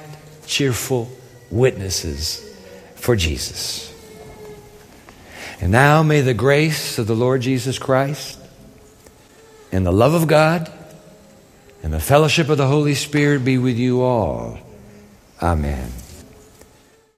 cheerful 0.47 1.11
witnesses 1.51 2.57
for 2.95 3.17
Jesus. 3.17 3.93
And 5.61 5.73
now 5.73 6.05
may 6.05 6.21
the 6.21 6.33
grace 6.33 6.97
of 7.01 7.09
the 7.09 7.17
Lord 7.17 7.41
Jesus 7.41 7.77
Christ 7.77 8.39
and 9.73 9.85
the 9.85 9.93
love 9.93 10.15
of 10.15 10.29
God 10.29 10.71
and 11.83 11.93
the 11.93 11.99
fellowship 11.99 12.51
of 12.51 12.57
the 12.57 12.69
Holy 12.69 12.95
Spirit 12.95 13.45
be 13.45 13.59
with 13.59 13.77
you 13.77 14.01
all. 14.01 14.61
Amen. 15.43 15.91